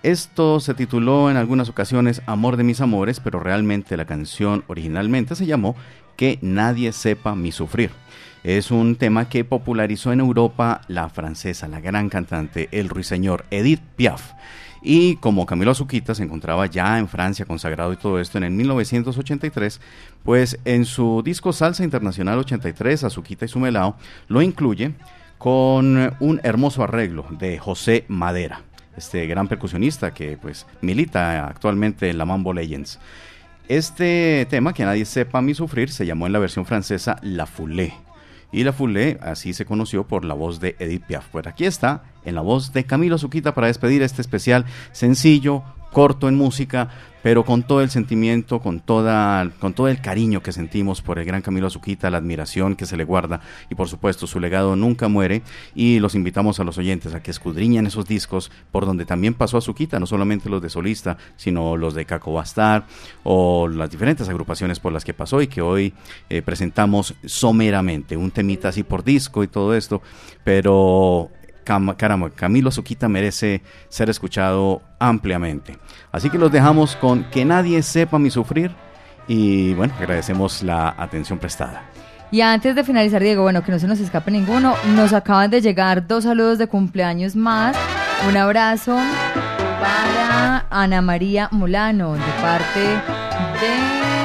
Esto 0.04 0.60
se 0.60 0.74
tituló 0.74 1.30
en 1.30 1.38
algunas 1.38 1.70
ocasiones 1.70 2.24
Amor 2.26 2.58
de 2.58 2.64
mis 2.64 2.82
amores, 2.82 3.20
pero 3.20 3.40
realmente 3.40 3.98
la 3.98 4.06
canción 4.06 4.64
originalmente 4.68 5.36
se 5.36 5.46
llamó 5.46 5.76
Que 6.22 6.38
nadie 6.44 6.92
sepa 6.92 7.34
mi 7.34 7.52
sufrir. 7.52 7.90
Es 8.44 8.70
un 8.70 8.96
tema 8.96 9.28
que 9.28 9.44
popularizó 9.44 10.14
en 10.14 10.20
Europa 10.20 10.82
la 10.88 11.10
francesa, 11.10 11.68
la 11.68 11.80
gran 11.80 12.10
cantante, 12.10 12.70
el 12.72 12.90
ruiseñor 12.90 13.46
Edith 13.50 13.82
Piaf. 13.96 14.34
Y 14.84 15.16
como 15.16 15.48
Camilo 15.48 15.72
Azuquita 15.72 16.14
se 16.14 16.22
encontraba 16.22 16.68
ya 16.68 17.00
en 17.00 17.08
Francia 17.08 17.46
consagrado 17.46 17.92
y 17.92 17.98
todo 17.98 18.20
esto 18.20 18.38
en 18.38 18.44
el 18.44 18.52
1983, 18.52 19.82
pues 20.22 20.60
en 20.64 20.86
su 20.86 21.24
disco 21.26 21.54
Salsa 21.54 21.84
Internacional 21.84 22.38
83, 22.38 23.04
Azuquita 23.04 23.46
y 23.46 23.48
su 23.48 23.58
melao, 23.58 23.96
lo 24.28 24.44
incluye 24.44 24.94
con 25.40 26.16
un 26.20 26.40
hermoso 26.44 26.84
arreglo 26.84 27.26
de 27.32 27.58
José 27.58 28.06
Madera, 28.10 28.62
este 28.96 29.26
gran 29.26 29.48
percusionista 29.48 30.14
que 30.14 30.38
pues 30.38 30.68
milita 30.82 31.48
actualmente 31.48 32.12
en 32.12 32.20
la 32.20 32.26
Mambo 32.26 32.54
Legends. 32.54 33.00
Este 33.68 34.46
tema, 34.50 34.74
que 34.74 34.84
nadie 34.84 35.06
sepa 35.06 35.42
mi 35.42 35.54
sufrir, 35.54 35.92
se 35.92 36.06
llamó 36.06 36.28
en 36.28 36.34
la 36.34 36.40
versión 36.40 36.66
francesa 36.66 37.18
La 37.22 37.46
Foulée. 37.46 37.94
Y 38.52 38.64
La 38.64 38.74
Foulée 38.74 39.18
así 39.22 39.54
se 39.54 39.66
conoció 39.66 40.06
por 40.08 40.26
la 40.26 40.34
voz 40.34 40.60
de 40.60 40.76
Edith 40.80 41.06
Piaf. 41.06 41.28
Pues 41.32 41.48
aquí 41.48 41.66
está, 41.66 42.04
en 42.26 42.36
la 42.36 42.42
voz 42.42 42.74
de 42.74 42.84
Camilo 42.84 43.18
Zuquita 43.18 43.54
para 43.54 43.68
despedir 43.68 44.02
este 44.02 44.22
especial 44.22 44.66
sencillo, 44.92 45.64
corto 45.92 46.28
en 46.28 46.36
música, 46.36 46.90
pero 47.22 47.46
con 47.46 47.64
todo 47.64 47.82
el 47.82 47.90
sentimiento, 47.90 48.60
con, 48.60 48.80
toda, 48.80 49.50
con 49.60 49.74
todo 49.74 49.88
el 49.88 50.02
cariño 50.02 50.42
que 50.42 50.52
sentimos 50.52 51.02
por 51.02 51.20
el 51.20 51.26
gran 51.26 51.42
Camilo 51.42 51.68
Azuquita, 51.68 52.10
la 52.10 52.18
admiración 52.18 52.76
que 52.76 52.86
se 52.86 52.98
le 52.98 53.04
guarda 53.04 53.42
y 53.70 53.76
por 53.76 53.88
supuesto 53.88 54.26
su 54.26 54.40
legado 54.40 54.76
nunca 54.76 55.08
muere. 55.08 55.44
Y 55.76 56.00
los 56.00 56.16
invitamos 56.16 56.60
a 56.60 56.64
los 56.64 56.78
oyentes 56.78 57.14
a 57.14 57.22
que 57.22 57.32
escudriñen 57.32 57.86
esos 57.86 58.08
discos 58.08 58.52
por 58.72 58.86
donde 58.86 59.06
también 59.06 59.34
pasó 59.34 59.58
Azuquita, 59.58 60.00
no 60.00 60.08
solamente 60.08 60.50
los 60.50 60.62
de 60.62 60.70
solista, 60.70 61.18
sino 61.36 61.78
los 61.78 61.94
de 61.94 62.06
Caco 62.06 62.34
Bastar 62.34 62.86
o 63.24 63.68
las 63.68 63.92
diferentes 63.92 64.28
agrupaciones 64.30 64.80
por 64.80 64.94
las 64.94 65.06
que 65.06 65.14
pasó 65.14 65.42
y 65.42 65.48
que 65.48 65.62
hoy 65.62 65.94
eh, 66.30 66.42
presentamos 66.42 67.16
someramente, 67.26 68.18
un 68.18 68.32
temita 68.32 68.70
así 68.70 68.84
por 68.84 69.04
disco 69.04 69.44
y 69.44 69.48
todo 69.48 69.76
esto, 69.76 70.02
pero 70.44 71.30
Caramba, 71.64 72.30
Camilo 72.30 72.70
Azuquita 72.70 73.08
merece 73.08 73.62
ser 73.90 74.10
escuchado 74.10 74.82
ampliamente. 75.00 75.78
Así 76.12 76.30
que 76.30 76.38
los 76.38 76.52
dejamos 76.52 76.96
con 76.96 77.24
Que 77.26 77.46
nadie 77.46 77.82
sepa 77.84 78.20
mi 78.20 78.30
sufrir 78.30 78.72
y 79.28 79.74
bueno, 79.76 79.94
agradecemos 79.98 80.64
la 80.64 80.96
atención 80.98 81.40
prestada. 81.40 81.84
Y 82.32 82.42
antes 82.42 82.76
de 82.76 82.84
finalizar, 82.84 83.22
Diego, 83.22 83.44
bueno, 83.44 83.62
que 83.64 83.72
no 83.72 83.80
se 83.80 83.88
nos 83.88 84.00
escape 84.00 84.32
ninguno, 84.32 84.76
nos 84.96 85.12
acaban 85.12 85.52
de 85.52 85.62
llegar 85.62 86.08
dos 86.08 86.24
saludos 86.24 86.58
de 86.58 86.68
cumpleaños 86.68 87.36
más. 87.36 87.78
Un 88.28 88.38
abrazo 88.38 88.98
para 89.82 90.66
Ana 90.70 91.02
María 91.02 91.50
Molano, 91.52 92.14
de 92.14 92.32
parte 92.42 92.80
de... 92.80 94.21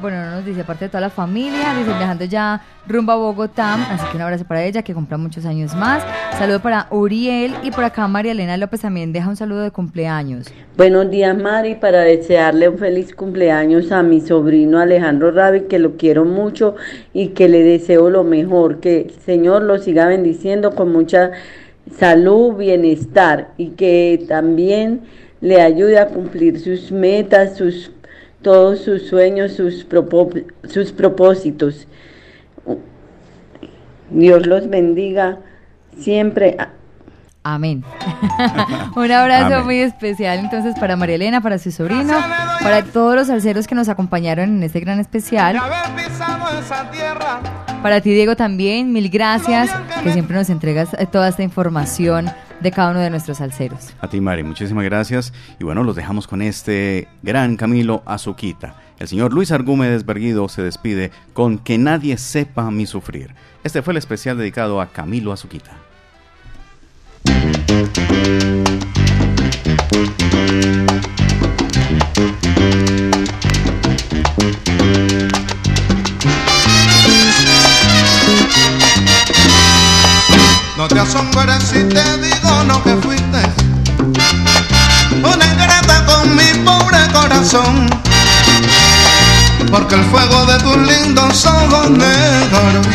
bueno, 0.00 0.24
no 0.24 0.30
nos 0.36 0.44
dice, 0.44 0.64
parte 0.64 0.86
de 0.86 0.88
toda 0.88 1.00
la 1.00 1.10
familia, 1.10 1.74
dice 1.78 1.96
viajando 1.96 2.24
ya 2.24 2.62
rumbo 2.86 3.12
a 3.12 3.16
Bogotá, 3.16 3.74
así 3.90 4.06
que 4.10 4.16
un 4.16 4.22
abrazo 4.22 4.44
para 4.44 4.64
ella, 4.64 4.82
que 4.82 4.94
cumpla 4.94 5.16
muchos 5.16 5.44
años 5.44 5.74
más. 5.74 6.02
Saludo 6.38 6.60
para 6.60 6.86
Uriel 6.90 7.54
y 7.62 7.70
por 7.70 7.84
acá 7.84 8.06
María 8.08 8.32
Elena 8.32 8.56
López 8.56 8.80
también 8.80 9.12
deja 9.12 9.28
un 9.28 9.36
saludo 9.36 9.60
de 9.60 9.70
cumpleaños. 9.70 10.46
Buenos 10.76 11.10
días, 11.10 11.36
Mari, 11.36 11.76
para 11.76 12.00
desearle 12.02 12.68
un 12.68 12.78
feliz 12.78 13.14
cumpleaños 13.14 13.92
a 13.92 14.02
mi 14.02 14.20
sobrino 14.20 14.78
Alejandro 14.78 15.30
Rabi, 15.30 15.62
que 15.62 15.78
lo 15.78 15.96
quiero 15.96 16.24
mucho 16.24 16.76
y 17.12 17.28
que 17.28 17.48
le 17.48 17.62
deseo 17.62 18.10
lo 18.10 18.24
mejor, 18.24 18.80
que 18.80 19.02
el 19.02 19.10
Señor 19.24 19.62
lo 19.62 19.78
siga 19.78 20.06
bendiciendo 20.06 20.74
con 20.74 20.92
mucha 20.92 21.32
salud, 21.98 22.56
bienestar 22.56 23.48
y 23.56 23.70
que 23.70 24.24
también 24.28 25.02
le 25.40 25.60
ayude 25.60 25.98
a 25.98 26.08
cumplir 26.08 26.58
sus 26.58 26.90
metas, 26.90 27.56
sus 27.56 27.90
todos 28.46 28.78
sus 28.82 29.08
sueños, 29.08 29.54
sus, 29.54 29.84
propó- 29.88 30.44
sus 30.68 30.92
propósitos. 30.92 31.88
Dios 34.08 34.46
los 34.46 34.70
bendiga 34.70 35.38
siempre. 35.98 36.56
Amén. 37.42 37.82
Un 38.94 39.10
abrazo 39.10 39.46
Amén. 39.56 39.64
muy 39.64 39.80
especial 39.80 40.38
entonces 40.38 40.76
para 40.78 40.94
María 40.94 41.16
Elena, 41.16 41.40
para 41.40 41.58
su 41.58 41.72
sobrino, 41.72 42.14
para 42.62 42.84
todos 42.84 43.16
los 43.16 43.26
salseros 43.26 43.66
que 43.66 43.74
nos 43.74 43.88
acompañaron 43.88 44.58
en 44.58 44.62
este 44.62 44.78
gran 44.78 45.00
especial. 45.00 45.58
Para 47.82 48.00
ti, 48.00 48.10
Diego, 48.14 48.36
también, 48.36 48.92
mil 48.92 49.10
gracias, 49.10 49.70
que 50.04 50.12
siempre 50.12 50.36
nos 50.36 50.50
entregas 50.50 50.94
eh, 51.00 51.06
toda 51.06 51.28
esta 51.30 51.42
información 51.42 52.30
de 52.60 52.70
cada 52.70 52.90
uno 52.90 53.00
de 53.00 53.10
nuestros 53.10 53.38
salseros. 53.38 53.94
A 54.00 54.08
ti, 54.08 54.20
Mari, 54.20 54.42
muchísimas 54.42 54.84
gracias. 54.84 55.32
Y 55.58 55.64
bueno, 55.64 55.82
los 55.82 55.96
dejamos 55.96 56.26
con 56.26 56.42
este 56.42 57.08
gran 57.22 57.56
Camilo 57.56 58.02
Azuquita. 58.06 58.74
El 58.98 59.08
señor 59.08 59.32
Luis 59.32 59.52
Argúmedes 59.52 60.06
Berguido 60.06 60.48
se 60.48 60.62
despide 60.62 61.10
con 61.32 61.58
Que 61.58 61.78
nadie 61.78 62.16
sepa 62.16 62.70
mi 62.70 62.86
sufrir. 62.86 63.34
Este 63.62 63.82
fue 63.82 63.92
el 63.92 63.98
especial 63.98 64.38
dedicado 64.38 64.80
a 64.80 64.86
Camilo 64.86 65.32
Azuquita. 65.32 65.76
No 80.86 80.94
te 80.94 81.00
asombres 81.00 81.64
si 81.64 81.82
te 81.82 82.18
digo 82.18 82.62
lo 82.68 82.80
que 82.84 82.94
fuiste. 82.98 83.40
Una 85.18 85.44
ingrata 85.44 86.06
con 86.06 86.36
mi 86.36 86.44
pobre 86.64 86.98
corazón. 87.12 87.90
Porque 89.68 89.96
el 89.96 90.04
fuego 90.04 90.46
de 90.46 90.58
tus 90.60 90.76
lindos 90.76 91.44
ojos 91.44 91.90
negros 91.90 92.86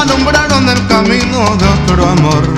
alumbraron 0.00 0.68
el 0.68 0.86
camino 0.86 1.56
de 1.56 1.66
otro 1.66 2.08
amor. 2.08 2.54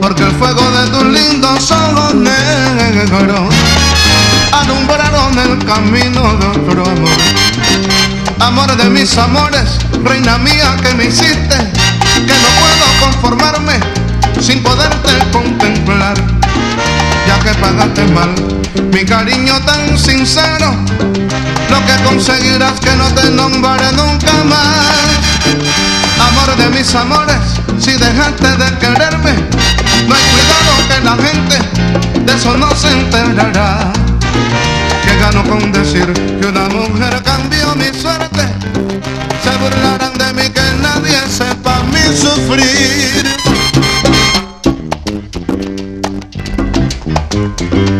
Porque 0.00 0.22
el 0.22 0.32
fuego 0.36 0.70
de 0.70 0.86
tus 0.88 1.04
lindos 1.04 1.70
ojos 1.70 2.14
negros 2.14 3.54
alumbraron 4.52 5.38
el 5.38 5.58
camino 5.66 6.22
de 6.38 6.46
otro 6.46 6.82
amor. 6.82 7.10
Amor 8.38 8.74
de 8.76 8.88
mis 8.90 9.16
amores, 9.18 9.78
reina 10.02 10.38
mía 10.38 10.76
que 10.80 10.94
me 10.94 11.06
hiciste, 11.06 11.56
que 12.24 12.32
no 12.32 12.48
puedo 12.60 12.86
conformarme 13.00 13.80
sin 14.40 14.62
poderte 14.62 15.12
contemplar, 15.32 16.16
ya 17.26 17.38
que 17.40 17.58
pagaste 17.58 18.04
mal 18.06 18.34
mi 18.92 19.04
cariño 19.04 19.60
tan 19.60 19.98
sincero, 19.98 20.74
lo 21.70 21.86
que 21.86 22.04
conseguirás 22.04 22.80
que 22.80 22.94
no 22.96 23.06
te 23.10 23.30
nombraré 23.30 23.92
nunca 23.92 24.32
más. 24.44 24.86
Amor 26.28 26.56
de 26.56 26.68
mis 26.70 26.94
amores, 26.94 27.36
si 27.78 27.92
dejaste 27.92 28.48
de 28.48 28.78
quererme, 28.78 29.34
no 30.08 30.14
hay 30.14 30.22
cuidado 30.32 30.72
que 30.88 31.00
la 31.04 31.16
gente 31.16 32.20
de 32.20 32.34
eso 32.34 32.56
no 32.56 32.74
se 32.74 32.90
enterará. 32.90 33.92
Que 35.04 35.16
gano 35.18 35.44
con 35.44 35.72
decir 35.72 36.12
que 36.40 36.46
una 36.46 36.68
mujer 36.68 37.22
cambió 37.22 37.74
mi 37.76 37.92
sufrir. 42.14 43.24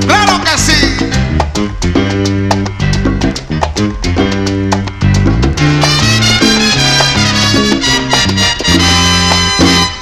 ¡Claro 0.07 0.41
que 0.45 0.59
sí! 0.59 0.97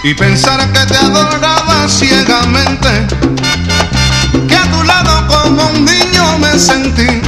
Y 0.02 0.14
pensar 0.14 0.70
que 0.72 0.86
te 0.86 0.97
adoraba 0.97 1.89
ciegamente, 1.89 3.06
que 4.47 4.56
a 4.56 4.70
tu 4.70 4.82
lado 4.85 5.26
como 5.26 5.66
un 5.68 5.85
niño 5.85 6.39
me 6.39 6.59
sentí. 6.59 7.22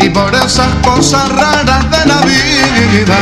Y 0.00 0.08
por 0.10 0.34
esas 0.34 0.74
cosas 0.82 1.28
raras 1.30 1.90
de 1.90 2.06
la 2.06 2.20
vida, 2.22 3.18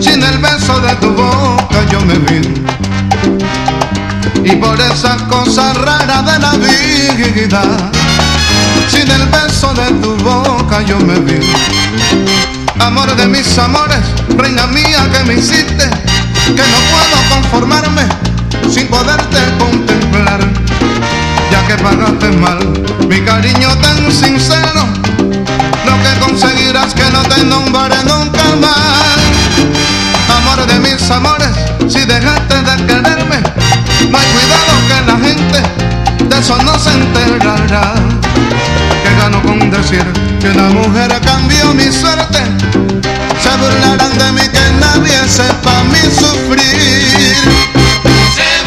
sin 0.00 0.22
el 0.22 0.38
beso 0.38 0.80
de 0.80 0.94
tu 0.96 1.10
boca 1.10 1.84
yo 1.90 2.00
me 2.02 2.18
vi. 2.18 2.40
Y 4.44 4.56
por 4.56 4.78
esas 4.80 5.22
cosas 5.22 5.76
raras 5.78 6.24
de 6.26 6.38
la 6.38 6.52
vida, 6.52 7.62
sin 8.88 9.10
el 9.10 9.26
beso 9.26 9.72
de 9.74 9.90
tu 10.02 10.16
boca 10.16 10.82
yo 10.82 10.98
me 11.00 11.18
vi. 11.20 11.52
Amor 12.80 13.14
de 13.16 13.26
mis 13.26 13.56
amores, 13.58 14.00
reina 14.36 14.66
mía 14.66 15.08
que 15.12 15.24
me 15.24 15.34
hiciste, 15.34 15.88
que 16.46 16.64
no 16.72 16.78
puedo 16.92 17.28
conformarme 17.30 18.02
sin 18.70 18.86
poderte 18.88 19.38
contemplar, 19.58 20.40
ya 21.50 21.66
que 21.66 21.82
pagaste 21.82 22.28
mal 22.32 22.58
mi 23.08 23.20
cariño 23.20 23.68
tan 23.78 24.10
sincero, 24.10 24.86
lo 25.86 26.02
que 26.02 26.20
conseguirás 26.20 26.94
que 26.94 27.04
no 27.10 27.22
te 27.22 27.44
nombraré 27.44 28.02
nunca 28.04 28.44
más. 28.60 29.43
Amor 30.36 30.66
de 30.66 30.78
mis 30.80 31.10
amores, 31.10 31.48
si 31.88 32.00
dejaste 32.00 32.56
de 32.62 32.86
quererme, 32.86 33.38
no 34.10 34.18
hay 34.18 34.26
cuidado 34.34 34.72
que 34.88 34.98
la 35.06 35.16
gente 35.18 36.24
de 36.24 36.38
eso 36.38 36.56
no 36.62 36.78
se 36.78 36.90
enterará. 36.90 37.94
Que 39.02 39.14
gano 39.20 39.42
con 39.42 39.70
decir 39.70 40.04
que 40.40 40.48
una 40.48 40.68
mujer 40.70 41.20
cambió 41.24 41.74
mi 41.74 41.92
suerte, 41.92 42.42
se 43.42 43.56
burlarán 43.58 44.18
de 44.18 44.32
mí 44.32 44.48
que 44.48 44.70
nadie 44.80 45.28
sepa 45.28 45.84
mi 45.84 46.00
sufrir. 46.00 47.34
Se 48.34 48.64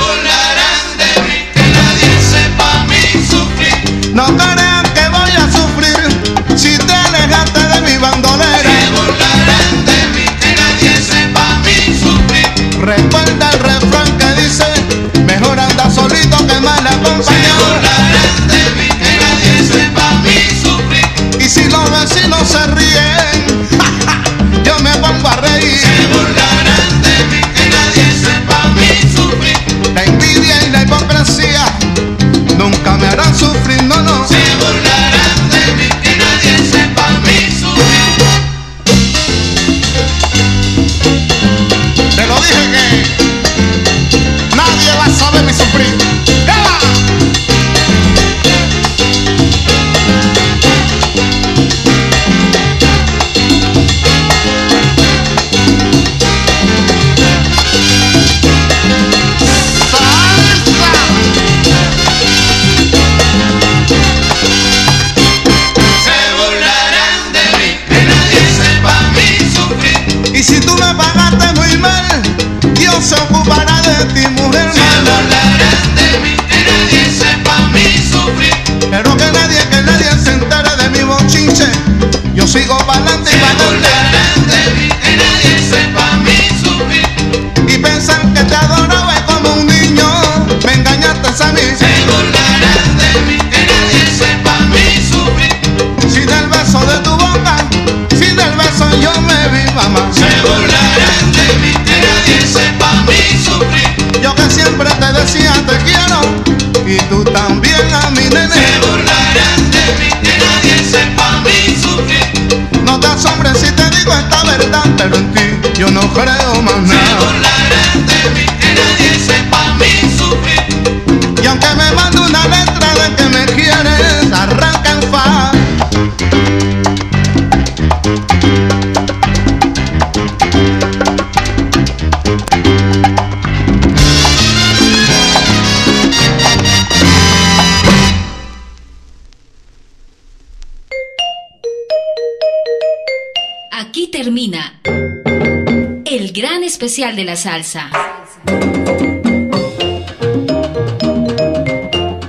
de 147.17 147.25
la 147.25 147.35
salsa. 147.35 147.89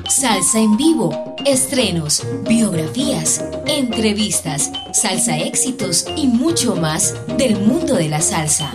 Salsa 0.08 0.58
en 0.58 0.78
vivo, 0.78 1.36
estrenos, 1.44 2.26
biografías, 2.48 3.44
entrevistas, 3.66 4.72
salsa 4.94 5.36
éxitos 5.36 6.06
y 6.16 6.26
mucho 6.26 6.74
más 6.74 7.14
del 7.36 7.60
mundo 7.60 7.96
de 7.96 8.08
la 8.08 8.22
salsa. 8.22 8.72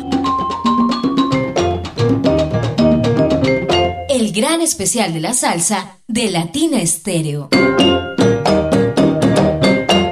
El 4.08 4.32
gran 4.34 4.62
especial 4.62 5.14
de 5.14 5.20
la 5.20 5.34
salsa 5.34 5.98
de 6.08 6.30
Latina 6.30 6.80
Estéreo. 6.80 7.50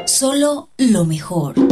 Solo 0.07 0.69
lo 0.78 1.06
mejor. 1.06 1.70